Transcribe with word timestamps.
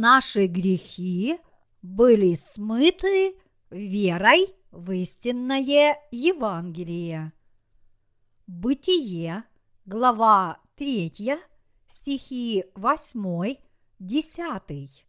наши 0.00 0.46
грехи 0.46 1.38
были 1.82 2.34
смыты 2.34 3.36
верой 3.70 4.54
в 4.70 4.90
истинное 4.92 5.98
Евангелие. 6.10 7.32
Бытие, 8.46 9.44
глава 9.86 10.60
3, 10.76 11.38
стихи 11.88 12.64
8, 12.74 13.56
10. 13.98 15.06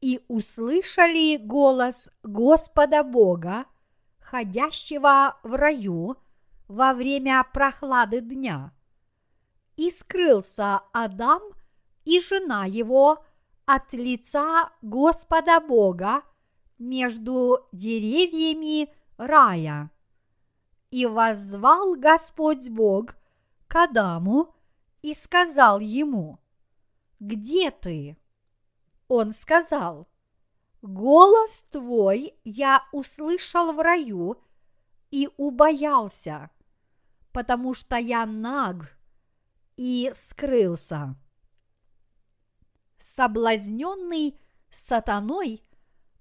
И 0.00 0.20
услышали 0.28 1.36
голос 1.36 2.08
Господа 2.22 3.02
Бога, 3.02 3.66
ходящего 4.18 5.38
в 5.42 5.54
раю 5.56 6.16
во 6.68 6.94
время 6.94 7.44
прохлады 7.52 8.20
дня. 8.20 8.72
И 9.76 9.90
скрылся 9.90 10.80
Адам 10.92 11.42
и 12.04 12.20
жена 12.20 12.64
его 12.64 13.24
от 13.74 13.92
лица 13.92 14.68
Господа 14.82 15.60
Бога 15.60 16.22
между 16.78 17.68
деревьями 17.70 18.92
рая. 19.16 19.90
И 20.90 21.06
воззвал 21.06 21.94
Господь 21.94 22.68
Бог 22.68 23.14
к 23.68 23.76
Адаму 23.76 24.52
и 25.02 25.14
сказал 25.14 25.78
ему, 25.78 26.40
«Где 27.20 27.70
ты?» 27.70 28.16
Он 29.06 29.32
сказал, 29.32 30.08
«Голос 30.82 31.64
твой 31.70 32.34
я 32.42 32.82
услышал 32.90 33.72
в 33.72 33.78
раю 33.80 34.42
и 35.12 35.28
убоялся, 35.36 36.50
потому 37.30 37.74
что 37.74 37.96
я 37.96 38.26
наг 38.26 38.98
и 39.76 40.10
скрылся» 40.12 41.14
соблазненный 43.00 44.38
сатаной, 44.70 45.62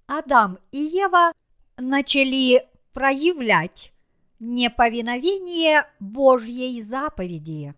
Адам 0.08 0.60
и 0.72 0.80
Ева 0.80 1.34
начали 1.78 2.68
проявлять 2.94 3.94
неповиновение 4.40 5.86
Божьей 6.00 6.82
заповеди. 6.82 7.76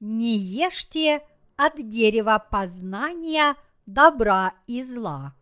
Не 0.00 0.36
ешьте 0.36 1.22
от 1.56 1.88
дерева 1.88 2.44
познания 2.50 3.56
добра 3.86 4.54
и 4.66 4.82
зла, 4.82 5.34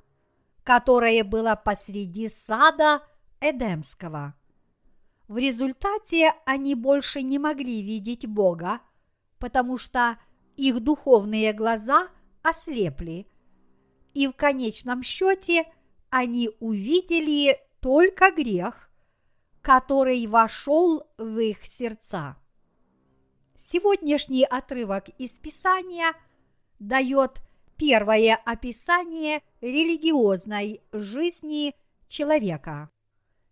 которое 0.63 1.25
было 1.25 1.61
посреди 1.63 2.29
сада 2.29 3.03
Эдемского. 3.41 4.35
В 5.29 5.39
результате 5.39 6.33
они 6.45 6.75
больше 6.75 7.23
не 7.23 7.39
могли 7.39 7.83
видеть 7.83 8.27
Бога, 8.27 8.81
потому 9.39 9.77
что 9.77 10.19
их 10.57 10.81
духовные 10.81 11.53
глаза 11.53 12.09
ослепли, 12.47 13.27
и 14.15 14.29
в 14.29 14.33
конечном 14.33 15.03
счете 15.03 15.65
они 16.11 16.51
увидели 16.61 17.59
только 17.81 18.31
грех, 18.31 18.89
который 19.63 20.27
вошел 20.27 21.07
в 21.19 21.39
их 21.39 21.65
сердца. 21.65 22.37
Сегодняшний 23.59 24.45
отрывок 24.45 25.09
из 25.19 25.33
Писания 25.33 26.15
дает 26.79 27.43
первое 27.77 28.37
описание 28.37 29.43
религиозной 29.61 30.83
жизни 30.93 31.75
человека. 32.09 32.91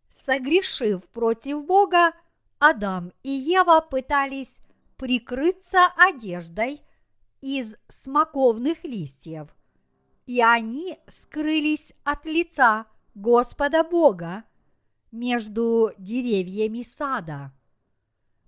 Согрешив 0.08 1.02
против 1.08 1.64
Бога, 1.64 2.12
Адам 2.60 3.12
и 3.24 3.30
Ева 3.30 3.80
пытались 3.80 4.60
прикрыться 4.96 5.86
одеждой– 5.96 6.80
из 7.44 7.76
смоковных 7.88 8.84
листьев, 8.84 9.54
и 10.24 10.40
они 10.40 10.96
скрылись 11.06 11.92
от 12.02 12.24
лица 12.24 12.86
Господа 13.14 13.84
Бога 13.84 14.44
между 15.12 15.92
деревьями 15.98 16.82
сада. 16.82 17.52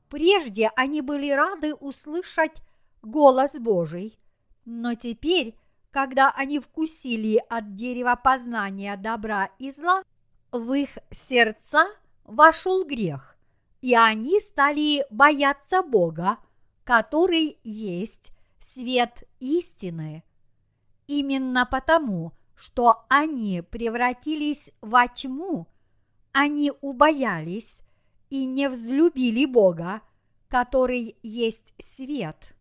Прежде 0.09 0.71
они 0.77 1.03
были 1.03 1.31
рады 1.31 1.75
услышать 1.75 2.62
голос 3.03 3.53
Божий, 3.53 4.19
но 4.65 4.95
теперь, 4.95 5.55
когда 5.91 6.31
они 6.31 6.59
вкусили 6.59 7.39
от 7.51 7.75
дерева 7.75 8.19
познания 8.25 8.97
добра 8.97 9.51
и 9.59 9.71
зла, 9.71 10.05
в 10.53 10.73
их 10.73 10.97
сердца 11.11 11.87
вошел 12.25 12.83
грех, 12.83 13.37
и 13.83 13.95
они 13.95 14.41
стали 14.41 15.05
бояться 15.11 15.83
Бога, 15.83 16.39
который 16.83 17.59
есть 17.63 18.33
свет 18.66 19.22
истины. 19.38 20.25
Именно 21.06 21.66
потому, 21.66 22.32
что 22.56 23.04
они 23.09 23.62
превратились 23.62 24.72
во 24.81 25.06
тьму, 25.06 25.69
они 26.32 26.72
убоялись 26.81 27.78
и 28.28 28.44
не 28.44 28.69
взлюбили 28.69 29.47
Бога, 29.47 30.03
который 30.49 31.16
есть 31.22 31.75
свет. 31.78 32.56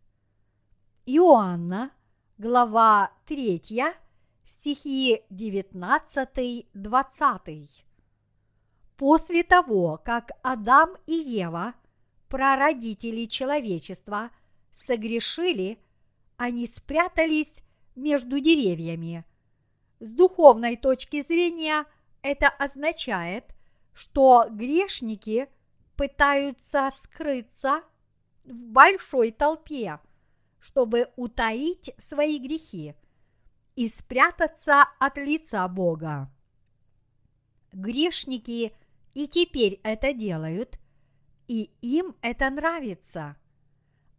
Иоанна, 1.07 1.89
глава 2.37 3.11
3, 3.25 3.83
стихи 4.45 5.23
19-20. 5.31 7.69
После 8.95 9.43
того, 9.43 9.99
как 10.03 10.31
Адам 10.43 10.97
и 11.07 11.16
Ева, 11.16 11.73
прародители 12.29 13.25
человечества, 13.25 14.29
согрешили– 14.72 15.79
они 16.38 16.68
спрятались 16.68 17.63
между 17.96 18.40
деревьями. 18.40 19.25
С 20.00 20.09
духовной 20.12 20.75
точки 20.75 21.22
зрения 21.22 21.85
это 22.22 22.47
означает, 22.50 23.46
что 23.94 24.47
грешники 24.50 25.47
пытаются 25.96 26.90
скрыться 26.91 27.81
в 28.44 28.63
большой 28.66 29.31
толпе, 29.31 30.00
чтобы 30.59 31.09
утаить 31.16 31.91
свои 31.97 32.40
грехи 32.40 32.96
и 33.75 33.88
спрятаться 33.88 34.84
от 35.00 35.17
лица 35.17 35.67
Бога. 35.67 36.29
Грешники 37.72 38.73
и 39.13 39.28
теперь 39.28 39.79
это 39.84 40.13
делают, 40.13 40.78
и 41.47 41.72
им 41.81 42.16
это 42.22 42.50
нравится– 42.50 43.38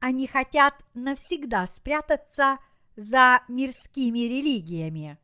они 0.01 0.27
хотят 0.27 0.75
навсегда 0.95 1.67
спрятаться 1.67 2.59
за 2.97 3.43
мирскими 3.49 4.21
религиями. 4.21 5.19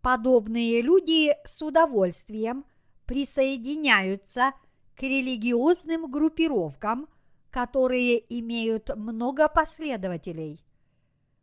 Подобные 0.00 0.82
люди 0.82 1.34
с 1.44 1.62
удовольствием 1.62 2.64
присоединяются 3.06 4.52
к 4.96 5.02
религиозным 5.02 6.10
группировкам, 6.10 7.08
которые 7.50 8.22
имеют 8.38 8.94
много 8.96 9.48
последователей. 9.48 10.64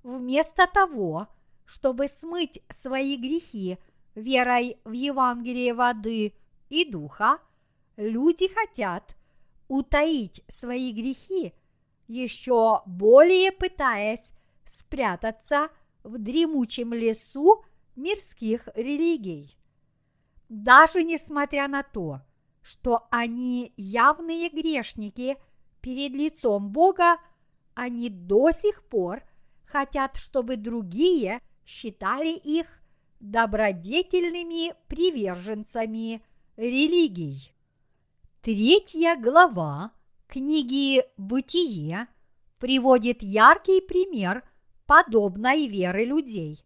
Вместо 0.03 0.67
того, 0.67 1.27
чтобы 1.65 2.07
смыть 2.07 2.61
свои 2.69 3.17
грехи 3.17 3.77
верой 4.15 4.77
в 4.83 4.91
Евангелие 4.91 5.73
воды 5.73 6.33
и 6.69 6.89
духа, 6.89 7.39
люди 7.97 8.47
хотят 8.53 9.15
утаить 9.67 10.43
свои 10.49 10.91
грехи 10.91 11.53
еще 12.11 12.81
более 12.85 13.51
пытаясь 13.51 14.31
спрятаться 14.65 15.69
в 16.03 16.17
дремучем 16.17 16.93
лесу 16.93 17.63
мирских 17.95 18.67
религий. 18.75 19.57
Даже 20.49 21.03
несмотря 21.03 21.67
на 21.67 21.83
то, 21.83 22.21
что 22.61 23.07
они 23.09 23.73
явные 23.77 24.49
грешники 24.49 25.37
перед 25.79 26.11
лицом 26.11 26.69
Бога, 26.71 27.17
они 27.73 28.09
до 28.09 28.51
сих 28.51 28.83
пор 28.83 29.23
хотят, 29.65 30.17
чтобы 30.17 30.57
другие 30.57 31.41
считали 31.65 32.31
их 32.35 32.67
добродетельными 33.21 34.73
приверженцами 34.87 36.21
религий. 36.57 37.53
Третья 38.41 39.15
глава 39.15 39.91
книги 40.31 41.03
«Бытие» 41.17 42.07
приводит 42.57 43.21
яркий 43.21 43.81
пример 43.81 44.43
подобной 44.85 45.67
веры 45.67 46.05
людей. 46.05 46.65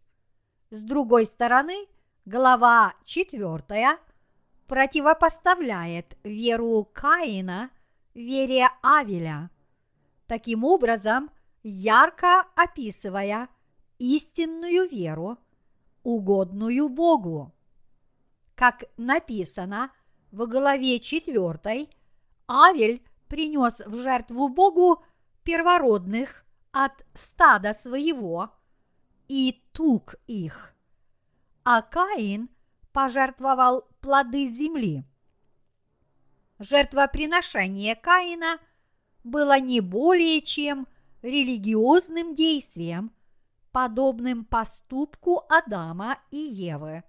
С 0.69 0.83
другой 0.83 1.25
стороны, 1.25 1.88
глава 2.25 2.94
4 3.06 3.97
противопоставляет 4.67 6.15
веру 6.23 6.88
Каина 6.94 7.71
вере 8.13 8.69
Авеля, 8.83 9.50
таким 10.27 10.63
образом 10.63 11.31
ярко 11.63 12.41
описывая 12.56 13.50
истинную 13.97 14.88
веру, 14.88 15.39
угодную 16.03 16.88
Богу. 16.88 17.51
Как 18.53 18.83
написано 18.95 19.91
в 20.31 20.45
главе 20.45 21.00
4, 21.00 21.89
Авель 22.47 23.01
принес 23.27 23.81
в 23.86 23.95
жертву 23.98 24.50
Богу 24.50 25.04
первородных 25.44 26.45
от 26.72 27.06
стада 27.13 27.74
своего, 27.74 28.51
и 29.27 29.63
тук 29.72 30.16
их. 30.27 30.74
А 31.63 31.81
Каин 31.81 32.50
пожертвовал 32.92 33.88
плоды 34.01 34.48
земли. 34.48 35.06
Жертвоприношение 36.60 37.95
Каина 37.95 38.60
было 39.24 39.60
не 39.60 39.81
более 39.81 40.42
чем 40.42 40.88
религиозным 41.22 42.36
действием, 42.36 43.12
подобным 43.72 44.45
поступку 44.45 45.44
Адама 45.50 46.19
и 46.31 46.38
Евы, 46.38 47.04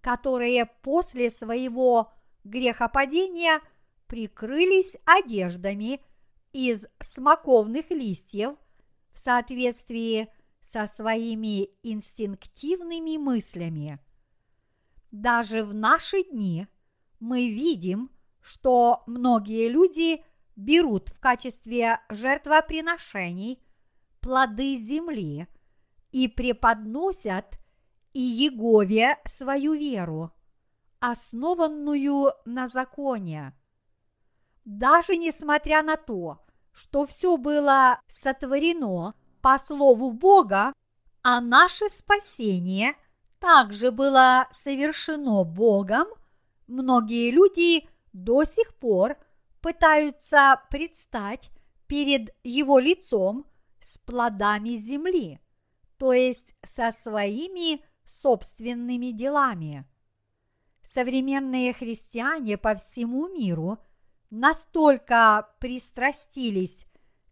которые 0.00 0.66
после 0.82 1.30
своего 1.30 2.12
грехопадения 2.42 3.60
прикрылись 4.06 4.96
одеждами 5.04 6.00
из 6.52 6.86
смоковных 7.00 7.90
листьев 7.90 8.56
в 9.12 9.18
соответствии 9.18 10.28
со 10.62 10.86
своими 10.86 11.68
инстинктивными 11.82 13.16
мыслями. 13.16 13.98
Даже 15.10 15.64
в 15.64 15.74
наши 15.74 16.24
дни 16.24 16.66
мы 17.20 17.48
видим, 17.48 18.10
что 18.40 19.02
многие 19.06 19.68
люди 19.68 20.24
берут 20.56 21.08
в 21.08 21.20
качестве 21.20 22.00
жертвоприношений 22.08 23.62
плоды 24.20 24.76
земли 24.76 25.46
и 26.12 26.28
преподносят 26.28 27.58
и 28.12 28.20
Егове 28.20 29.18
свою 29.26 29.74
веру, 29.74 30.32
основанную 31.00 32.32
на 32.44 32.68
законе. 32.68 33.52
Даже 34.64 35.16
несмотря 35.16 35.82
на 35.82 35.96
то, 35.96 36.40
что 36.72 37.06
все 37.06 37.36
было 37.36 38.00
сотворено 38.08 39.14
по 39.40 39.58
слову 39.58 40.12
Бога, 40.12 40.72
а 41.22 41.40
наше 41.40 41.88
спасение 41.90 42.94
также 43.38 43.90
было 43.90 44.48
совершено 44.50 45.44
Богом, 45.44 46.06
многие 46.66 47.30
люди 47.30 47.88
до 48.12 48.44
сих 48.44 48.74
пор 48.76 49.16
пытаются 49.60 50.60
предстать 50.70 51.50
перед 51.86 52.34
Его 52.42 52.78
лицом 52.78 53.46
с 53.82 53.98
плодами 53.98 54.76
земли 54.76 55.40
то 55.98 56.12
есть 56.12 56.54
со 56.62 56.92
своими 56.92 57.82
собственными 58.04 59.10
делами. 59.10 59.86
Современные 60.82 61.72
христиане 61.72 62.58
по 62.58 62.74
всему 62.74 63.28
миру 63.28 63.78
настолько 64.34 65.48
пристрастились 65.60 66.86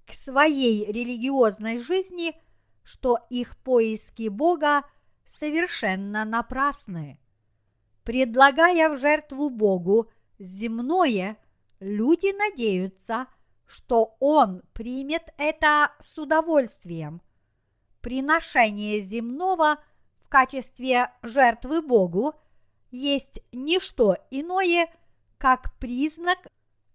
к 0.07 0.13
своей 0.13 0.91
религиозной 0.91 1.79
жизни, 1.79 2.35
что 2.83 3.19
их 3.31 3.57
поиски 3.59 4.29
Бога 4.29 4.85
совершенно 5.25 6.25
напрасны. 6.25 7.19
Предлагая 8.05 8.91
в 8.91 8.99
жертву 8.99 9.51
Богу 9.51 10.11
земное, 10.39 11.39
люди 11.81 12.37
надеются, 12.37 13.27
что 13.67 14.17
Он 14.19 14.63
примет 14.73 15.33
это 15.39 15.93
с 16.01 16.19
удовольствием– 16.19 17.23
приношение 18.03 19.01
земного 19.01 19.79
в 20.21 20.29
качестве 20.29 21.11
жертвы 21.23 21.81
Богу 21.81 22.35
есть 22.91 23.41
не 23.53 23.81
что 23.81 24.19
иное, 24.31 24.93
как 25.39 25.73
признак 25.79 26.39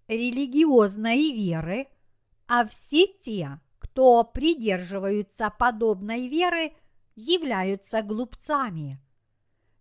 религиозной 0.07 1.31
веры, 1.31 1.87
а 2.47 2.65
все 2.65 3.07
те, 3.07 3.59
кто 3.79 4.23
придерживаются 4.23 5.49
подобной 5.49 6.27
веры, 6.27 6.73
являются 7.15 8.01
глупцами. 8.01 8.99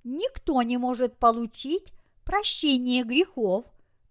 Никто 0.05 0.62
не 0.62 0.78
может 0.78 1.19
получить 1.19 1.93
прощение 2.25 3.05
грехов, 3.05 3.64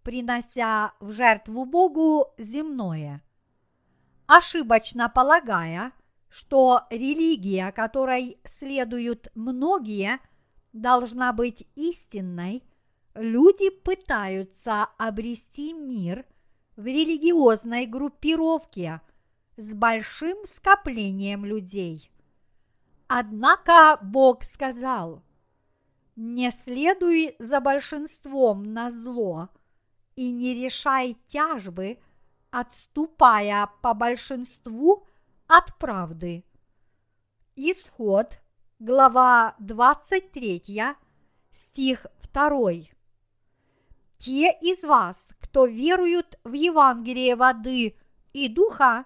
принося 0.04 0.94
в 1.00 1.12
жертву 1.12 1.66
Богу 1.66 2.34
земное. 2.38 3.24
Ошибочно 4.28 5.10
полагая– 5.10 5.92
что 6.36 6.82
религия, 6.90 7.72
которой 7.72 8.40
следуют 8.44 9.30
многие, 9.36 10.20
должна 10.74 11.32
быть 11.32 11.66
истинной, 11.76 12.62
люди 13.16 13.70
пытаются 13.70 14.84
обрести 14.98 15.74
мир 15.74 16.26
в 16.76 16.86
религиозной 16.86 17.86
группировке 17.86 19.02
с 19.58 19.74
большим 19.74 20.46
скоплением 20.46 21.46
людей. 21.46 22.12
Однако 23.08 23.98
Бог 24.02 24.44
сказал, 24.44 25.24
не 26.16 26.52
следуй 26.52 27.36
за 27.40 27.60
большинством 27.62 28.64
на 28.64 28.92
зло 28.92 29.50
и 30.16 30.32
не 30.32 30.54
решай 30.54 31.18
тяжбы, 31.28 32.00
отступая 32.52 33.70
по 33.82 33.94
большинству– 33.94 35.08
от 35.48 35.78
правды. 35.78 36.44
Исход, 37.56 38.40
глава 38.80 39.56
23, 39.60 40.84
стих 41.52 42.06
2. 42.34 42.95
Те 44.26 44.58
из 44.60 44.84
вас, 44.84 45.30
кто 45.40 45.68
веруют 45.68 46.40
в 46.44 46.54
Евангелие 46.54 47.36
воды 47.36 47.96
и 48.34 48.50
духа, 48.50 49.06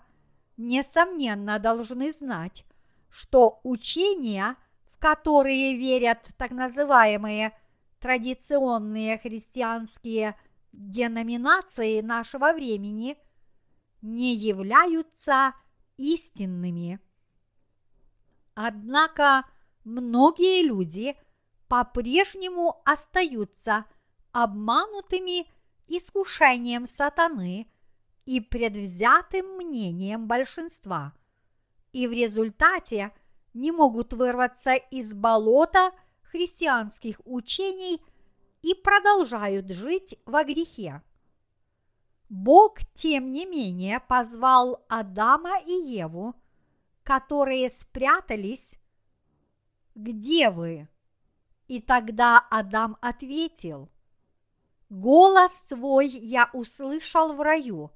несомненно 0.56 1.60
должны 1.60 2.14
знать, 2.14 2.64
что 3.10 3.60
учения, 3.64 4.56
в 4.94 4.98
которые 4.98 5.76
верят 5.76 6.26
так 6.38 6.52
называемые 6.52 7.52
традиционные 8.00 9.18
христианские 9.18 10.40
деноминации 10.72 12.00
нашего 12.00 12.54
времени, 12.54 13.18
не 14.02 14.34
являются 14.34 15.54
истинными. 15.98 16.98
Однако 18.56 19.44
многие 19.84 20.64
люди 20.64 21.18
по-прежнему 21.68 22.82
остаются 22.86 23.84
обманутыми 24.32 25.48
искушением 25.88 26.86
сатаны 26.86 27.68
и 28.26 28.40
предвзятым 28.40 29.58
мнением 29.58 30.28
большинства, 30.28 31.14
и 31.92 32.08
в 32.08 32.12
результате 32.12 33.12
не 33.54 33.72
могут 33.72 34.14
вырваться 34.14 34.74
из 34.76 35.14
болота 35.14 35.92
христианских 36.22 37.20
учений 37.26 38.02
и 38.62 38.76
продолжают 38.76 39.70
жить 39.72 40.16
во 40.26 40.44
грехе. 40.44 41.02
Бог, 42.30 42.80
тем 42.94 43.32
не 43.32 43.46
менее, 43.48 44.00
позвал 44.00 44.86
Адама 44.88 45.60
и 45.66 45.72
Еву, 45.72 46.36
которые 47.04 47.70
спрятались, 47.70 48.76
где 49.96 50.52
вы? 50.52 50.88
И 51.68 51.82
тогда 51.82 52.40
Адам 52.52 52.98
ответил, 53.02 53.90
голос 54.90 55.62
твой 55.64 56.08
я 56.08 56.50
услышал 56.54 57.34
в 57.34 57.42
раю 57.42 57.92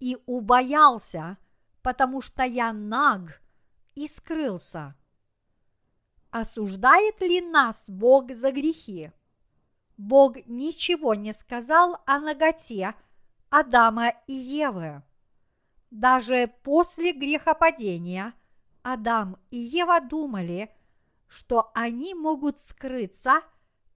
и 0.00 0.16
убоялся, 0.26 1.38
потому 1.82 2.20
что 2.20 2.42
я 2.42 2.72
наг 2.72 3.40
и 3.94 4.06
скрылся. 4.06 4.94
Осуждает 6.30 7.20
ли 7.20 7.40
нас 7.40 7.88
Бог 7.88 8.32
за 8.32 8.52
грехи? 8.52 9.12
Бог 9.96 10.36
ничего 10.46 11.14
не 11.14 11.32
сказал 11.32 12.00
о 12.06 12.20
наготе, 12.20 12.94
Адама 13.50 14.12
и 14.26 14.34
Евы. 14.34 15.02
Даже 15.90 16.52
после 16.62 17.12
грехопадения 17.12 18.34
Адам 18.82 19.38
и 19.50 19.56
Ева 19.56 20.00
думали, 20.00 20.70
что 21.26 21.70
они 21.74 22.14
могут 22.14 22.58
скрыться 22.58 23.40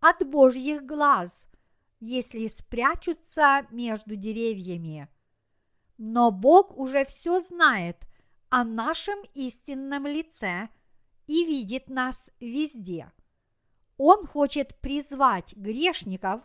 от 0.01 0.27
Божьих 0.27 0.85
глаз, 0.85 1.45
если 2.03 2.49
спрячутся 2.49 3.65
между 3.71 4.17
деревьями. 4.17 5.09
Но 5.99 6.33
Бог 6.33 6.77
уже 6.77 7.05
все 7.05 7.41
знает 7.41 7.97
о 8.49 8.65
нашем 8.65 9.21
истинном 9.35 10.09
лице 10.09 10.69
и 11.29 11.45
видит 11.45 11.89
нас 11.89 12.29
везде. 12.41 13.13
Он 13.99 14.27
хочет 14.27 14.81
призвать 14.81 15.55
грешников 15.55 16.41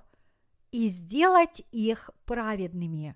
и 0.71 0.89
сделать 0.89 1.63
их 1.71 2.11
праведными. 2.25 3.15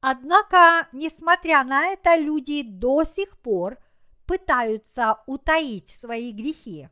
Однако, 0.00 0.88
несмотря 0.92 1.62
на 1.62 1.88
это, 1.88 2.16
люди 2.16 2.62
до 2.62 3.04
сих 3.04 3.38
пор 3.40 3.76
пытаются 4.24 5.22
утаить 5.26 5.90
свои 5.90 6.32
грехи. 6.32 6.88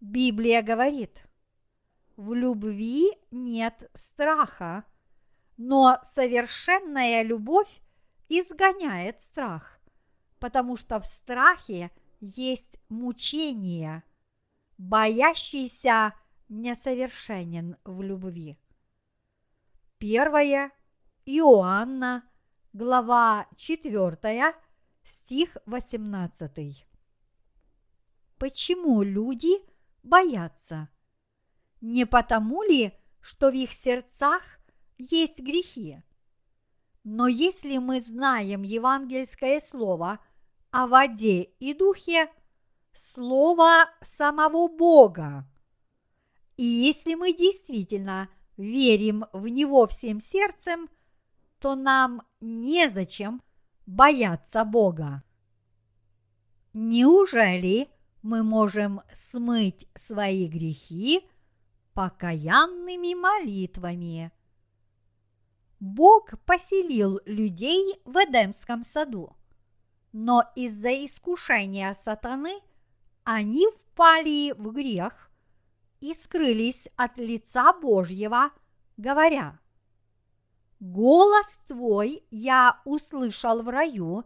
Библия 0.00 0.60
говорит, 0.62 1.22
в 2.18 2.34
любви 2.34 3.12
нет 3.30 3.88
страха, 3.94 4.84
но 5.56 6.00
совершенная 6.02 7.22
любовь 7.22 7.80
изгоняет 8.28 9.20
страх, 9.22 9.80
потому 10.40 10.76
что 10.76 10.98
в 10.98 11.06
страхе 11.06 11.92
есть 12.20 12.80
мучение, 12.88 14.02
боящийся 14.78 16.12
несовершенен 16.48 17.76
в 17.84 18.02
любви. 18.02 18.58
Первое 19.98 20.72
Иоанна, 21.24 22.28
глава 22.72 23.46
4, 23.56 24.54
стих 25.04 25.56
18. 25.66 26.84
Почему 28.38 29.02
люди 29.02 29.52
боятся? 30.02 30.88
Не 31.80 32.06
потому 32.06 32.62
ли, 32.62 32.92
что 33.20 33.50
в 33.50 33.54
их 33.54 33.72
сердцах 33.72 34.42
есть 34.98 35.40
грехи? 35.40 36.02
Но 37.04 37.26
если 37.26 37.78
мы 37.78 38.00
знаем 38.00 38.62
евангельское 38.62 39.60
слово 39.60 40.18
о 40.70 40.86
воде 40.86 41.42
и 41.42 41.72
духе, 41.72 42.30
слово 42.92 43.88
самого 44.02 44.68
Бога, 44.68 45.48
и 46.56 46.64
если 46.64 47.14
мы 47.14 47.32
действительно 47.32 48.28
верим 48.56 49.24
в 49.32 49.46
Него 49.46 49.86
всем 49.86 50.20
сердцем, 50.20 50.90
то 51.60 51.76
нам 51.76 52.22
незачем 52.40 53.42
бояться 53.86 54.64
Бога. 54.64 55.22
Неужели 56.72 57.88
мы 58.22 58.42
можем 58.42 59.00
смыть 59.12 59.88
свои 59.94 60.46
грехи 60.46 61.28
покаянными 61.98 63.14
молитвами? 63.14 64.30
Бог 65.80 66.38
поселил 66.46 67.18
людей 67.26 68.00
в 68.04 68.14
Эдемском 68.18 68.84
саду, 68.84 69.34
но 70.12 70.44
из-за 70.54 70.90
искушения 71.04 71.92
сатаны 71.94 72.60
они 73.24 73.66
впали 73.74 74.52
в 74.52 74.70
грех 74.70 75.28
и 75.98 76.14
скрылись 76.14 76.88
от 76.94 77.18
лица 77.18 77.72
Божьего, 77.72 78.52
говоря, 78.96 79.58
«Голос 80.78 81.58
твой 81.66 82.22
я 82.30 82.80
услышал 82.84 83.64
в 83.64 83.68
раю 83.68 84.24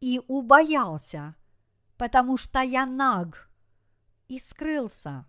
и 0.00 0.20
убоялся, 0.28 1.34
потому 1.96 2.36
что 2.36 2.60
я 2.60 2.84
наг 2.84 3.48
и 4.28 4.38
скрылся». 4.38 5.24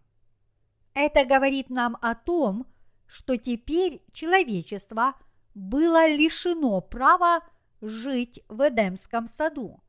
Это 0.96 1.25
говорит 1.25 1.70
нам 1.70 1.98
о 2.02 2.16
том, 2.16 2.66
что 3.06 3.38
теперь 3.38 4.02
человечество– 4.12 5.14
было 5.56 6.06
лишено 6.08 6.82
права 6.82 7.42
жить 7.82 8.44
в 8.50 8.68
Эдемском 8.68 9.28
саду, 9.28 9.82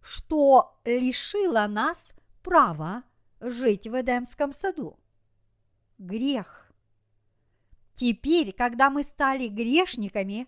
что 0.00 0.80
лишило 0.84 1.66
нас 1.66 2.14
права 2.42 3.02
жить 3.40 3.86
в 3.86 4.00
Эдемском 4.00 4.52
саду. 4.52 4.98
Грех. 5.98 6.70
Теперь, 7.94 8.52
когда 8.52 8.90
мы 8.90 9.02
стали 9.02 9.48
грешниками, 9.48 10.46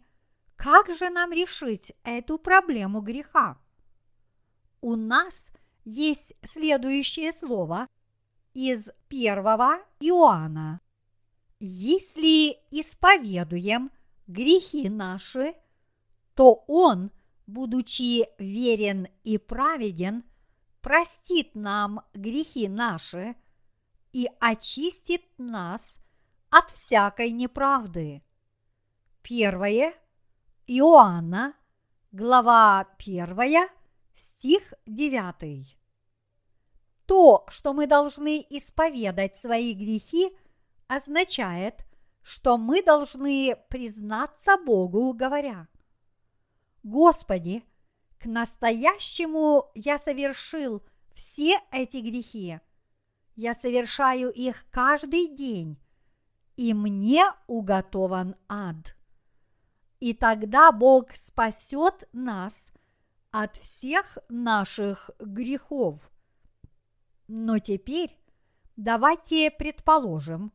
как 0.56 0.94
же 0.94 1.11
нам 1.11 1.32
решить 1.32 1.92
эту 2.04 2.38
проблему 2.38 3.00
греха? 3.00 3.58
У 4.80 4.94
нас 4.94 5.50
есть 5.85 6.35
следующее 6.42 7.32
слово 7.32 7.88
из 8.55 8.90
первого 9.09 9.78
Иоанна. 10.00 10.81
Если 11.61 12.59
исповедуем 12.71 13.90
грехи 14.26 14.88
наши, 14.88 15.55
то 16.35 16.64
Он, 16.67 17.11
будучи 17.47 18.26
верен 18.38 19.09
и 19.25 19.38
праведен, 19.38 20.25
простит 20.81 21.55
нам 21.55 22.00
грехи 22.14 22.69
наши 22.69 23.37
и 24.12 24.28
очистит 24.40 25.23
нас 25.38 26.00
от 26.50 26.71
всякой 26.71 27.31
неправды. 27.31 28.23
Первое 29.23 29.95
Иоанна, 30.67 31.55
глава 32.12 32.87
1, 32.99 33.69
стих 34.14 34.75
9. 34.87 35.77
То, 37.08 37.46
что 37.48 37.72
мы 37.72 37.86
должны 37.86 38.44
исповедать 38.50 39.34
свои 39.34 39.72
грехи, 39.72 40.30
означает, 40.88 41.86
что 42.22 42.58
мы 42.58 42.82
должны 42.82 43.56
признаться 43.70 44.58
Богу, 44.58 45.14
говоря, 45.14 45.68
Господи, 46.82 47.64
к 48.18 48.26
настоящему 48.26 49.70
я 49.74 49.96
совершил 49.96 50.82
все 51.14 51.58
эти 51.72 51.96
грехи. 51.96 52.60
Я 53.36 53.54
совершаю 53.54 54.30
их 54.30 54.66
каждый 54.70 55.34
день, 55.34 55.78
и 56.56 56.74
мне 56.74 57.24
уготован 57.46 58.36
ад. 58.50 58.94
И 59.98 60.12
тогда 60.12 60.72
Бог 60.72 61.16
спасет 61.16 62.06
нас 62.12 62.70
от 63.30 63.56
всех 63.56 64.18
наших 64.28 65.08
грехов. 65.18 66.10
Но 67.28 67.58
теперь 67.58 68.18
давайте 68.76 69.50
предположим, 69.50 70.50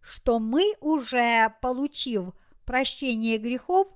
что 0.00 0.38
мы 0.38 0.74
уже, 0.80 1.54
получив 1.62 2.32
прощение 2.66 3.38
грехов, 3.38 3.88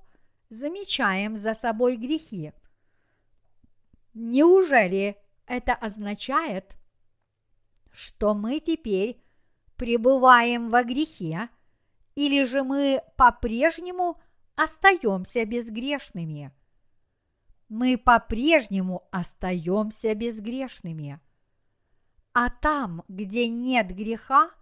замечаем 0.49 1.37
за 1.37 1.53
собой 1.53 1.97
грехи. 1.97 2.51
Неужели 4.15 5.17
это 5.45 5.73
означает, 5.73 6.75
что 7.91 8.33
мы 8.33 8.59
теперь 8.59 9.23
пребываем 9.75 10.69
во 10.69 10.83
грехе, 10.83 11.49
или 12.15 12.43
же 12.45 12.63
мы 12.63 13.01
по-прежнему 13.17 14.19
остаемся 14.55 15.45
безгрешными? 15.45 16.51
Мы 17.67 17.97
по-прежнему 17.97 19.07
остаемся 19.11 20.15
безгрешными. 20.15 21.19
А 22.35 22.51
там, 22.51 23.03
где 23.07 23.47
нет 23.47 23.87
греха– 23.95 24.51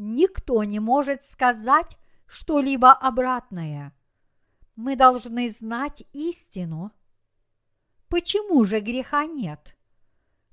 никто 0.00 0.64
не 0.64 0.80
может 0.80 1.22
сказать 1.22 1.98
что-либо 2.26 2.92
обратное. 2.92 3.94
Мы 4.74 4.96
должны 4.96 5.50
знать 5.50 6.04
истину. 6.12 6.90
Почему 8.08 8.64
же 8.64 8.80
греха 8.80 9.26
нет? 9.26 9.76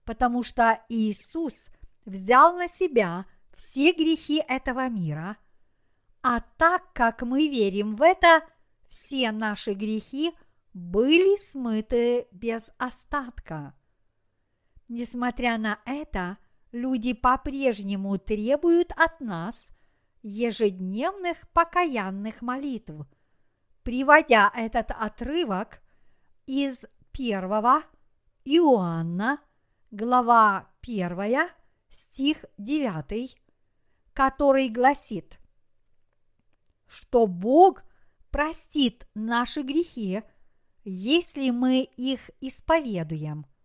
Потому 0.03 0.43
что 0.43 0.83
Иисус 0.89 1.67
взял 2.05 2.55
на 2.57 2.67
себя 2.67 3.25
все 3.55 3.93
грехи 3.93 4.43
этого 4.47 4.89
мира, 4.89 5.37
а 6.21 6.41
так 6.41 6.93
как 6.93 7.21
мы 7.21 7.47
верим 7.47 7.95
в 7.95 8.01
это, 8.01 8.43
все 8.89 9.31
наши 9.31 9.73
грехи 9.73 10.33
были 10.73 11.37
смыты 11.37 12.27
без 12.31 12.71
остатка. 12.77 13.73
Несмотря 14.89 15.57
на 15.57 15.79
это, 15.85 16.37
люди 16.77 17.13
по-прежнему 17.13 18.17
требуют 18.17 18.91
от 18.95 19.19
нас 19.19 19.71
ежедневных 20.21 21.37
покаянных 21.49 22.41
молитв, 22.41 23.07
приводя 23.83 24.51
этот 24.55 24.91
отрывок 24.91 25.81
из 26.45 26.85
первого 27.11 27.83
Иоанна, 28.45 29.39
глава 29.91 30.69
1, 30.81 31.49
стих 31.89 32.45
9, 32.57 33.35
который 34.13 34.69
гласит, 34.69 35.39
что 36.87 37.27
Бог 37.27 37.83
простит 38.31 39.07
наши 39.15 39.61
грехи, 39.61 40.21
если 40.83 41.49
мы 41.49 41.81
их 41.81 42.29
исповедуем– 42.39 43.45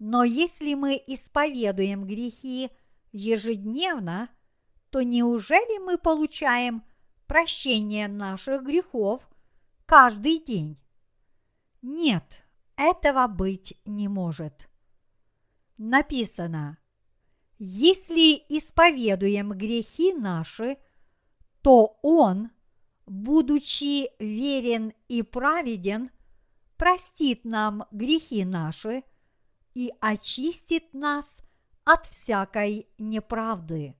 но 0.00 0.24
если 0.24 0.72
мы 0.72 0.94
исповедуем 1.06 2.06
грехи 2.06 2.70
ежедневно, 3.12 4.30
то 4.88 5.02
неужели 5.02 5.78
мы 5.78 5.98
получаем 5.98 6.82
прощение 7.26 8.08
наших 8.08 8.64
грехов 8.64 9.28
каждый 9.84 10.42
день? 10.42 10.78
Нет, 11.82 12.42
этого 12.76 13.26
быть 13.26 13.78
не 13.84 14.08
может. 14.08 14.70
Написано, 15.76 16.78
если 17.58 18.42
исповедуем 18.48 19.50
грехи 19.50 20.14
наши, 20.14 20.78
то 21.60 21.98
Он, 22.02 22.50
будучи 23.04 24.08
верен 24.18 24.94
и 25.08 25.20
праведен, 25.22 26.10
простит 26.78 27.44
нам 27.44 27.84
грехи 27.90 28.46
наши 28.46 29.04
и 29.74 29.92
очистит 30.00 30.92
нас 30.92 31.40
от 31.84 32.06
всякой 32.06 32.88
неправды. 32.98 33.94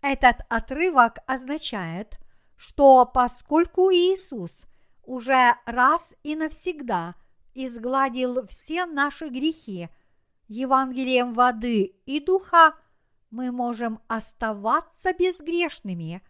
Этот 0.00 0.36
отрывок 0.48 1.18
означает, 1.26 2.18
что 2.56 3.06
поскольку 3.06 3.90
Иисус 3.92 4.64
уже 5.04 5.54
раз 5.66 6.14
и 6.22 6.34
навсегда 6.36 7.14
изгладил 7.54 8.46
все 8.46 8.86
наши 8.86 9.28
грехи 9.28 9.88
Евангелием 10.48 11.34
воды 11.34 11.94
и 12.06 12.20
духа 12.20 12.74
мы 13.30 13.50
можем 13.50 14.00
оставаться 14.08 15.12
безгрешными, 15.14 16.22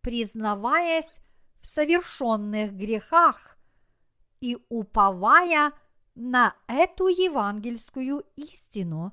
признаваясь 0.00 1.18
в 1.60 1.66
совершенных 1.66 2.72
грехах 2.72 3.56
и 4.40 4.58
уповая 4.68 5.68
на 5.68 5.72
эту 6.66 7.08
евангельскую 7.08 8.24
истину, 8.36 9.12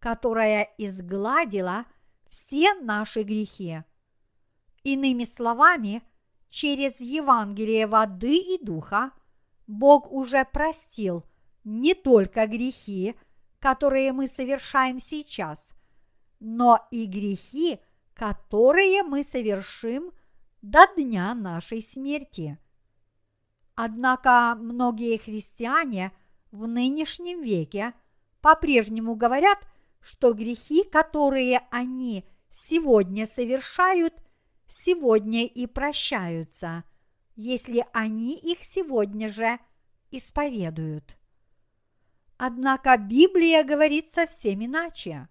которая 0.00 0.68
изгладила 0.76 1.84
все 2.28 2.74
наши 2.74 3.22
грехи. 3.22 3.84
Иными 4.82 5.24
словами, 5.24 6.02
через 6.48 7.00
Евангелие 7.00 7.86
воды 7.86 8.36
и 8.36 8.58
духа 8.60 9.12
Бог 9.68 10.10
уже 10.10 10.44
простил 10.44 11.24
не 11.62 11.94
только 11.94 12.46
грехи, 12.46 13.14
которые 13.60 14.12
мы 14.12 14.26
совершаем 14.26 14.98
сейчас, 14.98 15.72
но 16.40 16.86
и 16.90 17.06
грехи, 17.06 17.78
которые 18.14 19.04
мы 19.04 19.22
совершим 19.22 20.10
до 20.62 20.86
дня 20.96 21.34
нашей 21.34 21.82
смерти. 21.82 22.58
Однако 23.76 24.56
многие 24.58 25.18
христиане 25.18 26.10
в 26.50 26.66
нынешнем 26.66 27.42
веке 27.42 27.92
по-прежнему 28.40 29.16
говорят, 29.16 29.58
что 30.00 30.32
грехи, 30.32 30.82
которые 30.82 31.60
они 31.70 32.24
сегодня 32.50 33.26
совершают, 33.26 34.14
сегодня 34.66 35.44
и 35.44 35.66
прощаются, 35.66 36.84
если 37.34 37.84
они 37.92 38.34
их 38.38 38.64
сегодня 38.64 39.30
же 39.30 39.58
исповедуют. 40.10 41.18
Однако 42.38 42.96
Библия 42.96 43.62
говорит 43.62 44.08
совсем 44.08 44.64
иначе. 44.64 45.28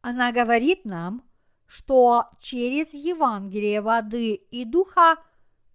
Она 0.00 0.32
говорит 0.32 0.84
нам, 0.84 1.22
что 1.66 2.30
через 2.40 2.94
Евангелие 2.94 3.80
воды 3.80 4.34
и 4.34 4.64
духа 4.64 5.16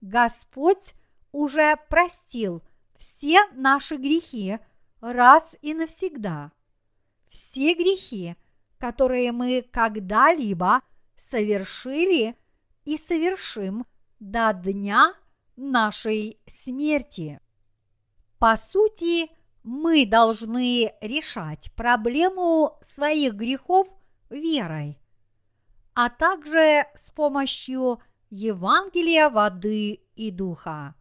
Господь 0.01 0.93
уже 1.31 1.77
простил 1.89 2.63
все 2.97 3.39
наши 3.53 3.95
грехи 3.95 4.59
раз 5.01 5.55
и 5.61 5.73
навсегда. 5.73 6.51
Все 7.29 7.73
грехи, 7.73 8.35
которые 8.77 9.31
мы 9.31 9.61
когда-либо 9.61 10.81
совершили 11.15 12.35
и 12.85 12.97
совершим 12.97 13.85
до 14.19 14.53
дня 14.53 15.13
нашей 15.55 16.39
смерти. 16.47 17.39
По 18.37 18.55
сути, 18.55 19.29
мы 19.63 20.05
должны 20.05 20.93
решать 21.01 21.71
проблему 21.75 22.77
своих 22.81 23.33
грехов 23.33 23.87
верой, 24.29 24.97
а 25.93 26.09
также 26.09 26.85
с 26.95 27.11
помощью 27.11 27.99
Евангелия 28.29 29.29
воды 29.29 30.01
и 30.15 30.31
духа. 30.31 30.95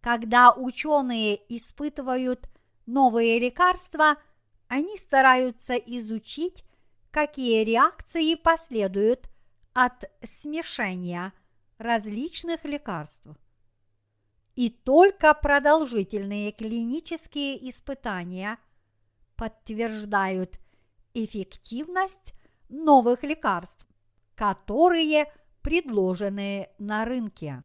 Когда 0.00 0.52
ученые 0.52 1.40
испытывают 1.54 2.48
новые 2.86 3.38
лекарства, 3.38 4.16
они 4.68 4.96
стараются 4.96 5.74
изучить, 5.74 6.64
какие 7.10 7.64
реакции 7.64 8.34
последуют 8.34 9.28
от 9.72 10.04
смешения 10.22 11.32
различных 11.78 12.64
лекарств. 12.64 13.26
И 14.54 14.70
только 14.70 15.34
продолжительные 15.34 16.52
клинические 16.52 17.68
испытания 17.70 18.58
подтверждают 19.36 20.58
эффективность 21.14 22.34
новых 22.68 23.22
лекарств, 23.22 23.86
которые 24.34 25.32
предложены 25.62 26.68
на 26.78 27.04
рынке. 27.04 27.62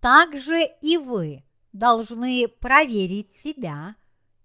Также 0.00 0.64
и 0.80 0.96
вы 0.96 1.44
должны 1.78 2.48
проверить 2.48 3.32
себя, 3.32 3.94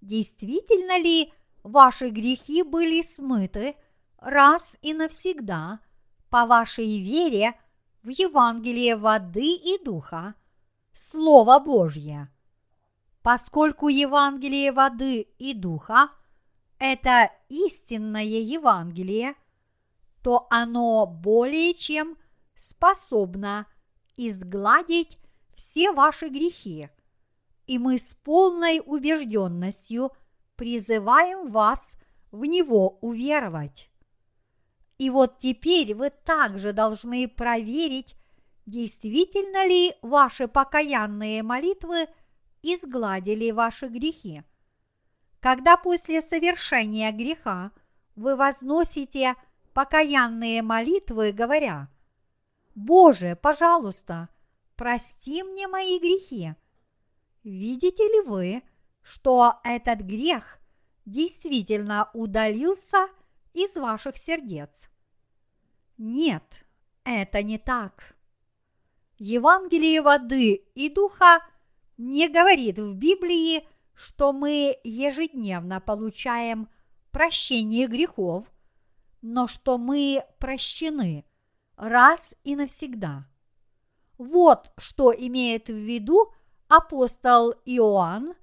действительно 0.01 0.99
ли 0.99 1.33
ваши 1.63 2.09
грехи 2.09 2.63
были 2.63 3.01
смыты 3.01 3.75
раз 4.17 4.77
и 4.81 4.93
навсегда 4.93 5.79
по 6.29 6.45
вашей 6.45 7.01
вере 7.01 7.59
в 8.03 8.09
Евангелие 8.09 8.95
воды 8.95 9.55
и 9.55 9.83
духа, 9.83 10.35
Слово 10.93 11.59
Божье. 11.59 12.29
Поскольку 13.21 13.87
Евангелие 13.87 14.71
воды 14.71 15.21
и 15.39 15.53
духа– 15.53 16.09
это 16.79 17.31
истинное 17.49 18.23
Евангелие, 18.23 19.35
то 20.21 20.47
оно 20.49 21.05
более 21.05 21.73
чем 21.73 22.17
способно 22.55 23.65
изгладить 24.17 25.17
все 25.55 25.91
ваши 25.91 26.27
грехи, 26.27 26.89
и 27.67 27.77
мы 27.79 27.97
с 27.97 28.13
полной 28.13 28.81
убежденностью 28.85 30.11
призываем 30.55 31.51
вас 31.51 31.97
в 32.31 32.45
него 32.45 32.97
уверовать. 33.01 33.89
И 34.97 35.09
вот 35.09 35.39
теперь 35.39 35.95
вы 35.95 36.09
также 36.09 36.73
должны 36.73 37.27
проверить, 37.27 38.15
действительно 38.65 39.65
ли 39.65 39.95
ваши 40.01 40.47
покаянные 40.47 41.43
молитвы 41.43 42.07
изгладили 42.61 43.51
ваши 43.51 43.87
грехи. 43.87 44.43
Когда 45.39 45.75
после 45.75 46.21
совершения 46.21 47.11
греха 47.11 47.71
вы 48.15 48.35
возносите 48.35 49.35
покаянные 49.73 50.61
молитвы, 50.61 51.33
говоря, 51.33 51.89
«Боже, 52.75 53.37
пожалуйста, 53.41 54.29
прости 54.75 55.43
мне 55.43 55.67
мои 55.67 55.99
грехи», 55.99 56.55
видите 57.43 58.03
ли 58.03 58.21
вы, 58.21 58.63
что 59.01 59.59
этот 59.63 60.01
грех 60.01 60.59
действительно 61.05 62.09
удалился 62.13 63.07
из 63.53 63.75
ваших 63.75 64.17
сердец? 64.17 64.89
Нет, 65.97 66.65
это 67.03 67.43
не 67.43 67.57
так. 67.57 68.15
Евангелие 69.17 70.01
воды 70.01 70.65
и 70.75 70.89
духа 70.89 71.41
не 71.97 72.27
говорит 72.27 72.79
в 72.79 72.95
Библии, 72.95 73.67
что 73.93 74.33
мы 74.33 74.77
ежедневно 74.83 75.79
получаем 75.79 76.67
прощение 77.11 77.87
грехов, 77.87 78.45
но 79.21 79.47
что 79.47 79.77
мы 79.77 80.23
прощены 80.39 81.25
раз 81.75 82.35
и 82.43 82.55
навсегда. 82.55 83.27
Вот 84.17 84.71
что 84.77 85.13
имеет 85.15 85.69
в 85.69 85.75
виду 85.75 86.33
апостол 86.75 87.53
Иоанн 87.65 88.33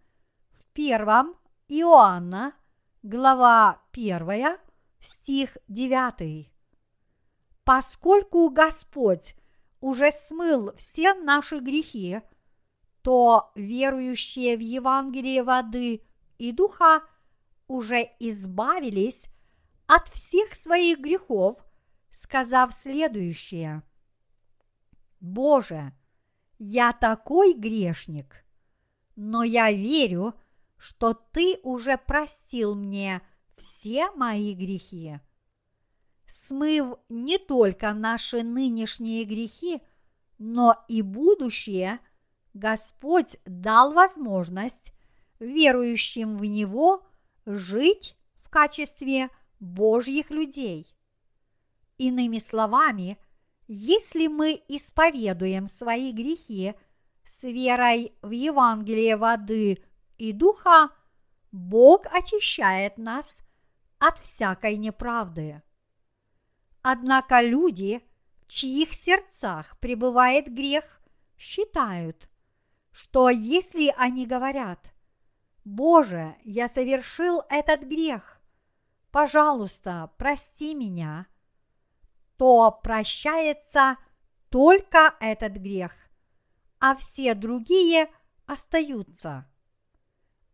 в 0.52 0.64
первом 0.72 1.34
Иоанна, 1.66 2.54
глава 3.02 3.82
1, 3.90 4.56
стих 5.00 5.58
9. 5.66 6.48
Поскольку 7.64 8.48
Господь 8.50 9.34
уже 9.80 10.12
смыл 10.12 10.72
все 10.76 11.14
наши 11.14 11.58
грехи, 11.58 12.20
то 13.02 13.50
верующие 13.56 14.56
в 14.56 14.60
Евангелие 14.60 15.42
воды 15.42 16.06
и 16.38 16.52
духа 16.52 17.02
уже 17.66 18.10
избавились 18.20 19.24
от 19.88 20.08
всех 20.08 20.54
своих 20.54 21.00
грехов, 21.00 21.58
сказав 22.12 22.72
следующее. 22.72 23.82
Боже, 25.18 25.92
я 26.60 26.92
такой 26.92 27.54
грешник, 27.54 28.44
но 29.16 29.42
я 29.42 29.72
верю, 29.72 30.34
что 30.76 31.14
Ты 31.14 31.58
уже 31.64 31.98
простил 31.98 32.76
мне 32.76 33.20
все 33.56 34.12
мои 34.12 34.54
грехи 34.54 35.18
смыв 36.30 36.94
не 37.08 37.38
только 37.38 37.92
наши 37.92 38.42
нынешние 38.42 39.24
грехи, 39.24 39.82
но 40.38 40.76
и 40.88 41.02
будущее, 41.02 41.98
Господь 42.54 43.38
дал 43.44 43.92
возможность 43.92 44.92
верующим 45.38 46.38
в 46.38 46.44
Него 46.44 47.04
жить 47.46 48.16
в 48.42 48.48
качестве 48.48 49.28
Божьих 49.58 50.30
людей. 50.30 50.86
Иными 51.98 52.38
словами, 52.38 53.18
если 53.72 54.26
мы 54.26 54.60
исповедуем 54.66 55.68
свои 55.68 56.10
грехи 56.10 56.74
с 57.24 57.44
верой 57.44 58.12
в 58.20 58.32
Евангелие 58.32 59.16
воды 59.16 59.84
и 60.18 60.32
духа, 60.32 60.90
Бог 61.52 62.06
очищает 62.06 62.98
нас 62.98 63.40
от 64.00 64.18
всякой 64.18 64.76
неправды. 64.76 65.62
Однако 66.82 67.42
люди, 67.42 68.02
в 68.40 68.48
чьих 68.48 68.92
сердцах 68.92 69.78
пребывает 69.78 70.52
грех, 70.52 71.00
считают, 71.38 72.28
что 72.90 73.30
если 73.30 73.94
они 73.96 74.26
говорят, 74.26 74.92
«Боже, 75.64 76.34
я 76.42 76.66
совершил 76.66 77.44
этот 77.48 77.82
грех», 77.82 78.40
пожалуйста, 79.12 80.10
прости 80.18 80.74
меня, 80.74 81.28
то 82.40 82.70
прощается 82.70 83.98
только 84.48 85.14
этот 85.20 85.52
грех, 85.56 85.92
а 86.78 86.96
все 86.96 87.34
другие 87.34 88.08
остаются. 88.46 89.46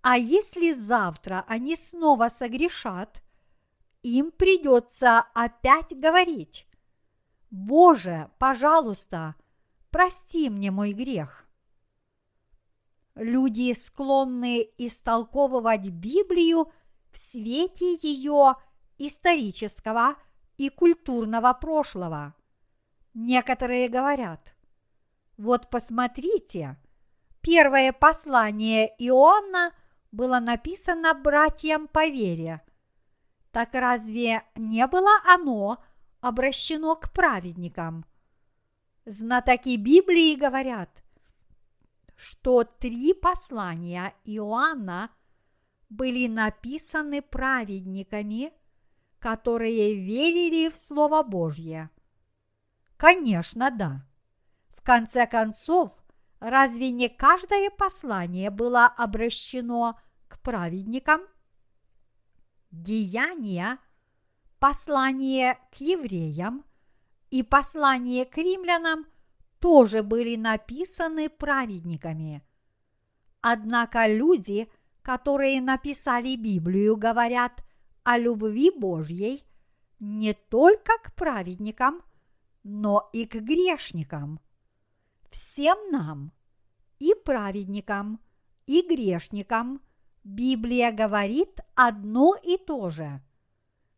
А 0.01 0.19
если 0.19 0.73
завтра 0.73 1.45
они 1.47 1.77
снова 1.77 2.29
согрешат, 2.29 3.23
им 4.03 4.33
придется 4.33 5.21
опять 5.33 5.97
говорить, 5.97 6.67
Боже, 7.51 8.33
пожалуйста, 8.41 9.37
прости 9.91 10.51
мне 10.51 10.73
мой 10.73 10.93
грех. 10.93 11.47
Люди 13.15 13.73
склонны 13.75 14.69
истолковывать 14.77 15.89
Библию 15.91 16.73
в 17.13 17.17
свете 17.19 17.95
ее 18.03 18.57
исторического 18.99 20.17
и 20.57 20.69
культурного 20.69 21.53
прошлого. 21.53 22.35
Некоторые 23.15 23.89
говорят, 23.89 24.55
вот 25.37 25.71
посмотрите, 25.71 26.77
первое 27.41 27.93
послание 27.93 28.95
Иоанна 28.99 29.73
было 30.13 30.39
написано 30.41 31.15
братьям 31.15 31.89
по 31.89 32.07
вере. 32.07 32.63
Так 33.53 33.75
разве 33.75 34.43
не 34.55 34.87
было 34.87 35.11
оно 35.25 35.83
обращено 36.21 36.97
к 36.97 37.11
праведникам? 37.13 38.05
Знатоки 39.05 39.77
Библии 39.77 40.35
говорят, 40.35 40.91
что 42.17 42.65
три 42.65 43.15
послания 43.15 44.15
Иоанна 44.25 45.11
были 45.89 46.27
написаны 46.27 47.23
праведниками, 47.23 48.53
которые 49.27 49.97
верили 49.97 50.71
в 50.71 50.77
Слово 50.77 51.25
Божье. 51.25 51.91
Конечно, 52.97 53.73
да. 53.73 54.07
В 54.69 54.83
конце 54.83 55.27
концов, 55.27 55.91
разве 56.39 56.93
не 56.93 57.09
каждое 57.09 57.71
послание 57.71 58.51
было 58.51 58.87
обращено 58.87 59.99
к 60.29 60.41
праведникам? 60.43 61.23
Деяния, 62.71 63.79
послание 64.61 65.59
к 65.73 65.81
евреям 65.81 66.65
и 67.33 67.43
послание 67.43 68.27
к 68.27 68.37
римлянам 68.37 69.07
тоже 69.59 70.05
были 70.05 70.37
написаны 70.37 71.31
праведниками. 71.31 72.47
Однако 73.41 74.07
люди, 74.07 74.71
которые 75.03 75.61
написали 75.61 76.37
Библию, 76.37 76.97
говорят 76.97 77.66
о 78.07 78.19
любви 78.19 78.71
Божьей 78.71 79.45
не 79.99 80.33
только 80.33 80.93
к 81.03 81.13
праведникам, 81.17 82.03
но 82.63 83.11
и 83.13 83.27
к 83.27 83.35
грешникам. 83.35 84.39
Всем 85.29 85.77
нам, 85.91 86.33
и 87.01 87.15
праведникам, 87.25 88.21
и 88.67 88.83
грешникам, 88.83 89.81
Библия 90.23 90.93
говорит 90.93 91.59
одно 91.75 92.37
и 92.41 92.59
то 92.59 92.91
же. 92.91 93.21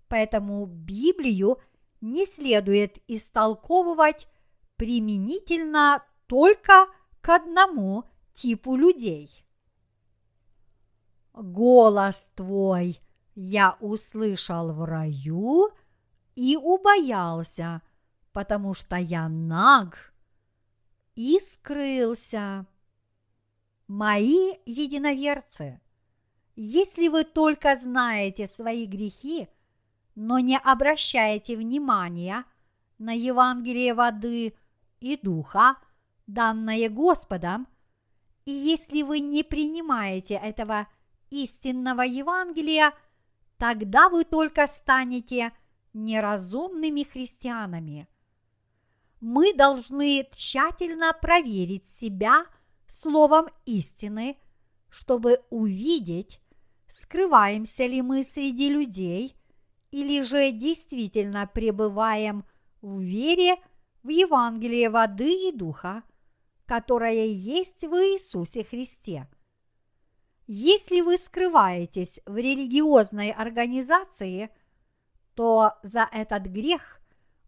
Поэтому 0.09 0.65
Библию 0.65 1.59
не 2.01 2.25
следует 2.25 3.03
истолковывать 3.09 4.27
применительно 4.77 6.03
только 6.27 6.87
к 7.21 7.29
одному 7.29 8.05
типу 8.33 8.75
людей. 8.75 9.45
Голос 11.35 12.31
твой 12.35 13.03
я 13.41 13.77
услышал 13.79 14.73
в 14.73 14.85
раю 14.85 15.71
и 16.35 16.57
убоялся, 16.57 17.83
потому 18.33 18.75
что 18.75 18.97
я 18.97 19.29
наг 19.29 20.13
и 21.15 21.39
скрылся. 21.39 22.67
Мои 23.87 24.55
единоверцы, 24.67 25.81
если 26.57 27.07
вы 27.07 27.23
только 27.23 27.77
знаете 27.77 28.49
свои 28.49 28.87
грехи, 28.87 29.49
но 30.17 30.41
не 30.41 30.59
обращаете 30.59 31.57
внимания 31.57 32.45
на 32.99 33.13
Евангелие 33.13 33.95
воды 33.95 34.57
и 34.99 35.17
духа, 35.17 35.77
данное 36.27 36.91
Господом, 36.91 37.69
и 38.47 38.51
если 38.51 39.03
вы 39.03 39.21
не 39.21 39.45
принимаете 39.45 40.35
этого 40.35 40.89
истинного 41.31 42.03
Евангелия, 42.03 42.93
тогда 43.59 44.09
вы 44.09 44.25
только 44.25 44.67
станете 44.67 45.53
неразумными 45.93 47.03
христианами– 47.03 48.09
мы 49.21 49.53
должны 49.53 50.29
тщательно 50.33 51.13
проверить 51.13 51.89
себя 51.89 52.47
словом 52.87 53.49
истины, 53.67 54.37
чтобы 54.89 55.41
увидеть, 55.51 56.41
скрываемся 56.89 57.87
ли 57.87 58.01
мы 58.01 58.25
среди 58.25 58.71
людей 58.71 59.37
или 59.91 60.23
же 60.23 60.53
действительно 60.53 61.47
пребываем 61.47 62.45
в 62.81 63.01
вере 63.01 63.57
в 64.03 64.09
Евангелие 64.09 64.89
воды 64.89 65.49
и 65.49 65.53
духа, 65.53 66.03
которое 66.65 67.27
есть 67.27 67.83
в 67.83 67.93
Иисусе 67.95 68.63
Христе. 68.63 69.29
Если 70.49 71.03
вы 71.03 71.19
скрываетесь 71.19 72.21
в 72.27 72.37
религиозной 72.37 73.31
организации, 73.31 74.51
то 75.35 75.75
за 75.83 76.09
этот 76.11 76.47
грех 76.47 77.01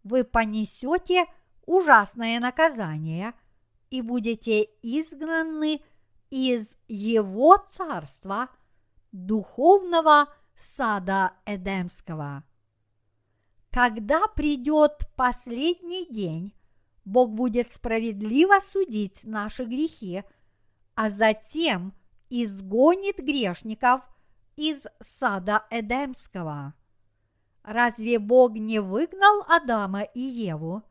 вы 0.03 0.23
понесете– 0.23 1.25
ужасное 1.65 2.39
наказание 2.39 3.33
и 3.89 4.01
будете 4.01 4.63
изгнаны 4.81 5.81
из 6.29 6.75
его 6.87 7.57
царства, 7.69 8.49
духовного 9.11 10.27
сада 10.55 11.33
Эдемского. 11.45 12.43
Когда 13.71 14.27
придет 14.27 15.09
последний 15.15 16.05
день, 16.09 16.53
Бог 17.03 17.31
будет 17.31 17.71
справедливо 17.71 18.59
судить 18.59 19.23
наши 19.23 19.63
грехи, 19.63 20.23
а 20.95 21.09
затем 21.09 21.93
изгонит 22.31 23.17
грешников 23.17 24.01
из 24.55 24.87
сада 25.01 25.65
Эдемского. 25.69 26.73
Разве 27.61 28.19
Бог 28.19 28.53
не 28.53 28.79
выгнал 28.79 29.43
Адама 29.47 30.03
и 30.03 30.21
Еву? 30.21 30.81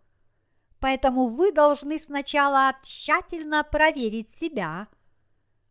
Поэтому 0.78 1.28
вы 1.28 1.50
должны 1.50 1.98
сначала 1.98 2.76
тщательно 2.82 3.64
проверить 3.64 4.30
себя, 4.30 4.88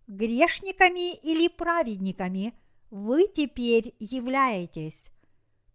грешниками 0.07 1.15
или 1.15 1.47
праведниками 1.47 2.53
вы 2.89 3.27
теперь 3.27 3.95
являетесь 3.99 5.11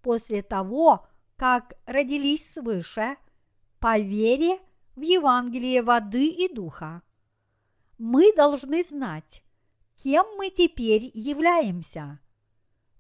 после 0.03 0.43
того, 0.43 1.07
как 1.37 1.75
родились 1.87 2.53
свыше 2.53 3.17
по 3.79 3.99
вере 3.99 4.59
в 4.97 5.03
Евангелие 5.03 5.83
воды 5.83 6.27
и 6.27 6.53
духа. 6.53 7.03
Мы 7.99 8.33
должны 8.35 8.83
знать, 8.83 9.44
кем 9.97 10.27
мы 10.37 10.51
теперь 10.51 11.11
являемся. 11.15 12.21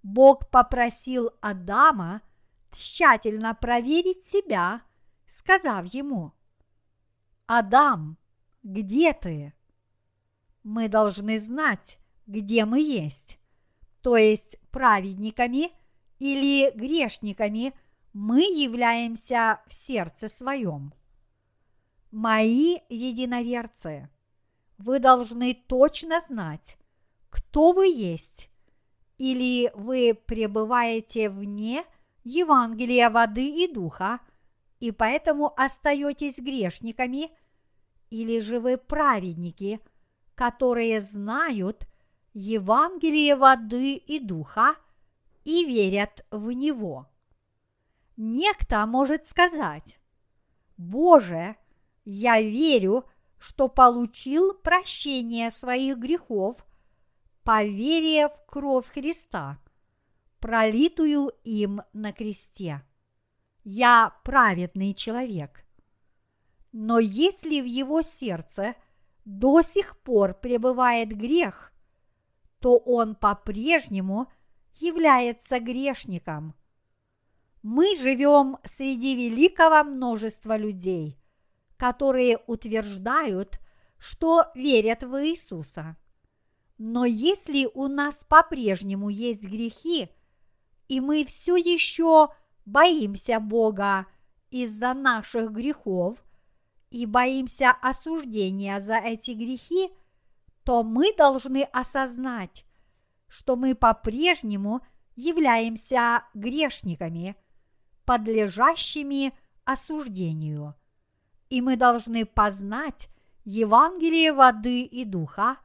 Бог 0.02 0.50
попросил 0.50 1.30
Адама 1.40 2.22
тщательно 2.70 3.54
проверить 3.54 4.24
себя– 4.24 4.82
сказав 5.34 5.86
ему, 5.92 6.32
«Адам, 7.46 8.16
где 8.62 9.12
ты?» 9.12 9.52
Мы 10.62 10.88
должны 10.88 11.40
знать, 11.40 11.98
где 12.26 12.64
мы 12.64 12.80
есть, 12.80 13.38
то 14.00 14.16
есть 14.16 14.56
праведниками 14.70 15.72
или 16.20 16.70
грешниками 16.70 17.74
мы 18.12 18.42
являемся 18.42 19.60
в 19.66 19.74
сердце 19.74 20.28
своем. 20.28 20.94
Мои 22.12 22.78
единоверцы, 22.88 24.08
вы 24.78 25.00
должны 25.00 25.52
точно 25.52 26.20
знать, 26.20 26.78
кто 27.34 27.72
вы 27.72 27.88
есть, 27.88 28.48
или 29.18 29.70
вы 29.74 30.14
пребываете 30.14 31.28
вне 31.28 31.84
Евангелия 32.22 33.10
воды 33.10 33.64
и 33.64 33.72
духа– 33.72 34.20
и 34.84 34.90
поэтому 34.90 35.58
остаетесь 35.58 36.38
грешниками, 36.38 37.30
или 38.10 38.38
же 38.40 38.60
вы 38.60 38.76
праведники, 38.76 39.80
которые 40.34 41.00
знают 41.00 41.88
Евангелие 42.34 43.34
воды 43.34 43.94
и 43.94 44.18
духа 44.18 44.76
и 45.44 45.64
верят 45.64 46.26
в 46.30 46.50
него. 46.50 47.08
Некто 48.18 48.84
может 48.84 49.26
сказать, 49.26 49.98
Боже, 50.76 51.56
я 52.04 52.42
верю, 52.42 53.06
что 53.38 53.68
получил 53.68 54.52
прощение 54.52 55.50
своих 55.50 55.96
грехов 55.96 56.66
по 57.44 57.62
вере 57.62 58.28
в 58.28 58.46
кровь 58.46 58.86
Христа, 58.88 59.58
пролитую 60.40 61.30
им 61.44 61.82
на 61.92 62.12
кресте. 62.12 62.82
Я 63.64 64.16
праведный 64.24 64.94
человек. 64.94 65.64
Но 66.72 66.98
если 66.98 67.60
в 67.60 67.66
его 67.66 68.02
сердце 68.02 68.74
до 69.24 69.62
сих 69.62 69.98
пор 70.00 70.34
пребывает 70.34 71.10
грех, 71.10 71.72
то 72.60 72.78
он 72.78 73.14
по-прежнему 73.14 74.32
является 74.80 75.60
грешником. 75.60 76.54
Мы 77.62 77.96
живем 77.96 78.58
среди 78.64 79.14
великого 79.14 79.84
множества 79.84 80.56
людей, 80.56 81.18
которые 81.76 82.38
утверждают, 82.46 83.60
что 83.98 84.46
верят 84.54 85.02
в 85.02 85.14
Иисуса. 85.26 85.96
Но 86.78 87.04
если 87.04 87.68
у 87.74 87.86
нас 87.86 88.24
по-прежнему 88.24 89.08
есть 89.08 89.44
грехи, 89.44 90.08
и 90.88 91.00
мы 91.00 91.24
все 91.24 91.56
еще 91.56 92.28
боимся 92.66 93.40
Бога 93.40 94.06
из-за 94.50 94.92
наших 94.94 95.52
грехов 95.52 96.16
и 96.90 97.06
боимся 97.06 97.70
осуждения 97.70 98.80
за 98.80 98.96
эти 98.96 99.32
грехи, 99.32 99.90
то 100.64 100.82
мы 100.82 101.14
должны 101.16 101.62
осознать, 101.62 102.64
что 103.28 103.56
мы 103.56 103.74
по-прежнему 103.74 104.80
являемся 105.14 106.24
грешниками, 106.34 107.36
подлежащими 108.04 109.32
осуждению. 109.64 110.74
И 111.50 111.60
мы 111.60 111.76
должны 111.76 112.24
познать 112.24 113.08
Евангелие 113.44 114.32
воды 114.32 114.82
и 114.82 115.04
духа 115.04 115.58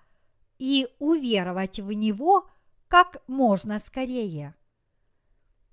и 0.59 0.87
уверовать 0.99 1.79
в 1.79 1.91
него 1.91 2.47
как 2.87 3.23
можно 3.27 3.79
скорее. 3.79 4.55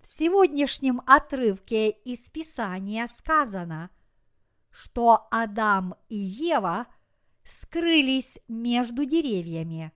В 0.01 0.07
сегодняшнем 0.07 1.03
отрывке 1.07 1.91
из 1.91 2.31
Писания 2.31 3.07
сказано, 3.07 3.91
что 4.71 5.27
Адам 5.31 5.95
и 6.09 6.17
Ева 6.17 6.87
скрылись 7.45 8.39
между 8.49 9.05
деревьями. 9.05 9.93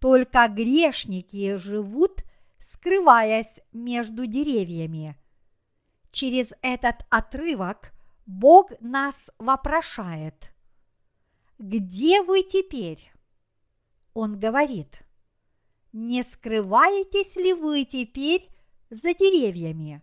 Только 0.00 0.48
грешники 0.48 1.56
живут, 1.56 2.24
скрываясь 2.58 3.60
между 3.72 4.26
деревьями. 4.26 5.16
Через 6.10 6.54
этот 6.62 7.06
отрывок 7.10 7.92
Бог 8.26 8.72
нас 8.80 9.30
вопрошает– 9.38 10.50
где 11.58 12.20
вы 12.22 12.42
теперь? 12.42 13.13
Он 14.14 14.38
говорит, 14.38 15.02
не 15.92 16.22
скрываетесь 16.22 17.34
ли 17.34 17.52
вы 17.52 17.84
теперь 17.84 18.48
за 18.88 19.12
деревьями? 19.12 20.02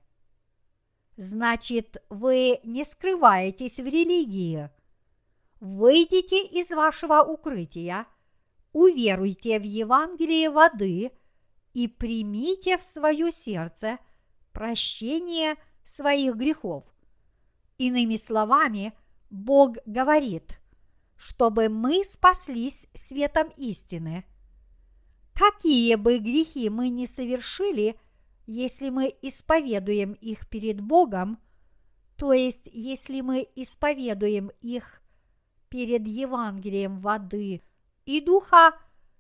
Значит, 1.16 2.04
вы 2.10 2.60
не 2.66 2.84
скрываетесь 2.84 3.80
в 3.80 3.86
религии. 3.86 4.70
Выйдите 5.62 6.46
из 6.46 6.72
вашего 6.72 7.22
укрытия, 7.22 8.06
уверуйте 8.74 9.60
в 9.60 9.64
Евангелие 9.64 10.50
воды 10.50 11.12
и 11.74 11.88
примите 11.88 12.78
в 12.78 12.84
свое 12.84 13.32
сердце 13.32 13.98
прощение 14.52 15.56
своих 15.86 16.36
грехов. 16.36 16.84
Иными 17.78 18.18
словами, 18.18 18.94
Бог 19.30 19.78
говорит– 19.86 20.58
чтобы 21.22 21.70
мы 21.70 22.04
спаслись 22.04 22.88
светом 22.96 23.50
истины. 23.56 24.26
Какие 25.36 25.94
бы 25.94 26.18
грехи 26.18 26.68
мы 26.68 26.90
ни 26.90 27.06
совершили, 27.06 27.96
если 28.48 28.90
мы 28.90 29.16
исповедуем 29.22 30.14
их 30.14 30.50
перед 30.50 30.82
Богом, 30.82 31.40
то 32.16 32.34
есть 32.34 32.68
если 32.74 33.22
мы 33.22 33.48
исповедуем 33.56 34.50
их 34.62 35.04
перед 35.70 36.08
Евангелием 36.08 36.98
воды 36.98 37.62
и 38.06 38.20
духа, 38.20 38.74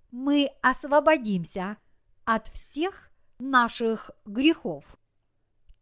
мы 0.10 0.50
освободимся 0.64 1.78
от 2.26 2.48
всех 2.48 3.12
наших 3.38 4.10
грехов. 4.26 4.98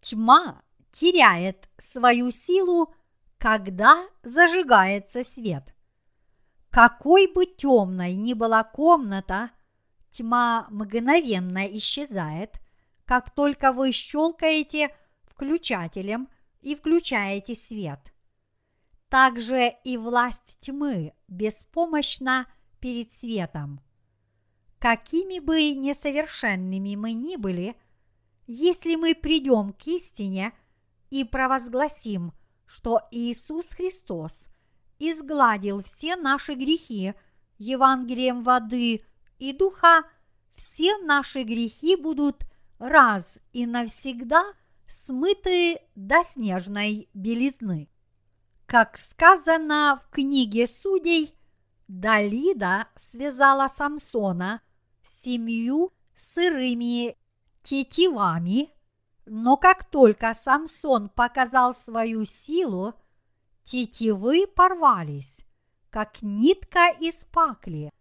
Тьма 0.02 0.64
теряет 0.92 1.70
свою 1.78 2.30
силу, 2.32 2.94
когда 3.38 4.06
зажигается 4.22 5.24
свет– 5.24 5.74
какой 6.70 7.28
бы 7.28 7.46
темной 7.46 8.16
ни 8.16 8.34
была 8.34 8.64
комната, 8.64 9.52
тьма 10.10 10.68
мгновенно 10.70 11.66
исчезает, 11.78 12.60
как 13.06 13.34
только 13.34 13.74
вы 13.74 13.92
щелкаете 13.92 14.96
включателем 15.26 16.30
и 16.62 16.76
включаете 16.76 17.56
свет. 17.56 18.14
Также 19.10 19.74
и 19.84 19.98
власть 19.98 20.60
тьмы 20.60 21.14
беспомощна 21.28 22.46
перед 22.80 23.12
светом. 23.12 23.82
Какими 24.78 25.40
бы 25.40 25.74
несовершенными 25.74 26.96
мы 26.96 27.14
ни 27.14 27.36
были, 27.36 27.76
если 28.46 28.96
мы 28.96 29.16
придем 29.16 29.74
к 29.74 29.88
истине 29.88 30.54
и 31.10 31.24
провозгласим, 31.24 32.34
что 32.66 33.02
Иисус 33.12 33.72
Христос– 33.72 34.46
изгладил 35.00 35.82
все 35.82 36.16
наши 36.16 36.54
грехи 36.54 37.14
Евангелием 37.58 38.44
воды 38.44 39.04
и 39.38 39.54
духа, 39.54 40.04
все 40.56 40.98
наши 40.98 41.44
грехи 41.44 41.96
будут 41.96 42.44
раз 42.78 43.40
и 43.54 43.66
навсегда 43.66 44.44
смыты 44.88 45.80
до 45.96 46.24
снежной 46.24 47.10
белизны. 47.14 47.90
Как 48.66 48.98
сказано 48.98 50.02
в 50.04 50.10
книге 50.14 50.68
судей, 50.68 51.36
Далида 51.88 52.88
связала 52.96 53.68
Самсона 53.68 54.62
семью 55.04 55.92
сырыми 56.16 57.18
тетивами, 57.62 58.70
но 59.26 59.58
как 59.58 59.90
только 59.90 60.34
Самсон 60.34 61.10
показал 61.10 61.74
свою 61.74 62.26
силу– 62.26 62.94
Тетивы 63.72 64.48
порвались, 64.48 65.42
как 65.92 66.24
нитка 66.24 66.90
из 66.90 67.24
пакли, 67.26 67.94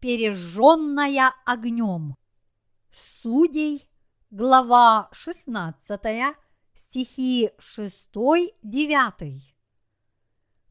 пережженная 0.00 1.34
огнем. 1.44 2.16
Судей, 2.94 3.86
глава 4.30 5.10
16, 5.12 6.00
стихи 6.74 7.50
6-9. 7.58 9.40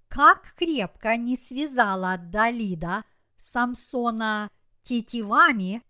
Как 0.07 0.55
крепко 0.55 1.17
не 1.17 1.37
связала 1.37 2.17
Далида 2.17 3.03
Самсона 3.37 4.49
тетивами, 4.81 5.83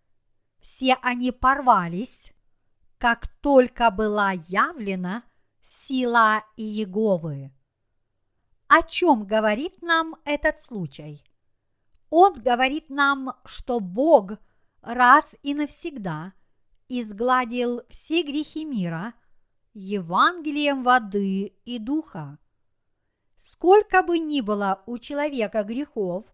все 0.59 0.97
они 1.01 1.31
порвались, 1.31 2.33
как 2.97 3.29
только 3.39 3.91
была 3.91 4.33
явлена 4.33 5.23
сила 5.61 6.43
Иеговы. 6.57 7.53
О 8.77 8.83
чем 8.83 9.23
говорит 9.25 9.81
нам 9.81 10.17
этот 10.25 10.59
случай? 10.59 11.23
Он 12.09 12.33
говорит 12.33 12.89
нам, 12.89 13.37
что 13.45 13.79
Бог 13.79 14.33
раз 14.81 15.33
и 15.43 15.53
навсегда 15.53 16.33
изгладил 16.89 17.83
все 17.89 18.21
грехи 18.21 18.65
мира 18.65 19.13
Евангелием 19.73 20.83
воды 20.83 21.53
и 21.63 21.79
духа. 21.79 22.37
Сколько 23.37 24.03
бы 24.03 24.19
ни 24.19 24.41
было 24.41 24.83
у 24.87 24.97
человека 24.97 25.63
грехов, 25.63 26.25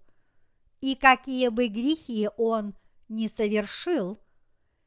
и 0.80 0.95
какие 0.95 1.49
бы 1.49 1.67
грехи 1.67 2.27
он 2.38 2.73
не 3.08 3.27
совершил, 3.27 4.19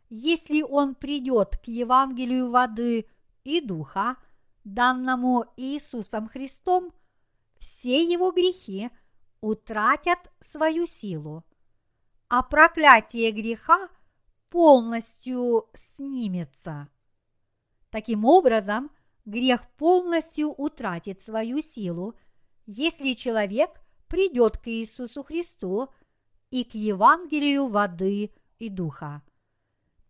если 0.08 0.62
он 0.62 0.96
придет 0.96 1.56
к 1.58 1.68
Евангелию 1.68 2.50
воды 2.50 3.06
и 3.44 3.60
духа, 3.60 4.16
данному 4.64 5.44
Иисусом 5.56 6.26
Христом– 6.26 6.92
все 7.64 7.96
его 8.04 8.30
грехи 8.30 8.90
утратят 9.40 10.18
свою 10.40 10.86
силу, 10.86 11.44
а 12.28 12.42
проклятие 12.42 13.32
греха 13.32 13.88
полностью 14.50 15.70
снимется. 15.72 16.88
Таким 17.88 18.26
образом, 18.26 18.90
грех 19.24 19.66
полностью 19.78 20.50
утратит 20.50 21.22
свою 21.22 21.62
силу, 21.62 22.14
если 22.66 23.14
человек 23.14 23.80
придет 24.08 24.58
к 24.58 24.68
Иисусу 24.68 25.24
Христу 25.24 25.88
и 26.50 26.64
к 26.64 26.74
Евангелию 26.74 27.68
воды 27.68 28.30
и 28.58 28.68
духа. 28.68 29.22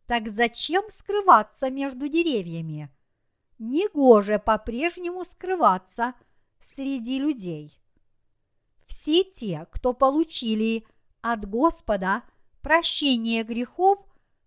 Так 0.06 0.28
зачем 0.28 0.90
скрываться 0.90 1.70
между 1.70 2.08
деревьями? 2.08 2.90
Негоже 3.60 4.40
по-прежнему 4.40 5.24
скрываться– 5.24 6.14
среди 6.64 7.18
людей. 7.18 7.80
Все 8.86 9.24
те, 9.24 9.66
кто 9.70 9.92
получили 9.92 10.86
от 11.20 11.48
Господа 11.48 12.22
прощение 12.62 13.44
грехов, 13.44 13.98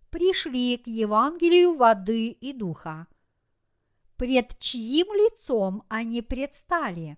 пришли 0.10 0.78
к 0.78 0.88
Евангелию 0.88 1.76
воды 1.76 2.28
и 2.30 2.54
духа. 2.54 3.08
Пред 4.16 4.58
чьим 4.60 5.08
лицом 5.14 5.84
они 5.90 6.22
предстали? 6.22 7.18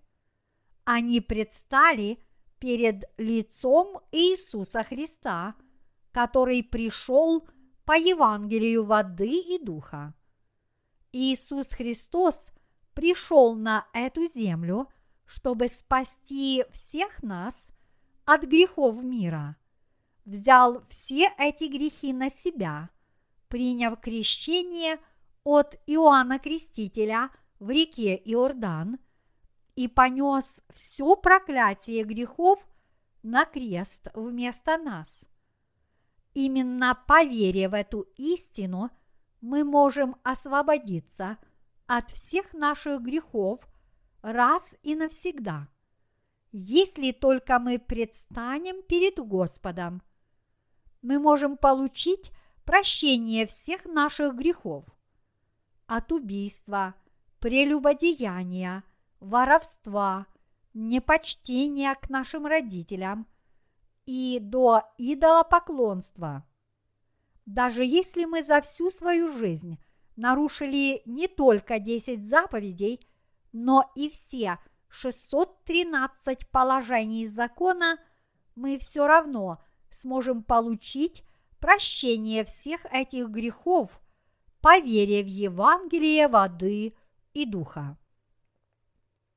Они 0.83 1.21
предстали 1.21 2.19
перед 2.59 3.05
лицом 3.17 4.01
Иисуса 4.11 4.83
Христа, 4.83 5.55
который 6.11 6.61
пришел 6.61 7.47
по 7.85 7.93
Евангелию 7.93 8.83
воды 8.83 9.39
и 9.39 9.63
духа. 9.63 10.13
Иисус 11.11 11.69
Христос 11.69 12.51
пришел 12.99 13.55
на 13.55 13.87
эту 13.93 14.27
землю, 14.27 14.89
чтобы 15.25 15.69
спасти 15.69 16.65
всех 16.73 17.23
нас 17.23 17.71
от 18.25 18.43
грехов 18.43 19.01
мира. 19.01 19.55
Взял 20.25 20.83
все 20.89 21.33
эти 21.37 21.69
грехи 21.71 22.11
на 22.11 22.29
себя, 22.29 22.89
приняв 23.47 24.01
крещение 24.01 24.99
от 25.45 25.75
Иоанна 25.87 26.39
Крестителя 26.39 27.29
в 27.61 27.69
реке 27.69 28.21
Иордан 28.25 28.97
и 29.77 29.87
понес 29.87 30.61
все 30.69 31.15
проклятие 31.15 32.03
грехов 32.03 32.59
на 33.23 33.45
крест 33.45 34.09
вместо 34.13 34.77
нас. 34.77 35.25
Именно 36.33 37.01
по 37.07 37.23
вере 37.23 37.69
в 37.69 37.75
эту 37.75 38.09
истину 38.17 38.89
мы 39.39 39.63
можем 39.63 40.17
освободиться 40.23 41.37
от 41.89 42.11
всех 42.11 42.53
наших 42.53 43.01
грехов 43.01 43.67
раз 44.21 44.75
и 44.83 44.93
навсегда, 44.95 45.67
если 46.51 47.11
только 47.11 47.57
мы 47.57 47.79
предстанем 47.79 48.83
перед 48.83 49.17
Господом. 49.17 50.03
Мы 51.01 51.17
можем 51.17 51.57
получить 51.57 52.29
прощение 52.63 53.47
всех 53.47 53.85
наших 53.85 54.35
грехов 54.35 54.85
от 55.87 56.11
убийства, 56.11 56.93
прелюбодеяния, 57.39 58.83
воровства, 59.19 60.27
непочтения 60.75 61.95
к 61.95 62.07
нашим 62.11 62.45
родителям 62.45 63.25
и 64.05 64.37
до 64.39 64.83
идолопоклонства– 64.99 66.45
даже 67.47 67.83
если 67.83 68.25
мы 68.25 68.43
за 68.43 68.61
всю 68.61 68.91
свою 68.91 69.27
жизнь 69.27 69.79
нарушили 70.19 71.01
не 71.05 71.29
только 71.29 71.79
10 71.79 72.27
заповедей, 72.27 72.99
но 73.53 73.89
и 73.95 74.09
все 74.09 74.59
613 74.89 76.49
положений 76.49 77.27
закона, 77.27 77.97
мы 78.53 78.77
все 78.79 79.07
равно 79.07 79.63
сможем 79.89 80.43
получить 80.43 81.23
прощение 81.59 82.43
всех 82.43 82.85
этих 82.91 83.29
грехов 83.29 84.01
по 84.61 84.77
вере 84.79 85.23
в 85.23 85.27
Евангелие 85.27 86.27
воды 86.27 86.93
и 87.33 87.45
духа. 87.45 87.97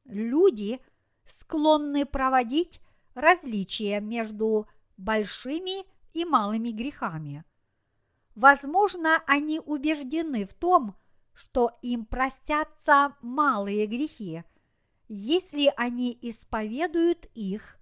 Люди 0.04 0.80
склонны 1.24 2.04
проводить 2.06 2.80
различия 3.14 4.00
между 4.00 4.66
большими 4.96 5.86
и 6.12 6.24
малыми 6.24 6.70
грехами– 6.70 7.44
Возможно, 8.34 9.22
они 9.26 9.60
убеждены 9.60 10.46
в 10.46 10.54
том, 10.54 10.96
что 11.34 11.78
им 11.82 12.06
простятся 12.06 13.14
малые 13.20 13.86
грехи, 13.86 14.44
если 15.08 15.72
они 15.76 16.16
исповедуют 16.22 17.26
их 17.34 17.78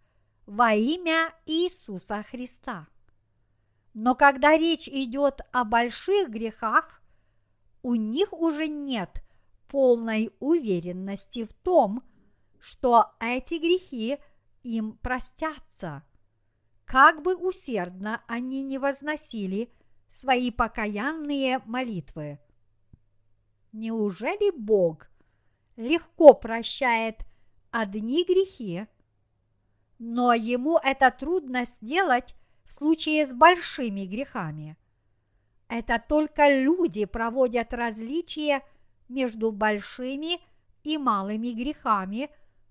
во 0.47 0.75
имя 0.75 1.33
Иисуса 1.47 2.25
Христа. 2.29 2.89
Но 3.95 4.15
когда 4.15 4.57
речь 4.57 4.89
идет 4.89 5.41
о 5.53 5.65
больших 5.65 6.31
грехах, 6.31 7.01
у 7.83 7.95
них 7.95 8.33
уже 8.33 8.67
нет 8.67 9.23
полной 9.69 10.33
уверенности 10.41 11.45
в 11.45 11.53
том, 11.53 12.03
что 12.59 13.13
эти 13.21 13.55
грехи 13.55 14.19
им 14.63 14.99
простятся. 14.99 16.05
Как 16.85 17.23
бы 17.23 17.37
усердно 17.37 18.23
они 18.27 18.65
не 18.65 18.79
возносили– 18.79 19.73
свои 20.11 20.51
покаянные 20.51 21.61
молитвы. 21.65 22.39
Неужели 23.73 24.51
Бог 24.51 25.09
легко 25.77 26.35
прощает 26.35 27.21
одни 27.71 28.25
грехи, 28.25 28.87
но 29.99 30.35
ему 30.35 30.79
это 30.83 31.11
трудно 31.11 31.65
сделать 31.65 32.35
в 32.67 32.73
случае 32.75 33.25
с 33.25 33.33
большими 33.33 34.05
грехами? 34.05 34.77
Это 35.69 36.03
только 36.07 36.49
люди 36.63 37.05
проводят 37.05 37.73
различия 37.73 38.63
между 39.09 39.53
большими 39.53 40.41
и 40.83 40.99
малыми 40.99 41.53
грехами 41.53 42.29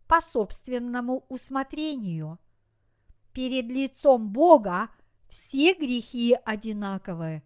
по 0.07 0.19
собственному 0.19 1.25
усмотрению. 1.29 2.39
Перед 3.31 3.65
лицом 3.67 4.27
Бога 4.29 4.89
все 5.29 5.73
грехи 5.73 6.35
одинаковы, 6.43 7.43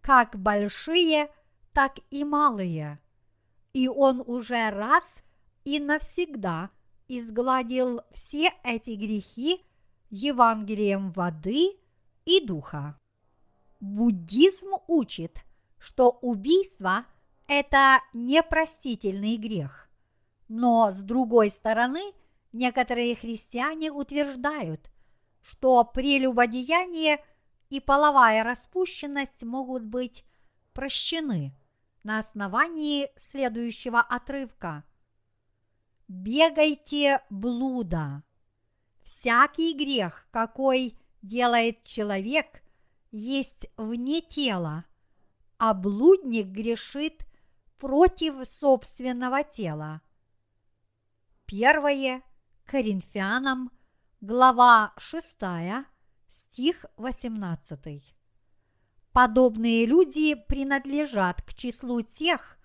как 0.00 0.38
большие, 0.38 1.30
так 1.72 1.96
и 2.10 2.22
малые. 2.24 3.00
И 3.72 3.88
Он 3.88 4.22
уже 4.24 4.70
раз 4.70 5.22
и 5.64 5.80
навсегда 5.80 6.70
изгладил 7.08 8.02
все 8.12 8.52
эти 8.62 8.92
грехи 8.92 9.64
Евангелием 10.10 11.10
воды 11.12 11.76
и 12.24 12.44
духа. 12.44 12.98
Буддизм 13.80 14.74
учит, 14.86 15.40
что 15.78 16.10
убийство– 16.22 17.04
это 17.48 17.98
непростительный 18.12 19.36
грех. 19.36 19.88
Но 20.48 20.90
с 20.90 21.02
другой 21.02 21.50
стороны, 21.50 22.12
некоторые 22.52 23.16
христиане 23.16 23.90
утверждают, 23.90 24.90
что 25.44 25.84
прелюбодеяние 25.84 27.22
и 27.68 27.78
половая 27.78 28.42
распущенность 28.42 29.42
могут 29.42 29.84
быть 29.84 30.24
прощены 30.72 31.54
на 32.02 32.18
основании 32.18 33.10
следующего 33.16 34.00
отрывка. 34.00 34.84
Бегайте 36.08 37.22
блуда. 37.28 38.22
Всякий 39.02 39.74
грех, 39.74 40.26
какой 40.30 40.98
делает 41.20 41.84
человек, 41.84 42.62
есть 43.10 43.68
вне 43.76 44.22
тела, 44.22 44.86
а 45.58 45.74
блудник 45.74 46.46
грешит 46.46 47.26
против 47.78 48.46
собственного 48.46 49.44
тела. 49.44 50.00
Первое 51.44 52.22
Коринфянам– 52.64 53.70
глава 54.26 54.94
6, 54.96 55.36
стих 56.28 56.86
18. 56.96 58.02
Подобные 59.12 59.84
люди 59.84 60.34
принадлежат 60.34 61.42
к 61.42 61.52
числу 61.52 62.00
тех, 62.00 62.56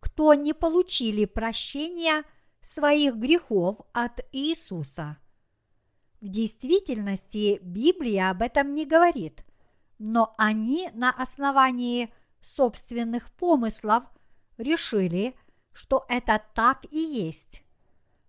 кто 0.00 0.32
не 0.32 0.54
получили 0.54 1.26
прощения 1.26 2.24
своих 2.62 3.16
грехов 3.16 3.80
от 3.92 4.20
Иисуса. 4.32 5.18
В 6.22 6.28
действительности 6.28 7.58
Библия 7.60 8.30
об 8.30 8.40
этом 8.40 8.72
не 8.72 8.86
говорит, 8.86 9.44
но 9.98 10.34
они 10.38 10.88
на 10.94 11.10
основании 11.10 12.14
собственных 12.40 13.30
помыслов 13.32 14.04
решили, 14.56 15.36
что 15.74 16.06
это 16.08 16.42
так 16.54 16.86
и 16.90 16.98
есть. 16.98 17.62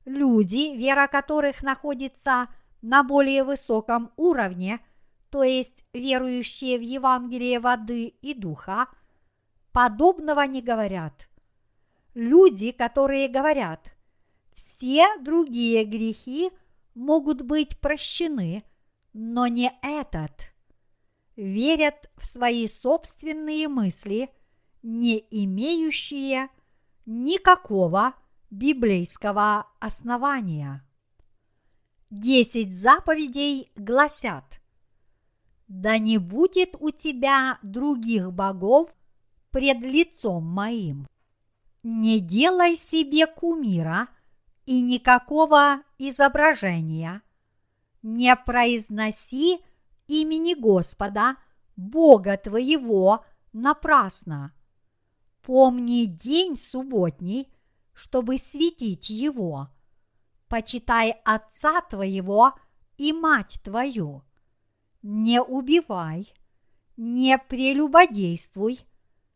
Люди, 0.03 0.75
вера 0.75 1.07
которых 1.07 1.63
находится 1.63 2.49
на 2.85 3.03
более 3.03 3.43
высоком 3.43 4.11
уровне, 4.15 4.79
то 5.31 5.41
есть 5.41 5.83
верующие 5.91 6.77
в 6.77 6.81
Евангелие 6.81 7.59
воды 7.59 8.09
и 8.21 8.35
духа, 8.35 8.87
подобного 9.71 10.45
не 10.45 10.61
говорят. 10.61 11.27
Люди, 12.13 12.71
которые 12.71 13.27
говорят, 13.27 13.91
все 14.53 15.07
другие 15.19 15.83
грехи 15.83 16.51
могут 16.93 17.41
быть 17.41 17.79
прощены, 17.79 18.63
но 19.13 19.47
не 19.47 19.73
этот, 19.81 20.53
верят 21.35 22.11
в 22.17 22.25
свои 22.25 22.67
собственные 22.67 23.67
мысли, 23.67 24.29
не 24.83 25.25
имеющие 25.31 26.49
никакого 27.07 28.13
библейского 28.51 29.65
основания. 29.79 30.85
Десять 32.11 32.75
заповедей 32.75 33.71
гласят 33.75 34.61
«Да 35.67 35.97
не 35.97 36.19
будет 36.19 36.75
у 36.79 36.91
тебя 36.91 37.57
других 37.63 38.31
богов 38.31 38.93
пред 39.49 39.79
лицом 39.79 40.45
моим. 40.45 41.07
Не 41.81 42.19
делай 42.19 42.77
себе 42.77 43.25
кумира 43.25 44.07
и 44.67 44.81
никакого 44.81 45.81
изображения. 45.97 47.23
Не 48.03 48.35
произноси 48.35 49.59
имени 50.05 50.53
Господа, 50.53 51.37
Бога 51.75 52.37
твоего, 52.37 53.25
напрасно. 53.51 54.53
Помни 55.41 56.05
день 56.05 56.55
субботний, 56.55 57.51
чтобы 57.93 58.37
светить 58.37 59.09
его. 59.09 59.69
Почитай 60.55 61.19
отца 61.25 61.81
твоего 61.81 62.53
и 62.95 63.11
мать 63.11 63.59
твою. 63.61 64.23
Не 65.01 65.41
убивай, 65.41 66.33
не 66.95 67.37
прелюбодействуй, 67.37 68.79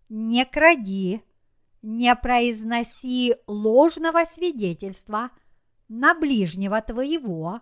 не 0.07 0.45
кради, 0.45 1.21
не 1.81 2.15
произноси 2.15 3.35
ложного 3.47 4.23
свидетельства 4.23 5.31
на 5.89 6.15
ближнего 6.15 6.81
твоего, 6.81 7.59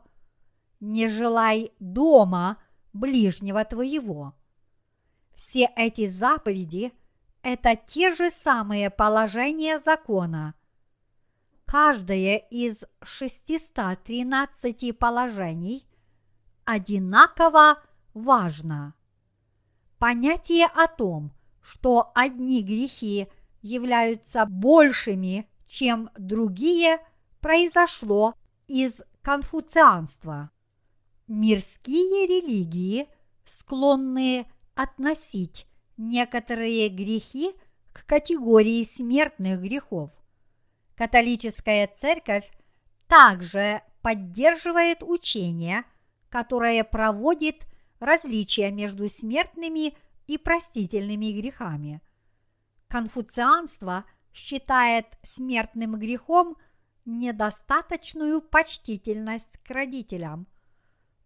не 0.79 1.09
желай 1.09 1.71
дома 1.79 2.61
ближнего 2.93 3.65
твоего. 3.65 4.35
Все 5.33 5.71
эти 5.75 6.05
заповеди– 6.05 6.93
это 7.41 7.75
те 7.75 8.13
же 8.13 8.29
самые 8.29 8.91
положения 8.91 9.79
закона. 9.79 10.53
Каждое 11.67 12.37
из 12.49 12.85
613 13.03 14.97
положений 14.97 15.85
одинаково 16.63 17.83
важно. 18.13 18.93
Понятие 19.97 20.67
о 20.67 20.87
том, 20.87 21.33
что 21.61 22.13
одни 22.15 22.63
грехи 22.63 23.27
являются 23.61 24.45
большими, 24.45 25.49
чем 25.67 26.09
другие, 26.17 27.05
произошло 27.41 28.33
из 28.67 29.03
конфуцианства. 29.21 30.51
Мирские 31.27 32.27
религии, 32.27 33.09
склонные 33.43 34.49
относить 34.73 35.67
некоторые 35.97 36.87
грехи 36.87 37.51
к 37.91 38.05
категории 38.05 38.85
смертных 38.85 39.59
грехов. 39.61 40.11
Католическая 40.97 41.87
церковь 41.87 42.49
также 43.07 43.83
поддерживает 44.01 45.03
учение, 45.03 45.83
которое 46.29 46.83
проводит 46.83 47.67
различия 47.99 48.71
между 48.71 49.07
смертными 49.07 49.95
и 50.25 50.39
простительными 50.39 51.39
грехами. 51.39 52.01
Конфуцианство 52.87 54.05
считает 54.33 55.05
смертным 55.21 55.99
грехом 55.99 56.57
недостаточную 57.05 58.41
почтительность 58.41 59.59
к 59.63 59.69
родителям. 59.69 60.47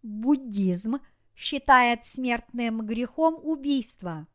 Буддизм 0.02 0.98
считает 1.34 2.04
смертным 2.04 2.84
грехом 2.86 3.38
убийства. 3.42 4.26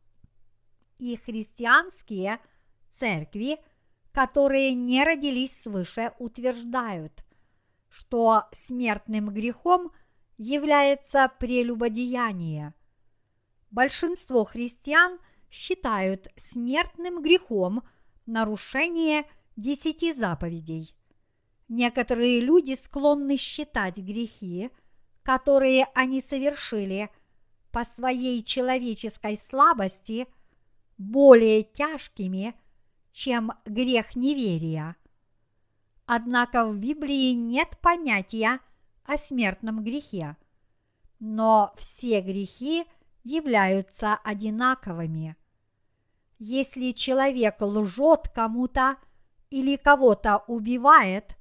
И 0.97 1.15
христианские 1.15 2.39
церкви, 2.89 3.59
которые 4.17 4.73
не 4.73 5.03
родились 5.03 5.61
свыше, 5.61 6.11
утверждают, 6.17 7.23
что 7.87 8.45
смертным 8.51 9.29
грехом 9.29 9.91
является 10.39 11.31
прелюбодеяние. 11.37 12.73
Большинство 13.69 14.43
христиан 14.43 15.19
считают 15.51 16.29
смертным 16.35 17.21
грехом 17.21 17.83
нарушение 18.25 19.25
десяти 19.55 20.13
заповедей. 20.13 20.95
Некоторые 21.67 22.39
люди 22.39 22.73
склонны 22.73 23.37
считать 23.37 23.99
грехи, 23.99 24.71
которые 25.21 25.85
они 25.93 26.21
совершили 26.21 27.11
по 27.71 27.83
своей 27.83 28.43
человеческой 28.43 29.37
слабости, 29.37 30.25
более 30.97 31.61
тяжкими, 31.61 32.55
чем 33.17 33.51
грех 33.65 34.15
неверия. 34.15 34.95
Однако 36.05 36.69
в 36.69 36.77
Библии 36.77 37.33
нет 37.33 37.79
понятия 37.81 38.59
о 39.05 39.17
смертном 39.17 39.83
грехе, 39.83 40.37
но 41.19 41.73
все 41.77 42.21
грехи 42.21 42.85
являются 43.23 44.13
одинаковыми. 44.23 45.35
Если 46.37 46.91
человек 46.91 47.59
лжет 47.59 48.29
кому-то 48.29 48.97
или 49.49 49.77
кого-то 49.77 50.43
убивает, 50.45 51.35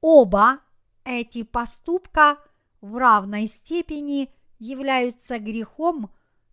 Оба 0.00 0.60
эти 1.04 1.42
поступка 1.42 2.38
в 2.80 2.96
равной 2.96 3.48
степени 3.48 4.34
являются 4.58 5.38
грехом 5.38 6.10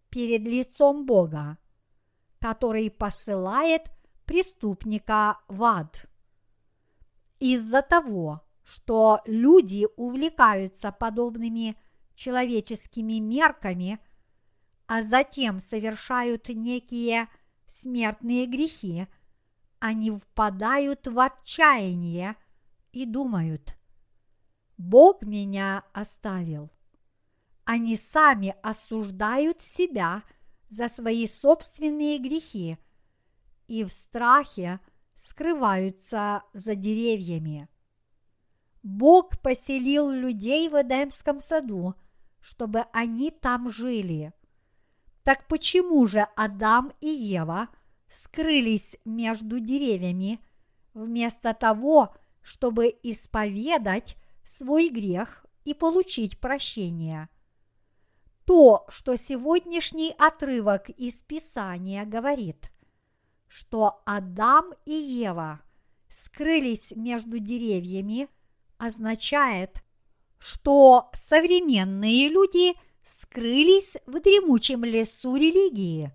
перед 0.10 0.42
лицом 0.42 1.06
Бога, 1.06 1.58
который 2.40 2.92
посылает 2.92 3.90
преступника 4.30 5.40
в 5.48 5.64
ад. 5.64 6.06
Из-за 7.40 7.82
того, 7.82 8.42
что 8.64 9.22
люди 9.26 9.88
увлекаются 9.98 10.92
подобными 10.92 11.76
человеческими 12.14 13.20
мерками, 13.20 14.00
а 14.86 15.02
затем 15.02 15.60
совершают 15.60 16.50
некие 16.50 17.28
смертные 17.66 18.46
грехи, 18.46 19.08
они 19.80 20.12
впадают 20.12 21.08
в 21.08 21.20
отчаяние– 21.20 22.36
и 22.92 23.06
думают, 23.06 23.76
Бог 24.78 25.22
меня 25.22 25.84
оставил. 25.94 26.72
Они 27.66 27.96
сами 27.96 28.56
осуждают 28.64 29.62
себя 29.62 30.24
за 30.70 30.88
свои 30.88 31.28
собственные 31.28 32.18
грехи 32.18 32.78
и 33.70 33.84
в 33.86 33.92
страхе 33.92 34.80
скрываются 35.16 36.44
за 36.54 36.76
деревьями. 36.76 37.70
Бог 38.82 39.40
поселил 39.40 40.10
людей 40.10 40.68
в 40.70 40.82
Эдемском 40.82 41.40
саду, 41.40 41.94
чтобы 42.42 42.86
они 42.94 43.30
там 43.30 43.70
жили. 43.70 44.34
Так 45.24 45.48
почему 45.48 46.08
же 46.08 46.26
Адам 46.36 46.92
и 47.00 47.10
Ева 47.10 47.70
скрылись 48.10 48.98
между 49.06 49.60
деревьями, 49.60 50.40
вместо 50.94 51.54
того, 51.54 52.16
чтобы 52.42 52.88
исповедать 53.04 54.16
свой 54.44 54.90
грех 54.90 55.46
и 55.66 55.76
получить 55.76 56.40
прощение. 56.40 57.30
То, 58.46 58.86
что 58.90 59.16
сегодняшний 59.16 60.16
отрывок 60.18 60.90
из 60.90 61.20
Писания 61.20 62.06
говорит, 62.06 62.72
что 63.50 64.02
Адам 64.06 64.72
и 64.86 64.94
Ева 64.94 65.60
скрылись 66.08 66.94
между 66.96 67.40
деревьями, 67.40 68.30
означает, 68.78 69.84
что 70.38 71.10
современные 71.12 72.30
люди 72.30 72.74
скрылись 73.04 73.98
в 74.06 74.22
дремучем 74.22 74.86
лесу 74.86 75.36
религии. 75.36 76.14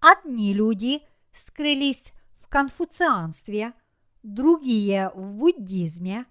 Одни 0.00 0.52
люди 0.52 1.02
скрылись 1.32 2.12
в 2.40 2.48
конфуцианстве– 2.48 3.72
другие 4.26 5.10
в 5.14 5.36
буддизме, 5.36 6.26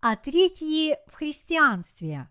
а 0.00 0.16
третьи 0.16 0.96
в 1.06 1.14
христианстве. 1.14 2.28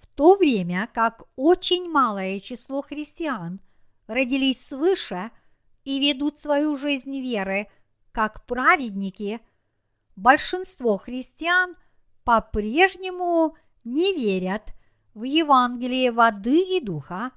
В 0.00 0.06
то 0.06 0.36
время 0.36 0.88
как 0.92 1.22
очень 1.36 1.90
малое 1.90 2.40
число 2.40 2.82
христиан 2.82 3.60
родились 4.06 4.64
свыше 4.64 5.30
и 5.88 6.00
ведут 6.00 6.38
свою 6.38 6.76
жизнь 6.76 7.20
веры 7.20 7.68
как 8.12 8.44
праведники, 8.46 9.40
большинство 10.16 10.98
христиан 10.98 11.76
по-прежнему 12.24 13.56
не 13.84 14.14
верят 14.14 14.72
в 15.14 15.22
Евангелие 15.22 16.12
воды 16.12 16.76
и 16.76 16.80
духа, 16.80 17.30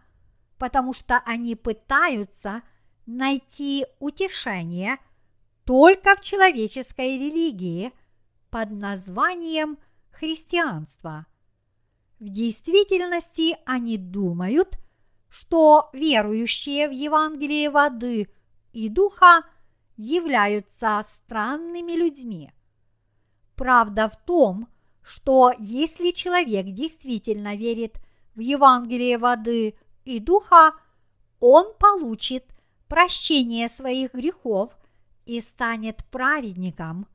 потому 0.57 0.93
что 0.93 1.21
они 1.25 1.55
пытаются 1.55 2.61
найти 3.05 3.85
утешение– 3.99 4.97
только 5.65 6.17
в 6.17 6.21
человеческой 6.21 7.17
религии 7.17 7.93
под 8.49 8.71
названием 8.71 9.77
христианство. 10.09 11.25
В 12.19 12.27
действительности 12.27 13.55
они 13.65 13.97
думают, 13.97 14.77
что 15.29 15.89
верующие 15.93 16.89
в 16.89 16.91
Евангелие 16.91 17.69
воды 17.69 18.29
и 18.73 18.89
духа 18.89 19.43
являются 19.97 21.01
странными 21.05 21.93
людьми. 21.93 22.51
Правда 23.55 24.09
в 24.09 24.15
том, 24.25 24.67
что 25.03 25.51
если 25.59 26.11
человек 26.11 26.67
действительно 26.67 27.55
верит 27.55 27.97
в 28.35 28.39
Евангелие 28.39 29.17
воды 29.17 29.75
и 30.05 30.19
духа, 30.19 30.73
он 31.39 31.73
получит 31.77 32.45
прощение 32.87 33.67
своих 33.69 34.13
грехов 34.13 34.73
и 35.25 35.39
станет 35.39 36.03
праведником. 36.11 37.07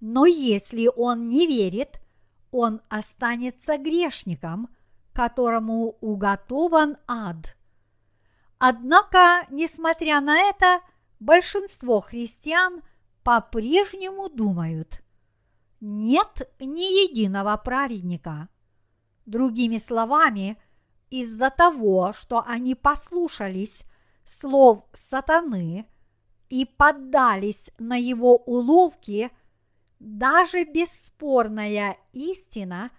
Но 0.00 0.26
если 0.26 0.90
он 0.96 1.28
не 1.28 1.46
верит, 1.46 2.00
он 2.50 2.80
останется 2.88 3.76
грешником, 3.78 4.68
которому 5.12 5.96
уготован 6.00 6.96
ад. 7.06 7.56
Однако, 8.58 9.46
несмотря 9.50 10.20
на 10.20 10.40
это, 10.40 10.80
большинство 11.20 12.00
христиан 12.00 12.82
по-прежнему 13.22 14.28
думают, 14.28 15.02
нет 15.80 16.50
ни 16.58 17.08
единого 17.08 17.56
праведника. 17.56 18.48
Другими 19.26 19.78
словами, 19.78 20.60
из-за 21.10 21.50
того, 21.50 22.12
что 22.12 22.42
они 22.46 22.74
послушались 22.74 23.86
слов 24.24 24.84
сатаны 24.92 25.86
и 26.48 26.64
поддались 26.64 27.70
на 27.78 27.96
его 27.96 28.36
уловки, 28.36 29.30
даже 30.00 30.64
бесспорная 30.64 31.96
истина 32.12 32.90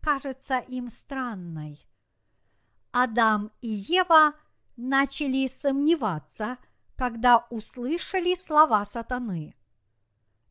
кажется 0.00 0.58
им 0.58 0.90
странной. 0.90 1.84
Адам 2.92 3.50
и 3.60 3.68
Ева 3.68 4.34
начали 4.78 5.46
сомневаться, 5.48 6.56
когда 6.96 7.46
услышали 7.50 8.34
слова 8.34 8.84
сатаны. 8.84 9.54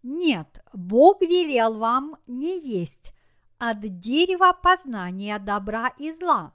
Нет, 0.03 0.63
Бог 0.73 1.21
велел 1.21 1.78
вам 1.78 2.17
не 2.28 2.59
есть 2.59 3.13
от 3.57 3.80
дерева 3.99 4.53
познания 4.53 5.39
добра 5.39 5.88
и 5.97 6.11
зла, 6.11 6.53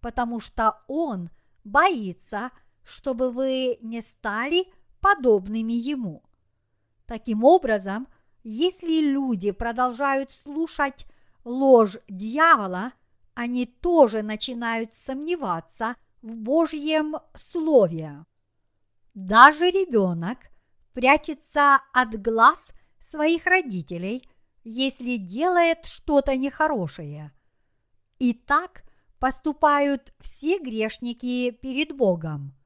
потому 0.00 0.40
что 0.40 0.82
Он 0.86 1.30
боится, 1.64 2.50
чтобы 2.84 3.30
вы 3.30 3.78
не 3.80 4.02
стали 4.02 4.66
подобными 5.00 5.72
Ему. 5.72 6.22
Таким 7.06 7.44
образом, 7.44 8.08
если 8.42 9.00
люди 9.00 9.52
продолжают 9.52 10.32
слушать 10.32 11.06
ложь 11.44 11.96
дьявола, 12.08 12.92
они 13.34 13.66
тоже 13.66 14.22
начинают 14.22 14.94
сомневаться 14.94 15.96
в 16.26 16.34
Божьем 16.34 17.14
Слове. 17.34 18.24
Даже 19.14 19.70
ребенок 19.70 20.38
прячется 20.92 21.78
от 21.92 22.20
глаз 22.20 22.72
своих 22.98 23.46
родителей, 23.46 24.28
если 24.64 25.18
делает 25.18 25.84
что-то 25.84 26.36
нехорошее. 26.36 27.32
И 28.18 28.32
так 28.32 28.82
поступают 29.20 30.12
все 30.18 30.58
грешники 30.58 31.52
перед 31.52 31.96
Богом. 31.96 32.56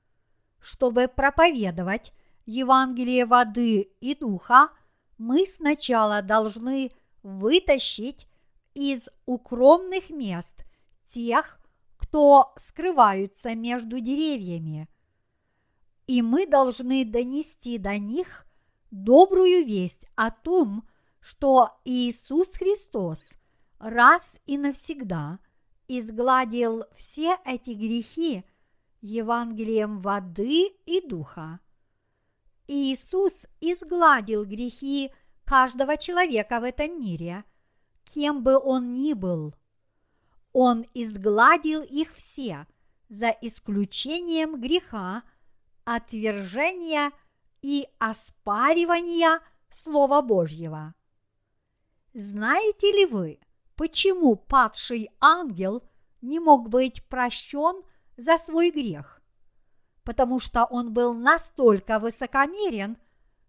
Чтобы 0.58 1.06
проповедовать 1.06 2.12
Евангелие 2.46 3.26
воды 3.26 3.92
и 4.00 4.14
духа, 4.14 4.70
мы 5.18 5.44
сначала 5.44 6.22
должны 6.22 6.92
вытащить 7.22 8.26
из 8.72 9.10
укромных 9.26 10.08
мест 10.08 10.64
тех, 11.04 11.59
кто 12.10 12.52
скрываются 12.56 13.54
между 13.54 14.00
деревьями. 14.00 14.88
И 16.08 16.22
мы 16.22 16.44
должны 16.44 17.04
донести 17.04 17.78
до 17.78 17.98
них 17.98 18.46
добрую 18.90 19.64
весть 19.64 20.08
о 20.16 20.32
том, 20.32 20.88
что 21.20 21.70
Иисус 21.84 22.50
Христос 22.54 23.30
раз 23.78 24.34
и 24.44 24.58
навсегда 24.58 25.38
изгладил 25.86 26.82
все 26.96 27.38
эти 27.44 27.70
грехи 27.70 28.44
Евангелием 29.02 30.00
воды 30.00 30.66
и 30.86 31.00
духа. 31.06 31.60
Иисус 32.66 33.46
изгладил 33.60 34.44
грехи 34.44 35.12
каждого 35.44 35.96
человека 35.96 36.58
в 36.58 36.64
этом 36.64 37.00
мире, 37.00 37.44
кем 38.04 38.42
бы 38.42 38.58
он 38.58 38.94
ни 38.94 39.12
был. 39.12 39.54
Он 40.52 40.84
изгладил 40.94 41.82
их 41.82 42.14
все, 42.14 42.66
за 43.08 43.30
исключением 43.40 44.60
греха, 44.60 45.22
отвержения 45.84 47.12
и 47.62 47.86
оспаривания 47.98 49.40
Слова 49.68 50.22
Божьего. 50.22 50.94
Знаете 52.14 52.90
ли 52.92 53.06
вы, 53.06 53.38
почему 53.76 54.36
падший 54.36 55.10
ангел 55.20 55.82
не 56.20 56.40
мог 56.40 56.68
быть 56.68 57.04
прощен 57.08 57.82
за 58.16 58.36
свой 58.36 58.70
грех? 58.70 59.20
потому 60.10 60.40
что 60.40 60.64
он 60.64 60.92
был 60.92 61.14
настолько 61.14 62.00
высокомерен, 62.00 62.96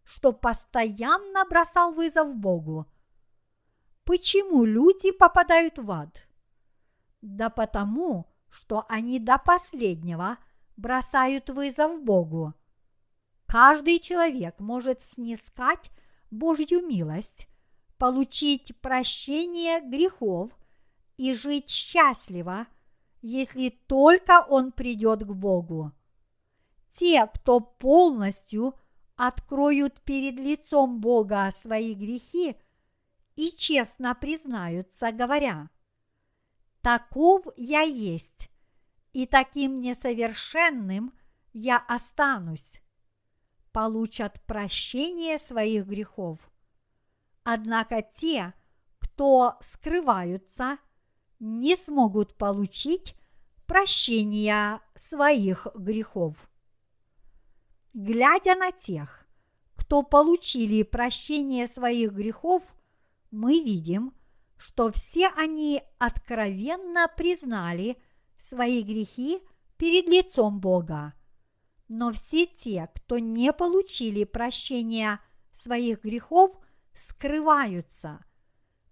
что 0.03 0.31
постоянно 0.31 1.43
бросал 1.45 1.91
вызов 1.91 2.35
Богу. 2.35 2.85
Почему 4.03 4.63
люди 4.65 5.11
попадают 5.11 5.79
в 5.79 5.89
ад? 5.89 6.27
Да 7.21 7.49
потому, 7.49 8.27
что 8.49 8.85
они 8.89 9.19
до 9.19 9.37
последнего 9.37 10.37
бросают 10.77 11.49
вызов 11.49 12.03
Богу. 12.03 12.53
Каждый 13.45 13.99
человек 13.99 14.59
может 14.59 15.01
снискать 15.01 15.91
Божью 16.31 16.85
милость, 16.85 17.47
получить 17.97 18.75
прощение 18.81 19.81
грехов 19.81 20.51
и 21.17 21.33
жить 21.33 21.69
счастливо, 21.69 22.67
если 23.21 23.69
только 23.69 24.45
он 24.47 24.71
придет 24.71 25.23
к 25.23 25.31
Богу 25.31 25.91
те, 26.91 27.25
кто 27.25 27.59
полностью 27.61 28.75
откроют 29.15 29.99
перед 30.01 30.35
лицом 30.35 30.99
Бога 30.99 31.49
свои 31.51 31.95
грехи 31.95 32.55
и 33.35 33.51
честно 33.51 34.13
признаются, 34.13 35.11
говоря, 35.11 35.69
«Таков 36.81 37.45
я 37.55 37.81
есть, 37.81 38.49
и 39.13 39.25
таким 39.25 39.81
несовершенным 39.81 41.13
я 41.53 41.77
останусь», 41.77 42.81
получат 43.71 44.41
прощение 44.45 45.37
своих 45.37 45.85
грехов. 45.85 46.39
Однако 47.43 48.01
те, 48.01 48.53
кто 48.99 49.57
скрываются, 49.61 50.77
не 51.39 51.75
смогут 51.75 52.37
получить 52.37 53.15
прощения 53.65 54.81
своих 54.95 55.67
грехов 55.75 56.47
глядя 57.93 58.55
на 58.55 58.71
тех, 58.71 59.25
кто 59.75 60.03
получили 60.03 60.83
прощение 60.83 61.67
своих 61.67 62.13
грехов, 62.13 62.63
мы 63.31 63.59
видим, 63.59 64.13
что 64.61 64.91
все 64.91 65.27
они 65.35 65.81
откровенно 65.97 67.09
признали 67.17 67.97
свои 68.37 68.83
грехи 68.83 69.41
перед 69.77 70.07
лицом 70.07 70.59
Бога. 70.59 71.13
Но 71.87 72.11
все 72.11 72.45
те, 72.45 72.89
кто 72.95 73.17
не 73.19 73.51
получили 73.51 74.23
прощения 74.23 75.19
своих 75.51 76.03
грехов, 76.03 76.51
скрываются. 76.93 78.23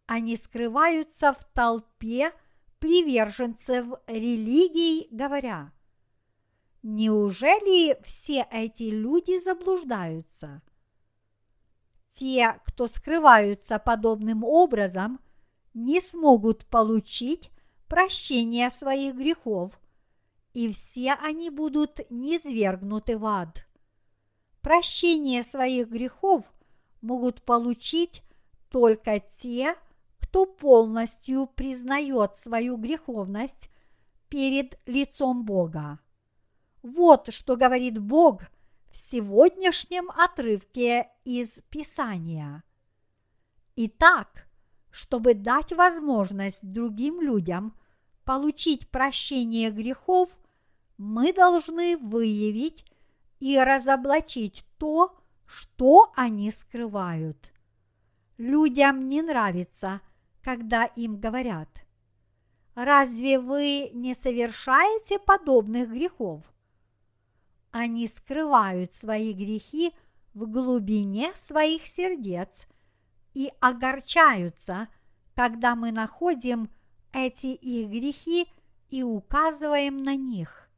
Они 0.06 0.36
скрываются 0.36 1.34
в 1.34 1.44
толпе 1.54 2.34
приверженцев 2.80 3.88
религий, 4.08 5.08
говоря– 5.12 5.72
Неужели 6.82 8.02
все 8.04 8.48
эти 8.50 8.84
люди 8.84 9.38
заблуждаются? 9.40 10.62
Те, 12.10 12.60
кто 12.66 12.88
скрываются 12.88 13.80
подобным 13.80 14.46
образом, 14.46 15.20
не 15.86 16.02
смогут 16.02 16.66
получить 16.66 17.50
прощение 17.88 18.70
своих 18.70 19.16
грехов, 19.16 19.80
и 20.54 20.72
все 20.72 21.14
они 21.14 21.50
будут 21.50 22.00
низвергнуты 22.12 23.18
в 23.18 23.26
ад. 23.26 23.66
Прощение 24.62 25.44
своих 25.44 25.90
грехов 25.90 26.46
могут 27.02 27.42
получить 27.44 28.24
только 28.70 29.20
те, 29.20 29.76
кто 30.20 30.46
полностью 30.46 31.48
признает 31.48 32.36
свою 32.36 32.78
греховность 32.78 33.70
перед 34.28 34.80
лицом 34.86 35.46
Бога. 35.46 36.00
Вот 36.84 37.34
что 37.34 37.56
говорит 37.56 37.98
Бог 38.00 38.44
в 38.92 38.98
сегодняшнем 38.98 40.12
отрывке 40.12 41.10
из 41.24 41.62
Писания. 41.70 42.64
Итак, 43.76 44.49
чтобы 44.92 45.34
дать 45.34 45.72
возможность 45.72 46.72
другим 46.72 47.22
людям 47.22 47.74
получить 48.24 48.90
прощение 48.90 49.72
грехов, 49.72 50.30
мы 50.98 51.34
должны 51.34 51.98
выявить 51.98 52.86
и 53.40 53.58
разоблачить 53.58 54.66
то, 54.78 55.16
что 55.46 56.12
они 56.16 56.52
скрывают. 56.52 57.52
Людям 58.38 59.10
не 59.10 59.22
нравится, 59.22 60.02
когда 60.44 60.86
им 60.86 61.20
говорят, 61.20 61.70
разве 62.76 63.40
вы 63.40 63.90
не 63.94 64.14
совершаете 64.14 65.20
подобных 65.20 65.90
грехов? 65.90 66.44
Они 67.72 68.08
скрывают 68.08 68.94
свои 68.94 69.34
грехи 69.34 69.94
в 70.34 70.50
глубине 70.50 71.34
своих 71.36 71.86
сердец 71.86 72.68
и 73.34 73.52
огорчаются, 73.60 74.88
когда 75.36 75.76
мы 75.76 75.92
находим 75.92 76.70
эти 77.14 77.48
их 77.48 77.90
грехи 77.90 78.48
и 78.90 79.04
указываем 79.04 80.04
на 80.04 80.16
них. 80.16 80.70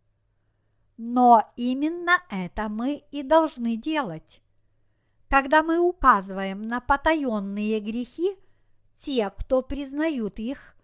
Но 0.97 1.51
именно 1.55 2.21
это 2.29 2.69
мы 2.69 3.03
и 3.11 3.23
должны 3.23 3.75
делать. 3.75 4.41
Когда 5.29 5.63
мы 5.63 5.79
указываем 5.79 6.61
на 6.61 6.81
потаенные 6.81 7.79
грехи, 7.79 8.35
те, 8.97 9.31
кто 9.31 9.61
признают 9.61 10.37
их, 10.39 10.75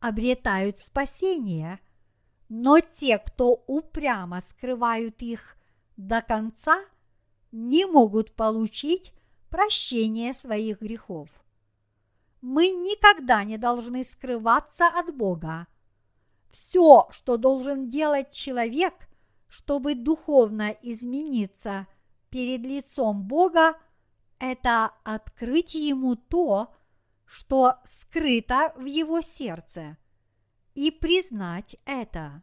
обретают 0.00 0.78
спасение, 0.78 1.80
но 2.48 2.78
те, 2.78 3.18
кто 3.18 3.64
упрямо 3.66 4.40
скрывают 4.40 5.20
их 5.22 5.56
до 5.96 6.22
конца, 6.22 6.84
не 7.50 7.86
могут 7.86 8.36
получить 8.36 9.12
прощение 9.50 10.34
своих 10.34 10.80
грехов. 10.80 11.28
Мы 12.40 12.68
никогда 12.70 13.44
не 13.44 13.58
должны 13.58 14.04
скрываться 14.04 14.86
от 14.86 15.14
Бога. 15.14 15.66
Все, 16.50 17.08
что 17.10 17.36
должен 17.36 17.88
делать 17.88 18.32
человек, 18.32 18.94
чтобы 19.48 19.94
духовно 19.94 20.70
измениться 20.82 21.86
перед 22.30 22.60
лицом 22.60 23.22
Бога, 23.22 23.76
это 24.38 24.92
открыть 25.04 25.74
ему 25.74 26.16
то, 26.16 26.74
что 27.24 27.74
скрыто 27.84 28.72
в 28.76 28.84
его 28.84 29.20
сердце, 29.20 29.96
и 30.74 30.90
признать 30.90 31.76
это. 31.84 32.42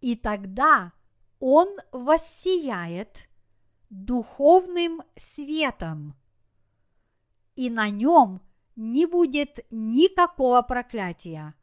И 0.00 0.16
тогда 0.16 0.92
он 1.38 1.68
воссияет 1.92 3.27
духовным 3.90 5.02
светом, 5.16 6.14
и 7.56 7.70
на 7.70 7.90
нем 7.90 8.40
не 8.76 9.06
будет 9.06 9.66
никакого 9.70 10.62
проклятия. 10.62 11.54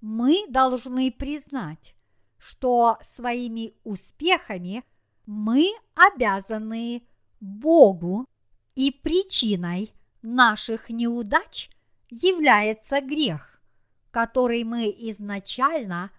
Мы 0.00 0.44
должны 0.48 1.12
признать, 1.12 1.94
что 2.38 2.98
своими 3.00 3.74
успехами 3.84 4.84
мы 5.26 5.70
обязаны 5.94 7.06
Богу 7.40 8.26
и 8.74 8.90
причиной 8.90 9.94
наших 10.22 10.90
неудач 10.90 11.70
является 12.10 13.00
грех, 13.00 13.62
который 14.10 14.64
мы 14.64 14.88
изначально 14.88 16.10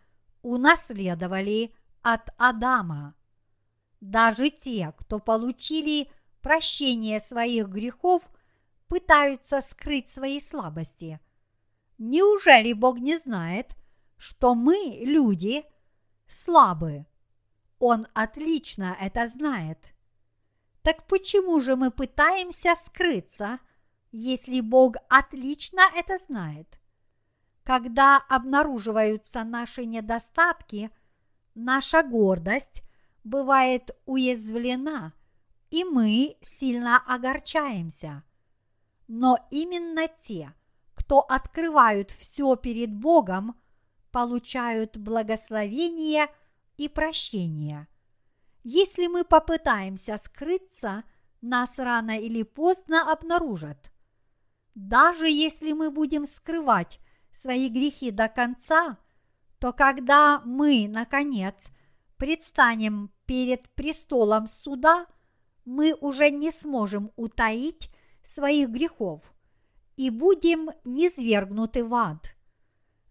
унаследовали 0.42 1.74
от 2.02 2.30
Адама. 2.38 3.16
Даже 4.02 4.50
те, 4.50 4.94
кто 4.98 5.20
получили 5.20 6.10
прощение 6.42 7.20
своих 7.20 7.68
грехов, 7.70 8.24
пытаются 8.88 9.62
скрыть 9.62 10.08
свои 10.08 10.40
слабости. 10.40 11.20
Неужели 11.98 12.74
Бог 12.74 13.00
не 13.00 13.18
знает, 13.18 13.76
что 14.18 14.54
мы, 14.54 15.00
люди, 15.02 15.64
слабы? 16.28 17.06
Он 17.80 18.08
отлично 18.14 18.96
это 19.00 19.28
знает. 19.28 19.80
Так 20.82 21.08
почему 21.08 21.60
же 21.62 21.76
мы 21.76 21.90
пытаемся 21.90 22.76
скрыться, 22.76 23.60
если 24.12 24.62
Бог 24.62 24.96
отлично 25.10 25.82
это 25.96 26.18
знает? 26.18 26.80
Когда 27.64 28.18
обнаруживаются 28.30 29.44
наши 29.44 29.86
недостатки, 29.86 30.92
наша 31.56 32.04
гордость 32.04 32.84
бывает 33.26 33.92
уязвлена, 34.06 35.12
и 35.70 35.84
мы 35.84 36.38
сильно 36.42 36.98
огорчаемся. 37.06 38.24
Но 39.10 39.38
именно 39.52 40.08
те, 40.08 40.54
кто 40.94 41.20
открывают 41.20 42.12
все 42.12 42.56
перед 42.56 42.94
Богом, 42.94 43.60
получают 44.12 44.96
благословение 44.96 46.30
и 46.78 46.88
прощение– 46.88 47.90
если 48.68 49.06
мы 49.06 49.24
попытаемся 49.24 50.18
скрыться, 50.18 51.04
нас 51.40 51.78
рано 51.78 52.18
или 52.18 52.42
поздно 52.42 53.12
обнаружат. 53.12 53.92
Даже 54.74 55.30
если 55.30 55.74
мы 55.74 55.92
будем 55.92 56.26
скрывать 56.26 57.00
свои 57.32 57.70
грехи 57.70 58.10
до 58.10 58.28
конца, 58.28 58.98
то 59.60 59.72
когда 59.72 60.42
мы, 60.46 60.88
наконец, 60.90 61.68
предстанем 62.18 63.12
перед 63.26 63.70
престолом 63.70 64.48
суда, 64.48 65.08
мы 65.66 65.94
уже 65.94 66.30
не 66.30 66.52
сможем 66.52 67.12
утаить 67.16 67.90
своих 68.24 68.70
грехов 68.70 69.22
и 69.96 70.10
будем 70.10 70.70
низвергнуты 70.84 71.84
в 71.84 71.94
ад. 71.94 72.36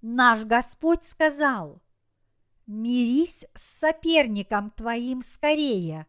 Наш 0.02 0.44
Господь 0.44 1.04
сказал, 1.04 1.82
Мирись 2.66 3.44
с 3.54 3.62
соперником 3.62 4.70
твоим 4.70 5.22
скорее, 5.22 6.06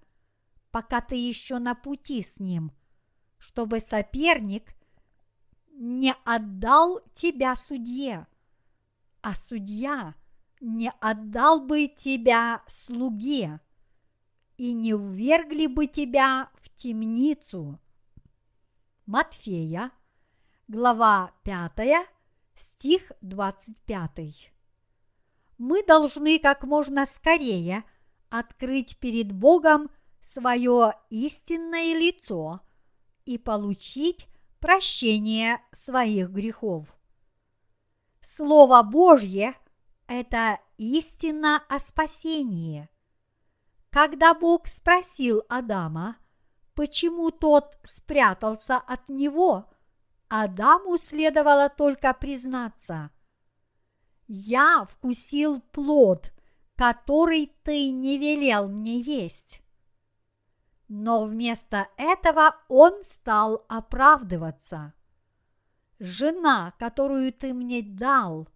пока 0.72 1.02
ты 1.02 1.16
еще 1.16 1.60
на 1.60 1.76
пути 1.76 2.24
с 2.24 2.40
ним, 2.40 2.72
чтобы 3.38 3.82
соперник 3.82 4.74
не 5.74 6.14
отдал 6.24 7.02
тебя 7.14 7.58
судье, 7.58 8.26
а 9.22 9.36
судья 9.36 10.16
не 10.62 10.92
отдал 11.00 11.62
бы 11.62 11.88
тебя 11.88 12.64
слуге 12.68 13.60
и 14.58 14.74
не 14.74 14.94
увергли 14.94 15.68
бы 15.68 15.88
тебя 15.88 16.50
в 16.62 16.70
темницу. 16.76 17.80
Матфея, 19.06 19.92
глава 20.68 21.32
5, 21.44 22.08
стих 22.56 23.12
25 23.22 24.56
мы 25.58 25.84
должны 25.84 26.40
как 26.40 26.64
можно 26.64 27.06
скорее 27.06 27.84
открыть 28.30 28.98
перед 28.98 29.32
Богом 29.32 29.90
свое 30.22 30.94
истинное 31.10 31.94
лицо 31.98 32.62
и 33.26 33.38
получить 33.38 34.28
прощение 34.60 35.62
своих 35.72 36.30
грехов. 36.30 36.88
Слово 38.22 38.84
Божье– 38.84 39.56
это 40.08 40.60
истина 40.78 41.64
о 41.70 41.80
спасении. 41.80 42.90
Когда 43.90 44.34
Бог 44.34 44.68
спросил 44.68 45.44
Адама, 45.50 46.18
почему 46.74 47.32
тот 47.32 47.78
спрятался 47.84 48.78
от 48.78 49.08
него, 49.10 49.70
Адаму 50.28 50.98
следовало 50.98 51.70
только 51.70 52.14
признаться– 52.14 53.12
я 54.28 54.88
вкусил 54.90 55.62
плод, 55.72 56.32
который 56.76 57.54
ты 57.64 57.92
не 57.92 58.18
велел 58.18 58.68
мне 58.68 59.00
есть. 59.00 59.62
Но 60.88 61.26
вместо 61.26 61.88
этого 61.98 62.56
он 62.68 63.04
стал 63.04 63.66
оправдываться. 63.70 64.94
Жена, 66.00 66.74
которую 66.80 67.34
ты 67.34 67.54
мне 67.54 67.84
дал, 67.84 68.50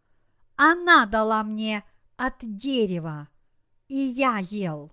она 0.62 1.06
дала 1.06 1.42
мне 1.44 1.86
от 2.18 2.36
дерева, 2.42 3.30
и 3.88 3.96
я 3.96 4.40
ел. 4.40 4.92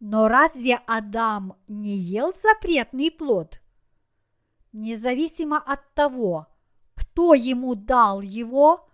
Но 0.00 0.28
разве 0.28 0.82
Адам 0.86 1.56
не 1.66 1.96
ел 1.96 2.34
запретный 2.34 3.10
плод? 3.10 3.62
Независимо 4.72 5.56
от 5.56 5.94
того, 5.94 6.46
кто 6.94 7.32
ему 7.32 7.74
дал 7.74 8.20
его, 8.20 8.86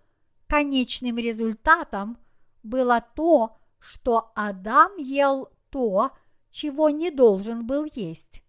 конечным 0.47 1.17
результатом 1.17 2.17
было 2.63 3.03
то, 3.13 3.57
что 3.77 4.31
Адам 4.35 4.95
ел 4.95 5.49
то, 5.69 6.11
чего 6.49 6.89
не 6.89 7.11
должен 7.11 7.67
был 7.67 7.85
есть. 7.93 8.41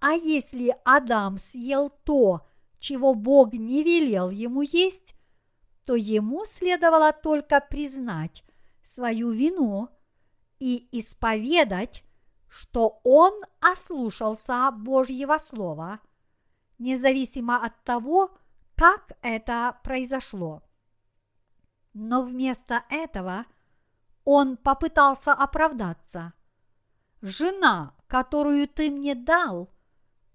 А 0.00 0.14
если 0.14 0.74
Адам 0.84 1.38
съел 1.38 1.88
то, 1.88 2.48
чего 2.80 3.14
Бог 3.14 3.52
не 3.52 3.84
велел 3.84 4.30
ему 4.30 4.62
есть, 4.62 5.14
то 5.90 5.96
ему 5.96 6.44
следовало 6.44 7.12
только 7.12 7.60
признать 7.60 8.44
свою 8.84 9.32
вину 9.32 9.88
и 10.60 10.88
исповедать, 10.92 12.04
что 12.48 13.00
он 13.02 13.32
ослушался 13.58 14.70
Божьего 14.70 15.36
Слова, 15.38 15.98
независимо 16.78 17.56
от 17.56 17.82
того, 17.82 18.38
как 18.76 19.18
это 19.20 19.80
произошло. 19.82 20.62
Но 21.92 22.22
вместо 22.22 22.84
этого 22.88 23.46
он 24.24 24.58
попытался 24.58 25.32
оправдаться. 25.32 26.34
Жена, 27.20 27.96
которую 28.06 28.68
ты 28.68 28.92
мне 28.92 29.16
дал, 29.16 29.68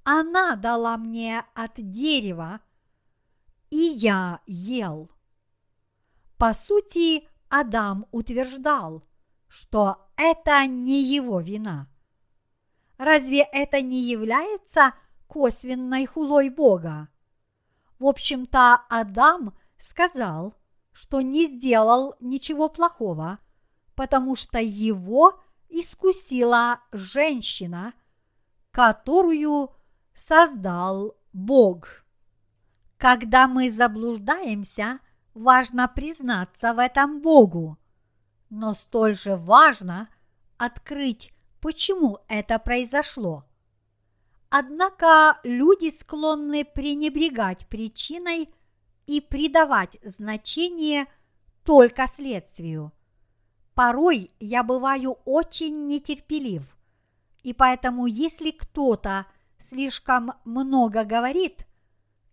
она 0.03 0.58
дала 0.58 0.97
мне 0.97 1.45
от 1.53 1.76
дерева, 1.78 2.60
и 3.70 3.78
я 3.78 4.41
ел. 4.47 5.14
По 6.38 6.53
сути, 6.53 7.27
Адам 7.49 8.05
утверждал, 8.11 9.03
что 9.47 10.09
это 10.17 10.65
не 10.67 11.01
его 11.01 11.39
вина. 11.39 11.88
Разве 12.97 13.41
это 13.41 13.81
не 13.81 14.01
является 14.01 14.93
косвенной 15.27 16.05
хулой 16.05 16.49
Бога? 16.49 17.09
В 17.99 18.05
общем-то, 18.05 18.86
Адам 18.89 19.53
сказал– 19.77 20.55
что 20.95 21.19
не 21.19 21.45
сделал 21.47 22.15
ничего 22.21 22.69
плохого, 22.69 23.39
потому 23.95 24.36
что 24.36 24.59
его 24.59 25.38
искусила 25.67 26.79
женщина, 26.93 27.93
которую 28.71 29.71
создал 30.15 31.17
Бог. 31.33 32.05
Когда 32.97 33.49
мы 33.49 33.69
заблуждаемся, 33.69 34.99
важно 35.36 35.88
признаться 35.88 36.73
в 36.73 36.79
этом 36.79 37.21
Богу, 37.21 37.77
но 38.49 38.73
столь 38.73 39.15
же 39.15 39.36
важно 39.36 40.09
открыть, 40.57 41.31
почему 41.61 42.19
это 42.27 42.57
произошло. 42.57 43.43
Однако 44.49 45.39
люди 45.43 45.91
склонны 45.91 46.63
пренебрегать 46.63 47.67
причиной 47.67 48.49
и 49.05 49.19
придавать 49.19 49.97
значение 50.03 51.07
только 51.63 52.07
следствию. 52.07 52.93
Порой 53.73 54.31
я 54.39 54.63
бываю 54.63 55.17
очень 55.25 55.86
нетерпелив, 55.86 56.63
и 57.43 57.53
поэтому 57.53 58.05
если 58.05 58.51
кто-то 58.51 59.25
слишком 59.57 60.33
много 60.45 61.03
говорит, 61.03 61.67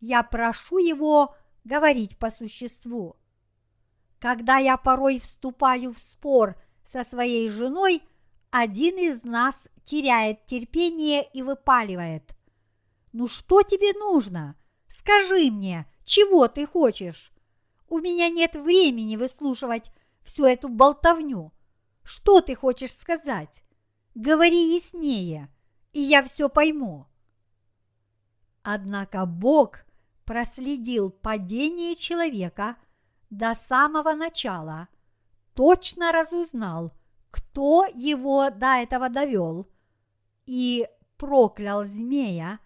я 0.01 0.23
прошу 0.23 0.79
его 0.79 1.35
говорить 1.65 2.19
по 2.19 2.31
существу. 2.31 3.17
Когда 4.19 4.59
я 4.59 4.77
порой 4.77 5.19
вступаю 5.19 5.93
в 5.93 5.99
спор 5.99 6.57
со 6.85 7.05
своей 7.05 7.51
женой, 7.51 8.03
один 8.51 8.99
из 8.99 9.25
нас 9.25 9.69
теряет 9.85 10.45
терпение 10.45 11.27
и 11.33 11.43
выпаливает. 11.43 12.37
«Ну 13.13 13.27
что 13.27 13.63
тебе 13.63 13.93
нужно? 13.99 14.57
Скажи 14.89 15.51
мне, 15.51 15.87
чего 16.05 16.49
ты 16.49 16.67
хочешь? 16.67 17.33
У 17.89 17.99
меня 17.99 18.29
нет 18.29 18.55
времени 18.57 19.17
выслушивать 19.17 19.91
всю 20.23 20.45
эту 20.45 20.69
болтовню. 20.69 21.53
Что 22.03 22.41
ты 22.41 22.55
хочешь 22.55 22.95
сказать? 22.95 23.63
Говори 24.15 24.75
яснее, 24.75 25.49
и 25.93 26.01
я 26.01 26.23
все 26.23 26.49
пойму». 26.49 27.07
Однако 28.63 29.27
Бог 29.27 29.81
проследил 30.25 31.11
падение 31.11 31.97
человека 31.97 32.77
до 33.31 33.55
самого 33.55 34.13
начала, 34.13 34.89
точно 35.55 36.13
разузнал, 36.13 36.93
кто 37.31 37.87
его 37.95 38.51
до 38.51 38.83
этого 38.83 39.09
довел, 39.09 39.69
и 40.47 40.87
проклял 41.17 41.85
змея, 41.85 42.59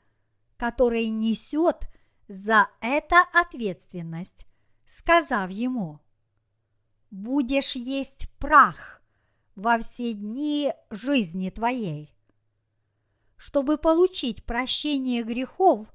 который 0.57 1.09
несет 1.09 1.89
за 2.29 2.69
это 2.81 3.23
ответственность, 3.33 4.47
сказав 4.87 5.51
ему, 5.51 6.01
«Будешь 7.11 7.77
есть 7.77 8.31
прах 8.39 9.03
во 9.55 9.79
все 9.79 10.13
дни 10.15 10.73
жизни 10.91 11.51
твоей». 11.51 12.13
Чтобы 13.37 13.77
получить 13.77 14.45
прощение 14.45 15.23
грехов, 15.23 15.87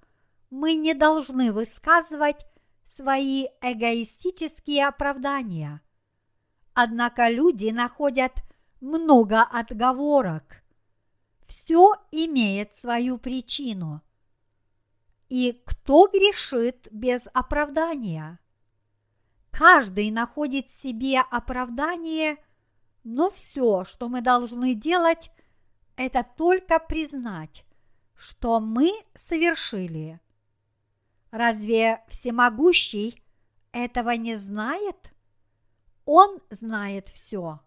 мы 0.51 0.75
не 0.75 0.93
должны 0.93 1.51
высказывать 1.51 2.45
свои 2.85 3.47
эгоистические 3.61 4.85
оправдания. 4.85 5.81
Однако 6.73 7.29
люди 7.29 7.69
находят 7.69 8.33
много 8.81 9.41
отговорок. 9.41 10.63
Все 11.47 11.95
имеет 12.11 12.75
свою 12.75 13.17
причину. 13.17 14.01
И 15.29 15.61
кто 15.65 16.07
грешит 16.07 16.89
без 16.91 17.29
оправдания? 17.33 18.39
Каждый 19.51 20.11
находит 20.11 20.69
себе 20.69 21.21
оправдание, 21.21 22.37
но 23.03 23.29
все, 23.31 23.85
что 23.85 24.09
мы 24.09 24.21
должны 24.21 24.73
делать, 24.73 25.31
это 25.95 26.25
только 26.37 26.79
признать, 26.79 27.63
что 28.15 28.59
мы 28.59 28.91
совершили. 29.13 30.19
Разве 31.31 32.03
всемогущий 32.09 33.23
этого 33.71 34.11
не 34.11 34.35
знает? 34.35 35.13
Он 36.05 36.41
знает 36.49 37.07
все. 37.07 37.61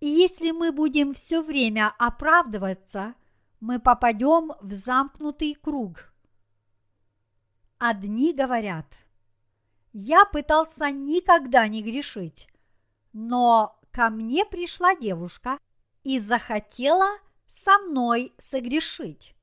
И 0.00 0.08
если 0.08 0.52
мы 0.52 0.72
будем 0.72 1.12
все 1.12 1.42
время 1.42 1.94
оправдываться, 1.98 3.14
мы 3.60 3.78
попадем 3.78 4.52
в 4.60 4.72
замкнутый 4.72 5.54
круг. 5.54 6.14
Одни 7.78 8.32
говорят, 8.32 8.86
я 9.92 10.24
пытался 10.24 10.90
никогда 10.90 11.68
не 11.68 11.82
грешить, 11.82 12.48
но 13.12 13.78
ко 13.92 14.08
мне 14.08 14.46
пришла 14.46 14.94
девушка 14.94 15.58
и 16.04 16.18
захотела 16.18 17.18
со 17.48 17.78
мной 17.78 18.32
согрешить 18.38 19.34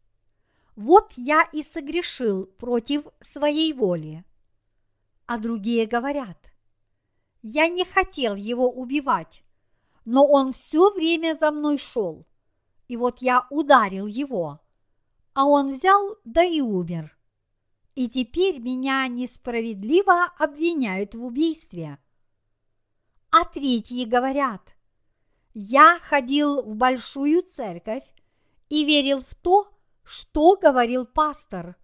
вот 0.76 1.14
я 1.16 1.44
и 1.54 1.64
согрешил 1.64 2.46
против 2.46 3.06
своей 3.22 3.74
воли. 3.74 4.26
А 5.26 5.38
другие 5.38 5.86
говорят, 5.88 6.38
я 7.42 7.68
не 7.68 7.86
хотел 7.86 8.36
его 8.36 8.70
убивать, 8.70 9.44
но 10.04 10.26
он 10.26 10.52
все 10.54 10.92
время 10.92 11.36
за 11.36 11.52
мной 11.52 11.78
шел, 11.78 12.26
и 12.88 12.98
вот 12.98 13.22
я 13.22 13.48
ударил 13.50 14.06
его, 14.06 14.60
а 15.34 15.46
он 15.46 15.72
взял 15.72 16.18
да 16.26 16.44
и 16.44 16.62
умер. 16.62 17.18
И 17.96 18.10
теперь 18.10 18.60
меня 18.60 19.08
несправедливо 19.08 20.26
обвиняют 20.38 21.16
в 21.16 21.24
убийстве. 21.24 21.98
А 23.32 23.46
третьи 23.46 24.04
говорят, 24.04 24.76
я 25.54 26.00
ходил 26.00 26.62
в 26.62 26.76
большую 26.76 27.42
церковь 27.44 28.04
и 28.70 28.84
верил 28.84 29.22
в 29.22 29.34
то, 29.36 29.75
что 30.06 30.56
говорил 30.56 31.06
пастор, 31.06 31.76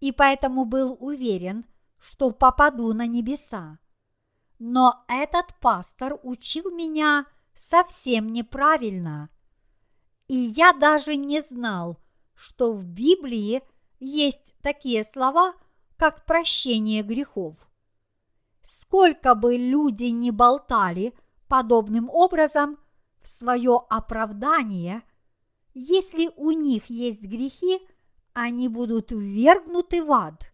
и 0.00 0.12
поэтому 0.12 0.66
был 0.66 0.96
уверен, 1.00 1.64
что 1.98 2.30
попаду 2.30 2.92
на 2.92 3.06
небеса. 3.06 3.78
Но 4.58 5.04
этот 5.08 5.58
пастор 5.60 6.18
учил 6.22 6.70
меня 6.70 7.26
совсем 7.54 8.32
неправильно. 8.32 9.30
И 10.28 10.36
я 10.36 10.72
даже 10.72 11.16
не 11.16 11.40
знал, 11.40 11.98
что 12.34 12.72
в 12.72 12.84
Библии 12.84 13.62
есть 13.98 14.54
такие 14.60 15.04
слова, 15.04 15.54
как 15.96 16.26
прощение 16.26 17.02
грехов. 17.02 17.56
Сколько 18.62 19.34
бы 19.34 19.56
люди 19.56 20.04
ни 20.04 20.30
болтали 20.30 21.14
подобным 21.48 22.10
образом 22.10 22.78
в 23.22 23.28
свое 23.28 23.80
оправдание– 23.88 25.02
если 25.78 26.30
у 26.36 26.52
них 26.52 26.88
есть 26.88 27.22
грехи, 27.24 27.86
они 28.32 28.66
будут 28.68 29.12
ввергнуты 29.12 30.02
в 30.02 30.10
ад. 30.10 30.50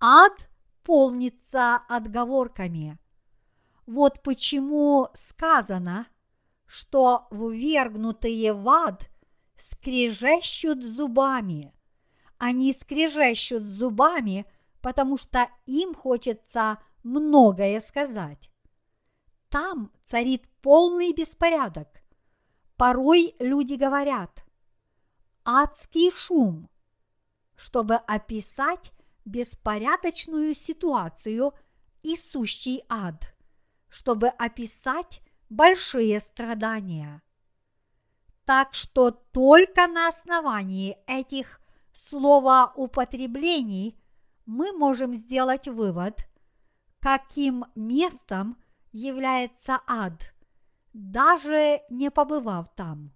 Ад 0.00 0.50
полнится 0.82 1.76
отговорками. 1.88 2.98
Вот 3.86 4.24
почему 4.24 5.06
сказано, 5.14 6.08
что 6.66 7.28
ввергнутые 7.30 8.54
в 8.54 8.68
ад 8.68 9.08
скрежещут 9.56 10.84
зубами. 10.84 11.72
Они 12.38 12.74
скрежещут 12.74 13.62
зубами, 13.62 14.46
потому 14.80 15.16
что 15.16 15.48
им 15.66 15.94
хочется 15.94 16.78
многое 17.04 17.78
сказать. 17.78 18.50
Там 19.48 19.92
царит 20.02 20.42
полный 20.60 21.12
беспорядок– 21.12 21.86
Порой 22.78 23.34
люди 23.40 23.74
говорят 23.74 24.44
«адский 25.44 26.12
шум», 26.12 26.70
чтобы 27.56 27.96
описать 27.96 28.92
беспорядочную 29.24 30.54
ситуацию 30.54 31.52
и 32.04 32.14
сущий 32.14 32.84
ад, 32.88 33.34
чтобы 33.88 34.28
описать 34.28 35.20
большие 35.50 36.20
страдания. 36.20 37.20
Так 38.44 38.74
что 38.74 39.10
только 39.10 39.88
на 39.88 40.06
основании 40.06 40.98
этих 41.08 41.60
словоупотреблений 41.92 44.00
мы 44.46 44.70
можем 44.70 45.14
сделать 45.14 45.66
вывод, 45.66 46.28
каким 47.00 47.64
местом 47.74 48.56
является 48.92 49.80
ад– 49.84 50.32
даже 50.98 51.80
не 51.90 52.10
побывав 52.10 52.74
там. 52.74 53.12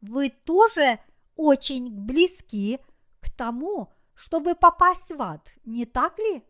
Вы 0.00 0.30
тоже 0.30 0.98
очень 1.36 1.90
близки 1.90 2.80
к 3.20 3.30
тому, 3.30 3.92
чтобы 4.14 4.54
попасть 4.54 5.12
в 5.12 5.20
ад, 5.20 5.52
не 5.64 5.84
так 5.84 6.18
ли? 6.18 6.42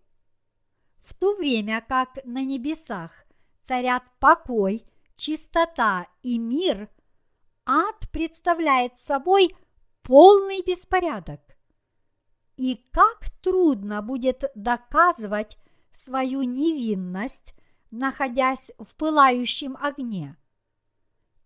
В 1.03 1.15
то 1.15 1.35
время 1.35 1.85
как 1.87 2.25
на 2.25 2.45
небесах 2.45 3.11
царят 3.63 4.05
покой, 4.21 4.87
чистота 5.17 6.07
и 6.23 6.39
мир, 6.39 6.89
ад 7.67 8.09
представляет 8.13 8.99
собой 8.99 9.55
полный 10.03 10.63
беспорядок. 10.63 11.41
И 12.57 12.77
как 12.93 13.31
трудно 13.43 14.01
будет 14.01 14.45
доказывать 14.55 15.59
свою 15.93 16.43
невинность 16.43 17.55
находясь 17.93 18.73
в 18.79 18.97
пылающем 18.97 19.77
огне. 19.81 20.37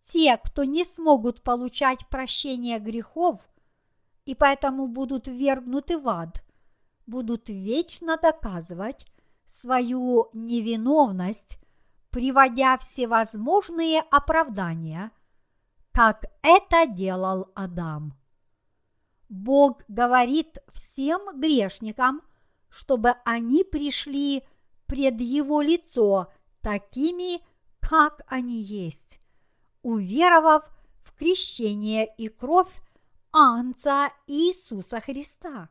Те, 0.01 0.38
кто 0.38 0.64
не 0.64 0.84
смогут 0.84 1.42
получать 1.42 2.09
прощение 2.09 2.78
грехов 2.78 3.40
и 4.24 4.34
поэтому 4.34 4.86
будут 4.86 5.26
вергнуты 5.26 5.99
в 5.99 6.09
ад, 6.09 6.44
будут 7.07 7.49
вечно 7.49 8.16
доказывать 8.16 9.05
свою 9.47 10.28
невиновность, 10.32 11.59
приводя 12.11 12.78
всевозможные 12.78 14.01
оправдания, 14.11 15.11
как 15.92 16.24
это 16.42 16.86
делал 16.86 17.51
Адам. 17.55 18.14
Бог 19.28 19.82
говорит 19.88 20.59
всем 20.72 21.40
грешникам, 21.40 22.22
чтобы 22.68 23.14
они 23.24 23.64
пришли 23.64 24.44
пред 24.86 25.20
Его 25.20 25.61
лицо 25.61 26.32
такими, 26.67 27.41
как 27.79 28.23
они 28.27 28.61
есть, 28.61 29.21
уверовав 29.83 30.64
в 31.05 31.17
крещение 31.17 32.12
и 32.19 32.27
кровь 32.27 32.73
Анца 33.31 34.09
Иисуса 34.27 35.01
Христа. 35.01 35.69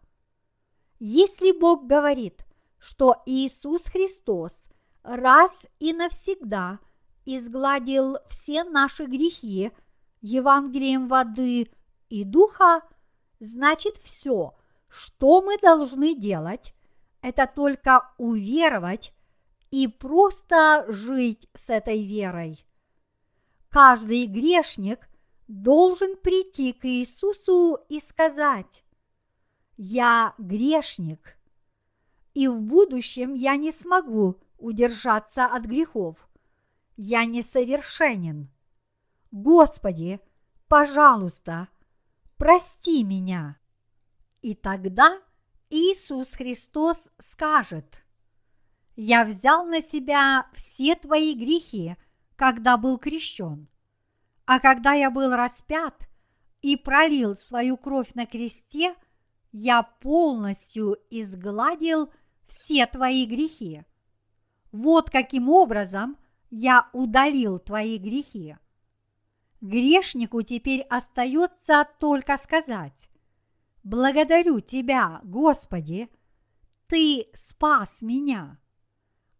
Если 0.98 1.52
Бог 1.52 1.86
говорит, 1.86 2.46
что 2.80 3.22
Иисус 3.26 3.88
Христос 3.88 4.70
раз 5.04 5.66
и 5.80 5.92
навсегда 5.92 6.80
изгладил 7.26 8.16
все 8.30 8.64
наши 8.64 9.04
грехи 9.04 9.74
Евангелием 10.22 11.10
воды 11.10 11.70
и 12.08 12.24
духа, 12.24 12.84
значит 13.42 13.98
все, 13.98 14.56
что 14.88 15.42
мы 15.42 15.58
должны 15.58 16.16
делать, 16.16 16.74
это 17.22 17.52
только 17.54 18.14
уверовать 18.18 19.12
и 19.76 19.90
просто 19.90 20.86
жить 20.88 21.50
с 21.54 21.70
этой 21.70 22.02
верой. 22.08 22.66
Каждый 23.70 24.26
грешник 24.26 25.10
должен 25.50 26.16
прийти 26.16 26.72
к 26.72 26.86
Иисусу 26.86 27.78
и 27.90 28.00
сказать, 28.00 28.86
«Я 29.76 30.34
грешник, 30.38 31.38
и 32.34 32.48
в 32.48 32.62
будущем 32.62 33.34
я 33.34 33.58
не 33.58 33.74
смогу 33.74 34.40
удержаться 34.58 35.46
от 35.46 35.66
грехов. 35.66 36.26
Я 36.96 37.26
несовершенен. 37.26 38.50
Господи, 39.32 40.22
пожалуйста, 40.70 41.68
прости 42.38 43.04
меня». 43.04 43.60
И 44.42 44.56
тогда 44.56 45.22
Иисус 45.70 46.32
Христос 46.36 47.10
скажет, 47.20 48.05
«Я 48.96 49.26
взял 49.26 49.66
на 49.66 49.82
себя 49.82 50.48
все 50.54 50.96
твои 50.96 51.34
грехи, 51.36 51.96
когда 52.36 52.78
был 52.78 52.98
крещен, 52.98 53.68
а 54.46 54.60
когда 54.60 54.94
я 54.94 55.12
был 55.12 55.36
распят 55.36 56.08
и 56.62 56.78
пролил 56.78 57.36
свою 57.36 57.78
кровь 57.78 58.14
на 58.14 58.26
кресте, 58.26 58.96
я 59.52 59.84
полностью 59.84 60.98
изгладил 61.10 62.12
все 62.48 62.86
твои 62.86 63.26
грехи. 63.26 63.84
Вот 64.72 65.10
каким 65.10 65.50
образом 65.50 66.18
я 66.50 66.90
удалил 66.94 67.60
твои 67.60 67.98
грехи. 67.98 68.58
Грешнику 69.62 70.42
теперь 70.42 70.82
остается 70.82 71.88
только 72.00 72.38
сказать, 72.38 73.10
Благодарю 73.84 74.62
Тебя, 74.62 75.22
Господи, 75.24 76.10
Ты 76.88 77.28
спас 77.34 78.02
меня, 78.02 78.60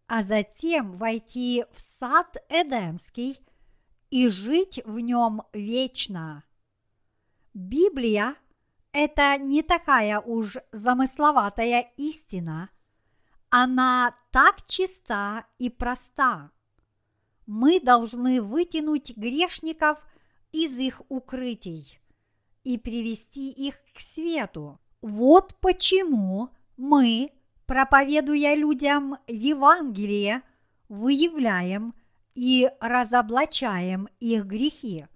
а 0.06 0.22
затем 0.22 0.96
войти 0.96 1.64
в 1.72 1.80
сад 1.80 2.36
Эдемский 2.48 3.38
и 4.10 4.28
жить 4.28 4.80
в 4.84 5.00
нем 5.00 5.42
вечно. 5.52 6.44
Библия– 7.54 8.36
это 8.92 9.36
не 9.38 9.62
такая 9.62 10.20
уж 10.20 10.56
замысловатая 10.72 11.92
истина, 11.96 12.70
она 13.50 14.16
так 14.30 14.66
чиста 14.66 15.46
и 15.58 15.70
проста. 15.70 16.50
Мы 17.46 17.80
должны 17.80 18.42
вытянуть 18.42 19.16
грешников 19.16 19.98
из 20.52 20.78
их 20.78 21.00
укрытий 21.08 21.98
и 22.64 22.76
привести 22.76 23.50
их 23.50 23.76
к 23.94 24.00
свету. 24.00 24.80
Вот 25.00 25.54
почему 25.60 26.50
мы, 26.76 27.32
проповедуя 27.66 28.54
людям 28.54 29.18
Евангелие, 29.26 30.42
выявляем 30.88 31.94
и 32.34 32.70
разоблачаем 32.80 34.08
их 34.20 34.44
грехи. 34.44 35.06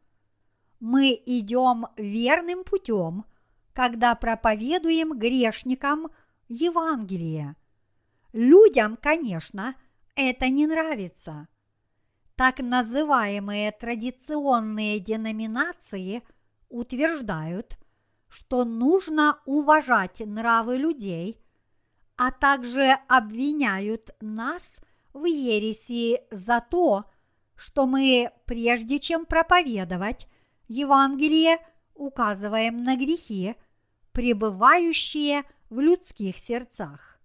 Мы 0.81 1.21
идем 1.27 1.87
верным 1.97 2.65
путем, 2.65 3.25
когда 3.73 4.15
проповедуем 4.15 5.19
грешникам 5.19 6.11
Евангелие. 6.49 7.57
Людям, 8.33 8.97
конечно, 9.01 9.75
это 10.15 10.49
не 10.49 10.67
нравится. 10.67 11.49
Так 12.37 12.59
называемые 12.59 13.73
традиционные 13.73 14.99
деноминации– 14.99 16.23
утверждают, 16.71 17.77
что 18.29 18.65
нужно 18.65 19.41
уважать 19.45 20.21
нравы 20.21 20.79
людей, 20.79 21.40
а 22.21 22.33
также 22.33 22.99
обвиняют 23.09 24.11
нас 24.21 24.83
в 25.15 25.25
ереси 25.25 26.21
за 26.31 26.61
то, 26.61 27.07
что 27.57 27.87
мы, 27.87 28.31
прежде 28.45 28.99
чем 28.99 29.25
проповедовать 29.25 30.29
Евангелие, 30.69 31.67
указываем 31.95 32.85
на 32.85 32.99
грехи, 32.99 33.55
пребывающие 34.13 35.45
в 35.71 35.81
людских 35.81 36.37
сердцах. 36.37 37.19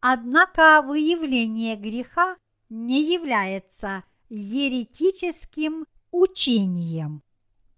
Однако 0.00 0.80
выявление 0.80 1.76
греха 1.76 2.38
не 2.70 3.02
является 3.02 4.04
еретическим 4.30 5.84
учением. 6.10 7.22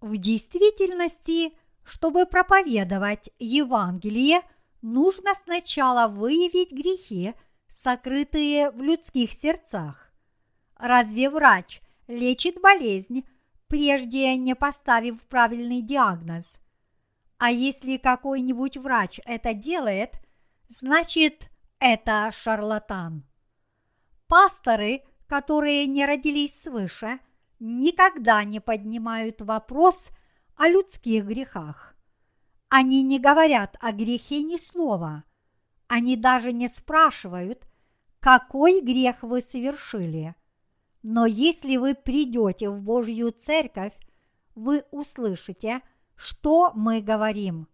В 0.01 0.17
действительности, 0.19 1.53
чтобы 1.83 2.27
проповедовать 2.27 3.31
Евангелие, 3.41 4.43
нужно 4.83 5.35
сначала 5.35 6.09
выявить 6.09 6.73
грехи, 6.73 7.35
сокрытые 7.69 8.71
в 8.71 8.83
людских 8.83 9.33
сердцах. 9.33 10.13
Разве 10.77 11.31
врач 11.31 11.81
лечит 12.07 12.61
болезнь, 12.61 13.25
прежде 13.69 14.37
не 14.37 14.55
поставив 14.55 15.23
правильный 15.23 15.81
диагноз? 15.81 16.59
А 17.39 17.51
если 17.51 17.97
какой-нибудь 17.97 18.77
врач 18.77 19.21
это 19.25 19.55
делает, 19.55 20.17
значит, 20.69 21.51
это 21.79 22.31
шарлатан. 22.33 23.25
Пасторы, 24.27 25.03
которые 25.27 25.87
не 25.87 26.05
родились 26.05 26.61
свыше– 26.61 27.19
никогда 27.63 28.43
не 28.45 28.61
поднимают 28.61 29.41
вопрос 29.41 30.09
о 30.57 30.69
людских 30.69 31.25
грехах. 31.25 31.92
Они 32.75 33.03
не 33.03 33.19
говорят 33.19 33.77
о 33.81 33.93
грехе 33.93 34.43
ни 34.43 34.57
слова. 34.57 35.25
Они 35.89 36.17
даже 36.17 36.53
не 36.53 36.69
спрашивают, 36.69 37.69
какой 38.19 38.81
грех 38.81 39.23
вы 39.23 39.43
совершили. 39.43 40.35
Но 41.03 41.27
если 41.27 41.77
вы 41.77 41.95
придете 41.95 42.71
в 42.71 42.81
Божью 42.81 43.31
церковь, 43.31 43.93
вы 44.55 44.85
услышите, 44.91 45.83
что 46.17 46.73
мы 46.75 47.03
говорим. 47.03 47.69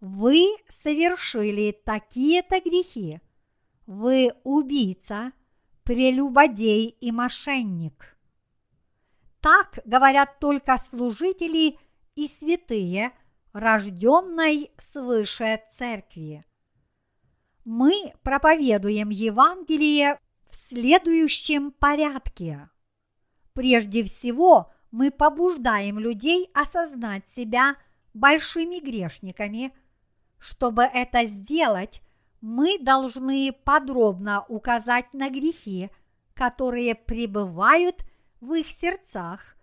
Вы 0.00 0.44
совершили 0.68 1.72
такие-то 1.72 2.60
грехи. 2.60 3.22
Вы 3.86 4.34
убийца, 4.44 5.32
прелюбодей 5.84 6.88
и 7.00 7.12
мошенник. 7.12 8.14
Так 9.40 9.78
говорят 9.86 10.38
только 10.38 10.76
служители 10.76 11.78
и 12.14 12.28
святые, 12.28 13.14
рожденной 13.56 14.70
свыше 14.78 15.62
церкви. 15.68 16.44
Мы 17.64 18.12
проповедуем 18.22 19.08
Евангелие 19.08 20.20
в 20.50 20.54
следующем 20.54 21.72
порядке. 21.72 22.68
Прежде 23.54 24.04
всего, 24.04 24.70
мы 24.90 25.10
побуждаем 25.10 25.98
людей 25.98 26.50
осознать 26.52 27.26
себя 27.28 27.76
большими 28.12 28.78
грешниками. 28.78 29.72
Чтобы 30.38 30.82
это 30.82 31.24
сделать, 31.24 32.02
мы 32.42 32.78
должны 32.78 33.52
подробно 33.64 34.44
указать 34.48 35.12
на 35.14 35.30
грехи, 35.30 35.90
которые 36.34 36.94
пребывают 36.94 38.04
в 38.40 38.52
их 38.52 38.70
сердцах 38.70 39.56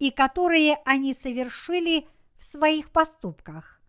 и 0.00 0.10
которые 0.10 0.78
они 0.84 1.14
совершили 1.14 2.08
в 2.38 2.44
своих 2.44 2.90
поступках. 2.90 3.80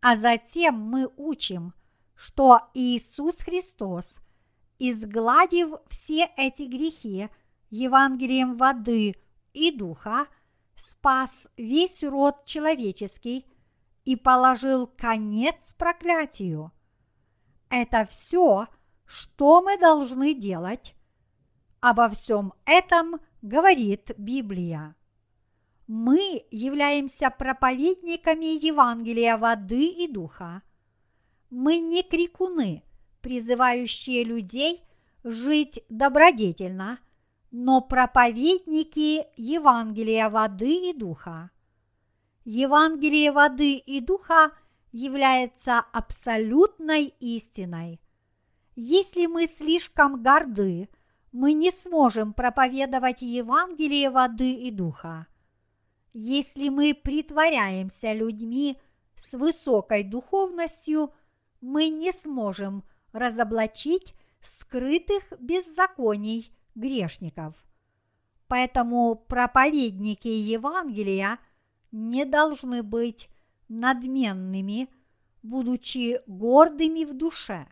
А 0.00 0.16
затем 0.16 0.80
мы 0.80 1.10
учим, 1.16 1.74
что 2.14 2.60
Иисус 2.74 3.38
Христос 3.38 4.18
изгладив 4.80 5.74
все 5.88 6.30
эти 6.36 6.62
грехи 6.62 7.28
Евангелием 7.68 8.56
воды 8.56 9.14
и 9.52 9.70
духа, 9.70 10.26
спас 10.74 11.48
весь 11.56 12.02
род 12.02 12.44
человеческий 12.46 13.46
и 14.04 14.16
положил 14.16 14.86
конец 14.86 15.74
проклятию. 15.76 16.72
Это 17.68 18.06
все, 18.06 18.66
что 19.04 19.62
мы 19.62 19.78
должны 19.78 20.34
делать. 20.34 20.96
Обо 21.80 22.08
всем 22.08 22.54
этом 22.64 23.20
говорит 23.42 24.12
Библия. 24.16 24.96
Мы 25.92 26.46
являемся 26.52 27.30
проповедниками 27.30 28.64
Евангелия 28.64 29.36
воды 29.36 29.86
и 29.86 30.06
духа. 30.06 30.62
Мы 31.50 31.80
не 31.80 32.04
крикуны, 32.04 32.84
призывающие 33.20 34.22
людей 34.22 34.84
жить 35.24 35.82
добродетельно, 35.88 37.00
но 37.50 37.80
проповедники 37.80 39.26
Евангелия 39.36 40.30
воды 40.30 40.90
и 40.90 40.92
духа. 40.92 41.50
Евангелие 42.44 43.32
воды 43.32 43.72
и 43.72 44.00
духа 44.00 44.52
является 44.92 45.80
абсолютной 45.80 47.06
истиной. 47.18 48.00
Если 48.76 49.26
мы 49.26 49.48
слишком 49.48 50.22
горды, 50.22 50.88
мы 51.32 51.52
не 51.52 51.72
сможем 51.72 52.32
проповедовать 52.32 53.22
Евангелие 53.22 54.10
воды 54.10 54.52
и 54.52 54.70
духа. 54.70 55.26
Если 56.12 56.68
мы 56.68 56.94
притворяемся 56.94 58.12
людьми 58.12 58.78
с 59.14 59.34
высокой 59.34 60.02
духовностью, 60.02 61.12
мы 61.60 61.88
не 61.88 62.12
сможем 62.12 62.84
разоблачить 63.12 64.14
скрытых 64.40 65.32
беззаконий 65.38 66.52
грешников. 66.74 67.54
Поэтому 68.48 69.14
проповедники 69.14 70.28
Евангелия 70.28 71.38
не 71.92 72.24
должны 72.24 72.82
быть 72.82 73.28
надменными, 73.68 74.88
будучи 75.42 76.20
гордыми 76.26 77.04
в 77.04 77.16
душе. 77.16 77.68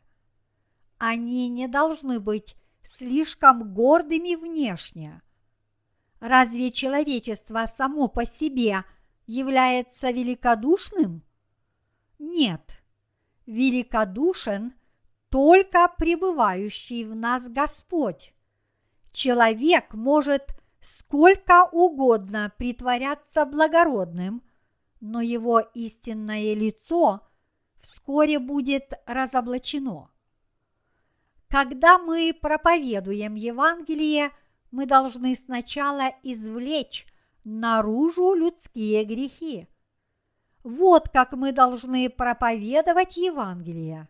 Они 0.99 1.49
не 1.49 1.67
должны 1.67 2.21
быть 2.21 2.55
слишком 2.83 3.75
гордыми 3.75 4.37
внешне. 4.37 5.23
Разве 6.21 6.73
человечество 6.73 7.65
само 7.67 8.09
по 8.09 8.25
себе 8.25 8.85
является 9.27 10.11
великодушным? 10.11 11.23
Нет. 12.19 12.83
Великодушен 13.47 14.75
только 15.31 15.89
пребывающий 15.97 17.05
в 17.05 17.15
нас 17.15 17.49
Господь. 17.49 18.33
Человек 19.13 19.95
может 19.95 20.55
сколько 20.81 21.69
угодно 21.71 22.53
притворяться 22.57 23.45
благородным, 23.45 24.43
но 25.01 25.21
его 25.21 25.61
истинное 25.61 26.55
лицо 26.55 27.21
вскоре 27.81 28.39
будет 28.39 28.93
разоблачено. 29.07 30.11
Когда 31.49 31.99
мы 31.99 32.35
проповедуем 32.39 33.35
Евангелие, 33.35 34.33
мы 34.71 34.87
должны 34.87 35.35
сначала 35.35 36.13
извлечь 36.23 37.07
наружу 37.45 38.35
людские 38.35 39.05
грехи. 39.05 39.69
Вот 40.63 41.09
как 41.09 41.33
мы 41.33 41.53
должны 41.53 42.11
проповедовать 42.11 43.17
Евангелие. 43.17 44.09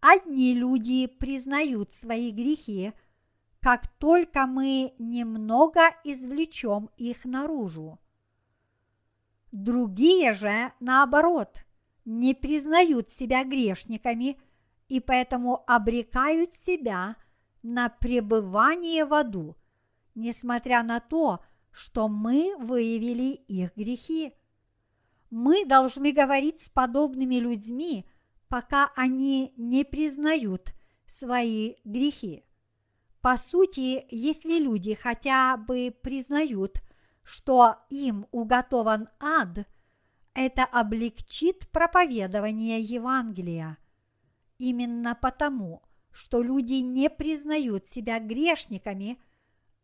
Одни 0.00 0.54
люди 0.54 1.06
признают 1.06 1.92
свои 1.92 2.30
грехи, 2.30 2.92
как 3.60 3.86
только 3.98 4.46
мы 4.46 4.94
немного 4.98 5.82
извлечем 6.04 6.88
их 6.96 7.24
наружу. 7.24 7.98
Другие 9.52 10.32
же, 10.32 10.72
наоборот, 10.80 11.64
не 12.04 12.34
признают 12.34 13.10
себя 13.10 13.44
грешниками 13.44 14.40
и 14.88 15.00
поэтому 15.00 15.62
обрекают 15.66 16.54
себя 16.54 17.16
на 17.62 17.88
пребывание 17.90 19.04
в 19.04 19.12
аду, 19.12 19.56
несмотря 20.20 20.82
на 20.82 21.00
то, 21.00 21.40
что 21.72 22.08
мы 22.08 22.54
выявили 22.58 23.34
их 23.34 23.74
грехи. 23.76 24.32
Мы 25.30 25.64
должны 25.64 26.12
говорить 26.12 26.60
с 26.60 26.68
подобными 26.68 27.36
людьми– 27.36 28.06
пока 28.50 28.90
они 28.96 29.54
не 29.56 29.84
признают 29.84 30.74
свои 31.06 31.76
грехи. 31.84 32.44
По 33.22 33.36
сути, 33.36 34.06
если 34.10 34.58
люди 34.58 34.94
хотя 34.94 35.56
бы 35.56 35.94
признают, 36.02 36.82
что 37.22 37.76
им 37.90 38.26
уготован 38.32 39.08
ад, 39.20 39.68
это 40.34 40.64
облегчит 40.64 41.68
проповедование 41.70 42.80
Евангелия. 42.80 43.78
Именно 44.58 45.14
потому, 45.14 45.82
что 46.10 46.42
люди 46.42 46.74
не 46.74 47.08
признают 47.08 47.86
себя 47.86 48.18
грешниками, 48.18 49.20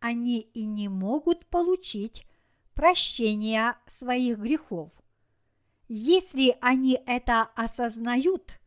они 0.07 0.41
и 0.41 0.65
не 0.65 0.89
могут 0.89 1.47
получить 1.47 2.27
прощение 2.75 3.77
своих 3.87 4.39
грехов– 4.39 4.91
если 5.89 6.57
они 6.61 7.01
это 7.07 7.43
осознают, 7.55 8.59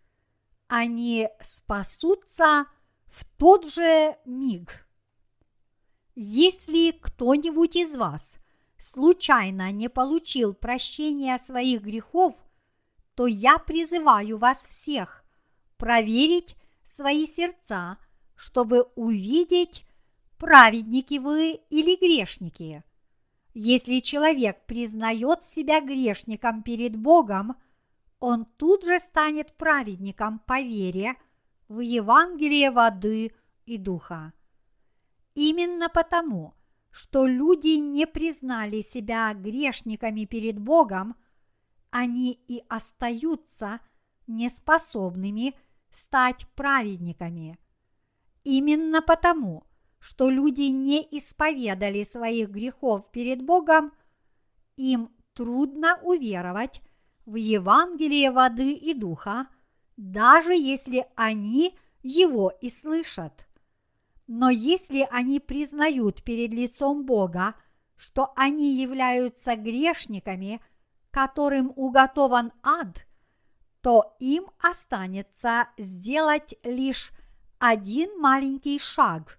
они 0.67 1.27
спасутся 1.41 2.65
в 3.07 3.25
тот 3.37 3.67
же 3.67 4.15
миг. 4.25 4.87
Если 6.15 6.91
кто-нибудь 6.91 7.75
из 7.75 7.95
вас 7.95 8.37
случайно 8.77 9.71
не 9.71 9.89
получил 9.89 10.53
прощения 10.53 11.37
своих 11.37 11.81
грехов, 11.81 12.35
то 13.15 13.27
я 13.27 13.57
призываю 13.57 14.37
вас 14.37 14.63
всех 14.63 15.25
проверить 15.77 16.55
свои 16.85 17.27
сердца, 17.27 17.97
чтобы 18.35 18.83
увидеть, 18.95 19.85
праведники 20.39 21.19
вы 21.19 21.59
или 21.69 21.95
грешники. 21.95 22.83
Если 23.53 23.99
человек 23.99 24.65
признает 24.65 25.47
себя 25.47 25.81
грешником 25.81 26.63
перед 26.63 26.95
Богом, 26.95 27.55
он 28.19 28.45
тут 28.45 28.83
же 28.85 28.99
станет 28.99 29.55
праведником 29.57 30.39
по 30.39 30.61
вере 30.61 31.15
в 31.67 31.79
Евангелие 31.79 32.71
воды 32.71 33.33
и 33.65 33.77
духа. 33.77 34.33
Именно 35.35 35.89
потому, 35.89 36.53
что 36.91 37.27
люди 37.27 37.77
не 37.79 38.07
признали 38.07 38.81
себя 38.81 39.33
грешниками 39.33 40.25
перед 40.25 40.57
Богом, 40.59 41.15
они 41.91 42.39
и 42.47 42.63
остаются 42.67 43.79
неспособными 44.27 45.55
стать 45.91 46.47
праведниками. 46.55 47.57
Именно 48.43 49.01
потому, 49.01 49.63
что 49.99 50.29
люди 50.29 50.69
не 50.69 51.05
исповедали 51.11 52.03
своих 52.03 52.49
грехов 52.49 53.11
перед 53.11 53.41
Богом, 53.43 53.91
им 54.77 55.09
трудно 55.33 55.99
уверовать 56.01 56.81
в 57.25 57.35
Евангелие 57.35 58.31
воды 58.31 58.73
и 58.73 58.93
духа, 58.93 59.47
даже 59.97 60.53
если 60.53 61.05
они 61.15 61.77
его 62.01 62.51
и 62.61 62.69
слышат. 62.69 63.45
Но 64.27 64.49
если 64.49 65.07
они 65.11 65.39
признают 65.39 66.23
перед 66.23 66.53
лицом 66.53 67.05
Бога, 67.05 67.55
что 67.97 68.31
они 68.35 68.75
являются 68.75 69.55
грешниками, 69.55 70.61
которым 71.11 71.73
уготован 71.75 72.53
ад, 72.63 73.05
то 73.81 74.15
им 74.19 74.45
останется 74.59 75.67
сделать 75.77 76.53
лишь 76.63 77.11
один 77.57 78.19
маленький 78.19 78.79
шаг 78.79 79.38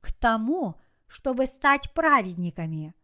к 0.00 0.12
тому, 0.12 0.76
чтобы 1.06 1.46
стать 1.46 1.92
праведниками. 1.92 2.94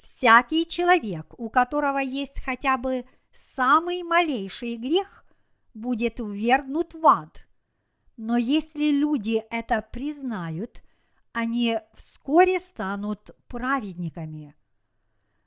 Всякий 0.00 0.66
человек, 0.66 1.34
у 1.38 1.50
которого 1.50 1.98
есть 1.98 2.42
хотя 2.42 2.76
бы 2.76 3.04
самый 3.32 4.02
малейший 4.02 4.76
грех, 4.76 5.24
будет 5.74 6.18
ввергнут 6.18 6.94
в 6.94 7.06
ад. 7.06 7.46
Но 8.16 8.36
если 8.36 8.90
люди 8.90 9.44
это 9.50 9.82
признают, 9.82 10.82
они 11.32 11.78
вскоре 11.94 12.60
станут 12.60 13.30
праведниками. 13.46 14.54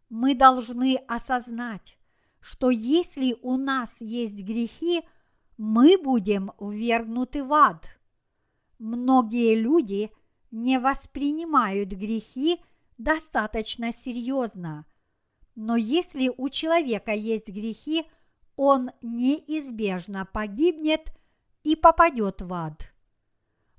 Мы 0.09 0.35
должны 0.35 0.97
осознать, 1.07 1.97
что 2.39 2.69
если 2.69 3.35
у 3.41 3.57
нас 3.57 4.01
есть 4.01 4.41
грехи, 4.43 5.01
мы 5.57 5.97
будем 5.97 6.51
ввергнуты 6.59 7.43
в 7.43 7.53
ад. 7.53 7.89
Многие 8.79 9.55
люди– 9.55 10.11
не 10.53 10.79
воспринимают 10.79 11.89
грехи 11.89 12.63
достаточно 12.99 13.91
серьезно. 13.91 14.85
Но 15.55 15.75
если 15.75 16.31
у 16.37 16.47
человека 16.49 17.11
есть 17.11 17.49
грехи, 17.49 18.05
он 18.55 18.91
неизбежно 19.01 20.25
погибнет 20.25 21.11
и 21.63 21.75
попадет 21.75 22.41
в 22.41 22.53
ад. 22.53 22.93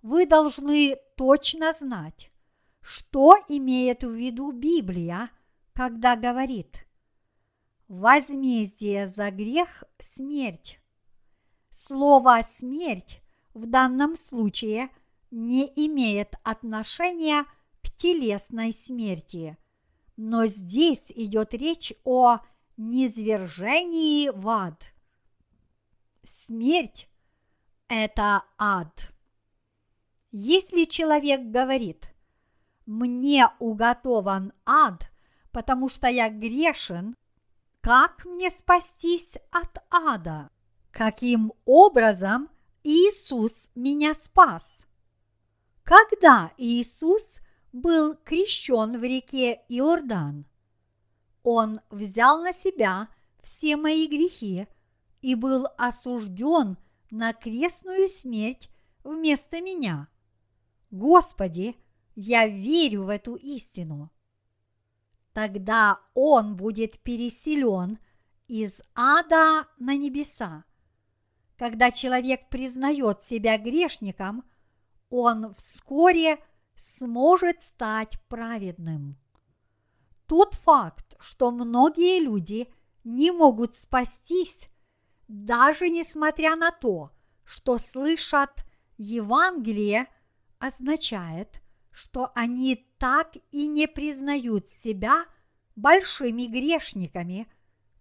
вы 0.02 0.26
должны 0.26 0.96
точно 1.16 1.72
знать, 1.72 2.30
что 2.80 3.36
имеет 3.48 4.02
в 4.02 4.10
виду 4.10 4.50
Библия, 4.50 5.30
когда 5.72 6.16
говорит 6.16 6.86
«возмездие 7.86 9.06
за 9.06 9.30
грех– 9.30 9.84
смерть». 10.00 10.80
Слово 11.70 12.40
«смерть» 12.42 13.22
в 13.54 13.66
данном 13.66 14.16
случае 14.16 14.90
не 15.34 15.66
имеет 15.74 16.36
отношения 16.44 17.44
к 17.82 17.90
телесной 17.90 18.72
смерти, 18.72 19.58
но 20.16 20.46
здесь 20.46 21.10
идет 21.10 21.54
речь 21.54 21.92
о 22.04 22.38
низвержении 22.76 24.28
в 24.28 24.48
ад. 24.48 24.92
Смерть– 26.22 27.08
это 27.88 28.44
ад. 28.56 29.10
Если 30.30 30.84
человек 30.84 31.40
говорит 31.40 32.14
«мне 32.86 33.48
уготован 33.58 34.52
ад, 34.64 35.10
потому 35.50 35.88
что 35.88 36.06
я 36.06 36.28
грешен», 36.28 37.16
как 37.80 38.24
мне 38.24 38.50
спастись 38.50 39.36
от 39.50 39.78
ада? 39.90 40.50
Каким 40.92 41.52
образом 41.64 42.48
Иисус 42.84 43.70
меня 43.74 44.14
спас? 44.14 44.86
Когда 45.84 46.52
Иисус 46.56 47.40
был 47.72 48.16
крещен 48.16 48.98
в 48.98 49.02
реке 49.04 49.60
Иордан, 49.68 50.46
Он 51.42 51.80
взял 51.90 52.42
на 52.42 52.54
себя 52.54 53.08
все 53.42 53.76
мои 53.76 54.06
грехи 54.06 54.66
и 55.20 55.34
был 55.34 55.66
осужден 55.76 56.78
на 57.10 57.34
крестную 57.34 58.08
смерть 58.08 58.70
вместо 59.04 59.60
меня. 59.60 60.08
Господи, 60.90 61.76
я 62.14 62.46
верю 62.46 63.04
в 63.04 63.08
эту 63.10 63.34
истину. 63.34 64.10
Тогда 65.34 66.00
он 66.14 66.56
будет 66.56 66.98
переселен 67.00 67.98
из 68.48 68.82
ада 68.94 69.68
на 69.78 69.96
небеса. 69.96 70.64
Когда 71.58 71.90
человек 71.90 72.48
признает 72.48 73.22
себя 73.22 73.58
грешником, 73.58 74.44
он 75.10 75.54
вскоре 75.54 76.38
сможет 76.76 77.62
стать 77.62 78.18
праведным. 78.28 79.16
Тот 80.26 80.54
факт, 80.54 81.16
что 81.20 81.50
многие 81.50 82.20
люди 82.20 82.72
не 83.04 83.30
могут 83.30 83.74
спастись, 83.74 84.68
даже 85.28 85.88
несмотря 85.88 86.56
на 86.56 86.70
то, 86.70 87.10
что 87.44 87.78
слышат 87.78 88.64
Евангелие, 88.96 90.06
означает, 90.58 91.60
что 91.90 92.32
они 92.34 92.88
так 92.98 93.36
и 93.50 93.66
не 93.66 93.86
признают 93.86 94.70
себя 94.70 95.26
большими 95.76 96.46
грешниками, 96.46 97.46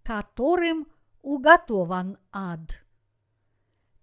которым 0.01 0.87
уготован 1.21 2.17
ад. 2.31 2.83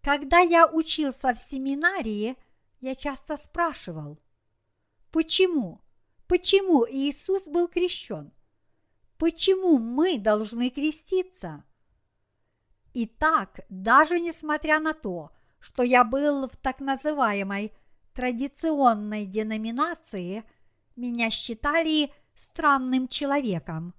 Когда 0.02 0.40
я 0.40 0.66
учился 0.66 1.34
в 1.34 1.38
семинарии, 1.38 2.36
я 2.80 2.94
часто 2.94 3.36
спрашивал, 3.36 4.18
почему, 5.12 5.80
почему 6.26 6.86
Иисус 6.88 7.46
был 7.46 7.68
крещен? 7.68 8.32
Почему 9.18 9.78
мы 9.78 10.18
должны 10.18 10.70
креститься? 10.70 11.64
Итак, 12.94 13.60
даже 13.68 14.18
несмотря 14.18 14.80
на 14.80 14.94
то, 14.94 15.30
что 15.58 15.82
я 15.82 16.04
был 16.04 16.48
в 16.48 16.56
так 16.56 16.80
называемой 16.80 17.72
традиционной 18.14 19.26
деноминации, 19.26 20.44
меня 20.96 21.30
считали 21.30 22.12
странным 22.34 23.08
человеком. 23.08 23.94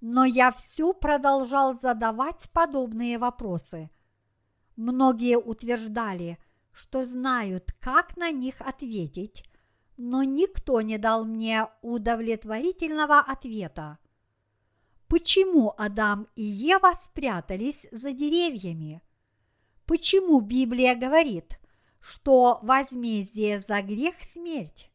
Но 0.00 0.26
я 0.26 0.52
все 0.52 0.92
продолжал 0.92 1.72
задавать 1.74 2.50
подобные 2.52 3.18
вопросы. 3.18 3.90
Многие 4.76 5.38
утверждали, 5.38 6.38
что 6.74 7.04
знают, 7.04 7.72
как 7.80 8.16
на 8.16 8.30
них 8.30 8.60
ответить, 8.60 9.44
но 9.96 10.24
никто 10.24 10.80
не 10.80 10.98
дал 10.98 11.24
мне 11.24 11.68
удовлетворительного 11.82 13.20
ответа. 13.20 13.98
Почему 15.08 15.72
Адам 15.78 16.26
и 16.34 16.42
Ева 16.42 16.92
спрятались 16.94 17.86
за 17.92 18.12
деревьями? 18.12 19.02
Почему 19.86 20.40
Библия 20.40 20.96
говорит, 20.96 21.60
что 22.00 22.58
возмездие 22.62 23.60
за 23.60 23.80
грех– 23.82 24.16
смерть? 24.22 24.90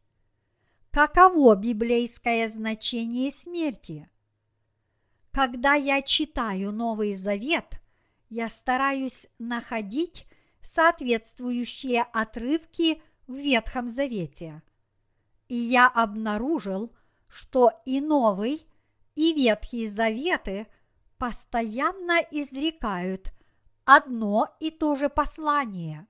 Каково 0.91 1.55
библейское 1.55 2.49
значение 2.49 3.31
смерти? 3.31 4.09
Когда 5.31 5.75
я 5.75 6.01
читаю 6.01 6.71
Новый 6.73 7.13
Завет, 7.13 7.79
я 8.29 8.49
стараюсь 8.49 9.27
находить 9.37 10.25
соответствующие 10.61 12.03
отрывки 12.03 13.01
в 13.27 13.35
Ветхом 13.35 13.89
Завете. 13.89 14.61
И 15.47 15.55
я 15.55 15.87
обнаружил, 15.87 16.93
что 17.27 17.71
и 17.85 18.01
Новый, 18.01 18.65
и 19.15 19.33
Ветхие 19.33 19.89
Заветы 19.89 20.67
постоянно 21.17 22.19
изрекают 22.31 23.33
одно 23.85 24.55
и 24.59 24.71
то 24.71 24.95
же 24.95 25.09
послание. 25.09 26.07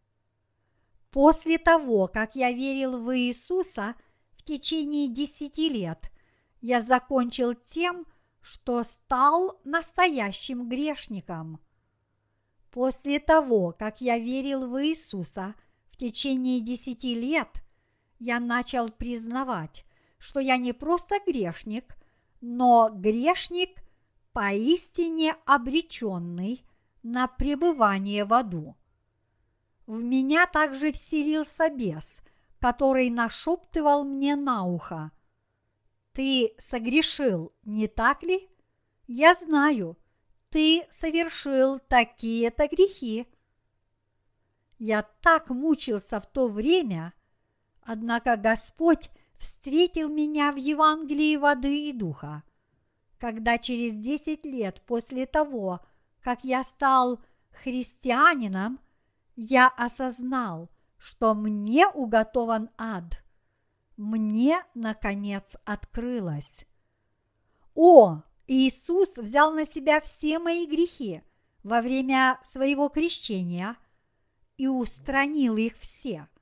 После 1.12 1.58
того, 1.58 2.08
как 2.08 2.36
я 2.36 2.52
верил 2.52 3.02
в 3.02 3.18
Иисуса 3.18 3.96
в 4.38 4.44
течение 4.44 5.08
десяти 5.08 5.70
лет, 5.70 6.12
я 6.62 6.82
закончил 6.82 7.56
тем, 7.56 8.06
что 8.42 8.84
стал 8.84 9.60
настоящим 9.64 10.70
грешником. 10.70 11.60
После 12.72 13.20
того, 13.20 13.76
как 13.78 14.02
я 14.02 14.20
верил 14.20 14.68
в 14.68 14.84
Иисуса 14.84 15.56
в 15.92 15.98
течение 15.98 16.62
десяти 16.62 17.16
лет, 17.16 17.50
я 18.20 18.40
начал 18.40 18.90
признавать, 18.90 19.86
что 20.20 20.40
я 20.40 20.58
не 20.58 20.74
просто 20.74 21.16
грешник, 21.26 21.98
но 22.42 22.90
грешник 22.94 23.82
поистине 24.34 25.36
обреченный 25.46 26.64
на 27.02 27.28
пребывание 27.28 28.26
в 28.26 28.34
аду. 28.34 28.76
В 29.88 30.04
меня 30.04 30.46
также 30.46 30.92
вселился 30.92 31.70
бес, 31.70 32.22
который 32.60 33.10
нашептывал 33.10 34.04
мне 34.04 34.36
на 34.36 34.64
ухо. 34.64 35.12
Ты 36.14 36.54
согрешил, 36.60 37.52
не 37.64 37.88
так 37.88 38.22
ли? 38.22 38.48
Я 39.08 39.34
знаю, 39.34 39.98
ты 40.50 40.86
совершил 40.90 41.80
такие-то 41.80 42.68
грехи. 42.68 43.28
Я 44.78 45.04
так 45.22 45.50
мучился 45.50 46.20
в 46.20 46.26
то 46.26 46.48
время, 46.48 47.14
однако 47.82 48.38
Господь 48.38 49.10
встретил 49.38 50.10
меня 50.10 50.52
в 50.52 50.58
Евангелии 50.58 51.38
воды 51.38 51.90
и 51.90 51.94
духа. 51.94 52.44
Когда 53.18 53.58
через 53.58 53.98
десять 53.98 54.46
лет 54.46 54.82
после 54.86 55.26
того, 55.26 55.82
как 56.22 56.44
я 56.44 56.64
стал 56.64 57.20
христианином, 57.52 58.80
я 59.36 59.68
осознал, 59.68 60.70
что 60.98 61.34
мне 61.34 61.88
уготован 61.88 62.70
ад. 62.78 63.24
Мне, 63.98 64.64
наконец, 64.74 65.58
открылось. 65.66 66.66
О, 67.76 68.22
Иисус 68.52 69.18
взял 69.18 69.54
на 69.54 69.66
себя 69.66 70.02
все 70.02 70.40
мои 70.40 70.66
грехи 70.66 71.22
во 71.64 71.82
время 71.82 72.40
своего 72.42 72.90
крещения 72.90 73.76
и 74.58 74.68
устранил 74.68 75.56
их 75.58 75.78
все– 75.78 76.28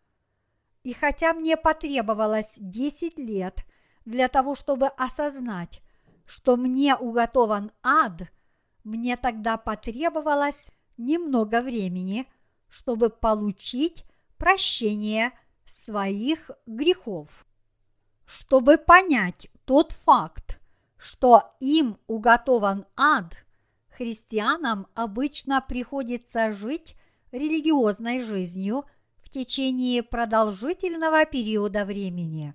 и 0.87 0.93
хотя 0.93 1.33
мне 1.33 1.57
потребовалось 1.57 2.59
10 2.61 3.17
лет 3.17 3.65
для 4.05 4.29
того, 4.29 4.55
чтобы 4.55 4.87
осознать, 4.87 5.81
что 6.25 6.55
мне 6.55 6.95
уготован 6.95 7.73
ад, 7.83 8.21
мне 8.85 9.17
тогда 9.17 9.57
потребовалось 9.57 10.71
немного 10.95 11.61
времени, 11.61 12.25
чтобы 12.69 13.09
получить 13.09 14.05
прощение 14.37 15.33
своих 15.65 16.51
грехов. 16.65 17.45
Чтобы 18.25 18.77
понять 18.77 19.49
тот 19.65 19.91
факт, 19.91 20.57
что 20.97 21.55
им 21.59 21.97
уготован 22.07 22.85
ад, 22.95 23.37
христианам 23.89 24.87
обычно 24.93 25.61
приходится 25.61 26.51
жить 26.51 26.95
религиозной 27.31 28.21
жизнью– 28.21 28.85
в 29.27 29.29
течение 29.29 30.03
продолжительного 30.03 31.25
периода 31.25 31.83
времени. 31.83 32.53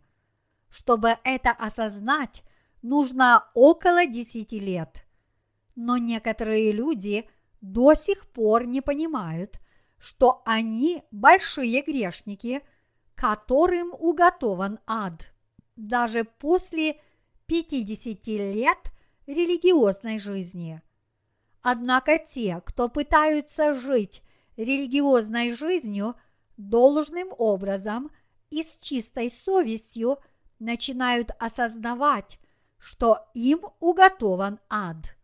Чтобы 0.71 1.19
это 1.23 1.51
осознать, 1.51 2.43
нужно 2.81 3.45
около 3.53 4.07
10 4.07 4.53
лет. 4.53 5.05
Но 5.77 5.99
некоторые 5.99 6.73
люди 6.73 7.29
до 7.61 7.93
сих 7.93 8.27
пор 8.27 8.65
не 8.65 8.81
понимают, 8.81 9.61
что 9.99 10.41
они 10.47 11.03
большие 11.11 11.83
грешники, 11.83 12.63
которым 13.15 13.93
уготован 13.93 14.79
ад, 14.87 15.31
даже 15.77 16.25
после 16.25 16.99
50 17.53 18.27
лет 18.55 18.79
религиозной 19.27 20.19
жизни. 20.19 20.81
Однако 21.61 22.19
те, 22.19 22.63
кто 22.65 22.89
пытаются 22.89 23.75
жить 23.75 24.23
религиозной 24.57 25.53
жизнью 25.53 26.15
должным 26.57 27.29
образом 27.37 28.11
и 28.49 28.63
с 28.63 28.79
чистой 28.79 29.31
совестью, 29.31 30.17
начинают 30.61 31.31
осознавать, 31.39 32.39
что 32.79 33.19
им 33.35 33.61
уготован 33.81 34.59
ад. 34.71 35.15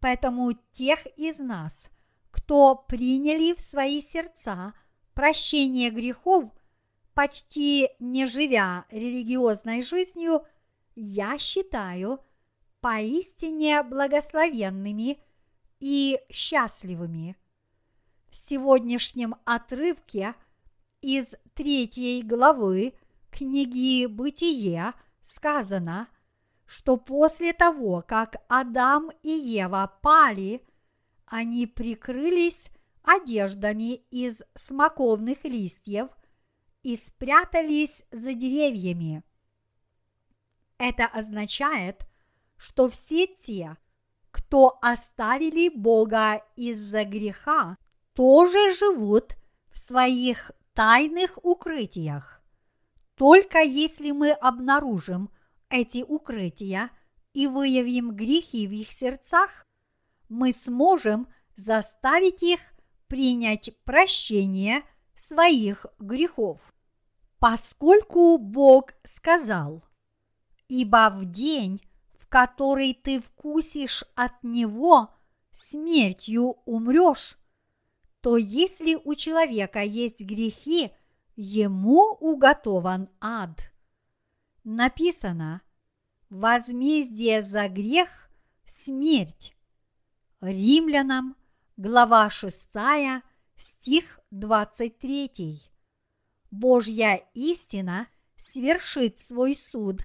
Поэтому 0.00 0.54
тех 0.72 1.06
из 1.16 1.38
нас, 1.38 1.90
кто 2.32 2.74
приняли 2.74 3.54
в 3.54 3.60
свои 3.60 4.02
сердца 4.02 4.74
прощение 5.14 5.90
грехов, 5.90 6.50
почти 7.14 7.88
не 8.00 8.26
живя 8.26 8.84
религиозной 8.90 9.84
жизнью, 9.84 10.44
я 10.94 11.38
считаю 11.38 12.20
поистине 12.80 13.82
благословенными 13.82 15.18
и 15.80 16.18
счастливыми. 16.30 17.36
В 18.28 18.34
сегодняшнем 18.34 19.34
отрывке 19.44 20.34
из 21.00 21.34
третьей 21.54 22.22
главы 22.22 22.94
книги 23.30 24.06
«Бытие» 24.06 24.94
сказано, 25.22 26.08
что 26.66 26.96
после 26.96 27.52
того, 27.52 28.04
как 28.06 28.36
Адам 28.48 29.10
и 29.22 29.30
Ева 29.30 29.98
пали, 30.02 30.64
они 31.26 31.66
прикрылись 31.66 32.68
одеждами 33.02 33.94
из 34.10 34.42
смоковных 34.54 35.44
листьев 35.44 36.08
и 36.82 36.96
спрятались 36.96 38.04
за 38.10 38.34
деревьями. 38.34 39.22
Это 40.84 41.06
означает, 41.06 42.08
что 42.56 42.88
все 42.88 43.28
те, 43.28 43.76
кто 44.32 44.80
оставили 44.82 45.68
Бога 45.68 46.42
из-за 46.56 47.04
греха, 47.04 47.78
тоже 48.14 48.74
живут 48.74 49.36
в 49.70 49.78
своих 49.78 50.50
тайных 50.74 51.38
укрытиях. 51.44 52.42
Только 53.14 53.60
если 53.60 54.10
мы 54.10 54.32
обнаружим 54.32 55.30
эти 55.68 56.02
укрытия 56.02 56.90
и 57.32 57.46
выявим 57.46 58.16
грехи 58.16 58.66
в 58.66 58.72
их 58.72 58.90
сердцах, 58.90 59.64
мы 60.28 60.52
сможем 60.52 61.28
заставить 61.54 62.42
их 62.42 62.58
принять 63.06 63.70
прощение 63.84 64.82
своих 65.16 65.86
грехов. 66.00 66.60
Поскольку 67.38 68.36
Бог 68.38 68.94
сказал, 69.04 69.84
«Ибо 70.68 71.10
в 71.14 71.24
день, 71.24 71.80
в 72.18 72.26
который 72.28 72.94
ты 72.94 73.20
вкусишь 73.20 74.04
от 74.14 74.42
Него, 74.42 75.10
смертью 75.52 76.56
умрешь», 76.64 77.36
то 78.20 78.36
если 78.36 78.94
у 78.94 79.14
человека 79.14 79.82
есть 79.82 80.20
грехи– 80.20 80.92
ему 81.36 82.16
уготован 82.20 83.08
ад. 83.20 83.72
Написано, 84.64 85.62
возмездие 86.30 87.42
за 87.42 87.68
грех– 87.68 88.30
смерть. 88.66 89.56
Римлянам, 90.40 91.36
глава 91.76 92.30
6, 92.30 92.68
стих 93.56 94.20
23. 94.30 95.62
Божья 96.50 97.28
истина 97.34 98.08
свершит 98.36 99.20
свой 99.20 99.54
суд. 99.54 100.00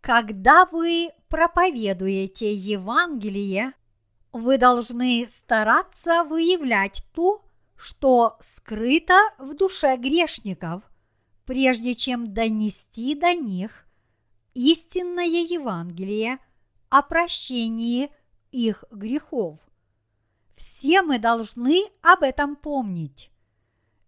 Когда 0.00 0.64
вы 0.64 1.10
проповедуете 1.28 2.54
Евангелие, 2.54 3.74
вы 4.32 4.56
должны 4.56 5.26
стараться 5.28 6.24
выявлять 6.24 7.04
то, 7.12 7.44
что 7.76 8.36
скрыто 8.40 9.18
в 9.38 9.54
душе 9.54 9.96
грешников, 9.96 10.82
прежде 11.44 11.94
чем 11.94 12.32
донести 12.32 13.14
до 13.14 13.34
них 13.34 13.84
истинное 14.54 15.26
Евангелие 15.26 16.38
о 16.88 17.02
прощении 17.02 18.10
их 18.52 18.84
грехов. 18.90 19.58
Все 20.56 21.02
мы 21.02 21.18
должны 21.18 21.84
об 22.02 22.22
этом 22.22 22.56
помнить, 22.56 23.30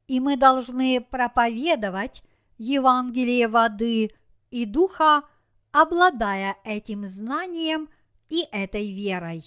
и 0.06 0.20
мы 0.20 0.36
должны 0.36 1.00
проповедовать 1.00 2.22
Евангелие 2.58 3.48
воды 3.48 4.12
и 4.50 4.64
духа, 4.66 5.24
обладая 5.72 6.56
этим 6.64 7.06
знанием 7.06 7.88
и 8.28 8.46
этой 8.52 8.92
верой. 8.94 9.44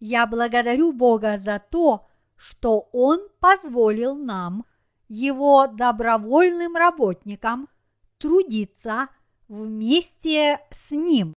Я 0.00 0.26
благодарю 0.26 0.92
Бога 0.92 1.36
за 1.36 1.58
то, 1.58 2.08
что 2.36 2.88
Он 2.92 3.28
позволил 3.38 4.16
нам, 4.16 4.64
Его 5.08 5.66
добровольным 5.66 6.74
работникам, 6.76 7.68
трудиться 8.18 9.08
вместе 9.48 10.60
с 10.70 10.92
Ним. 10.92 11.34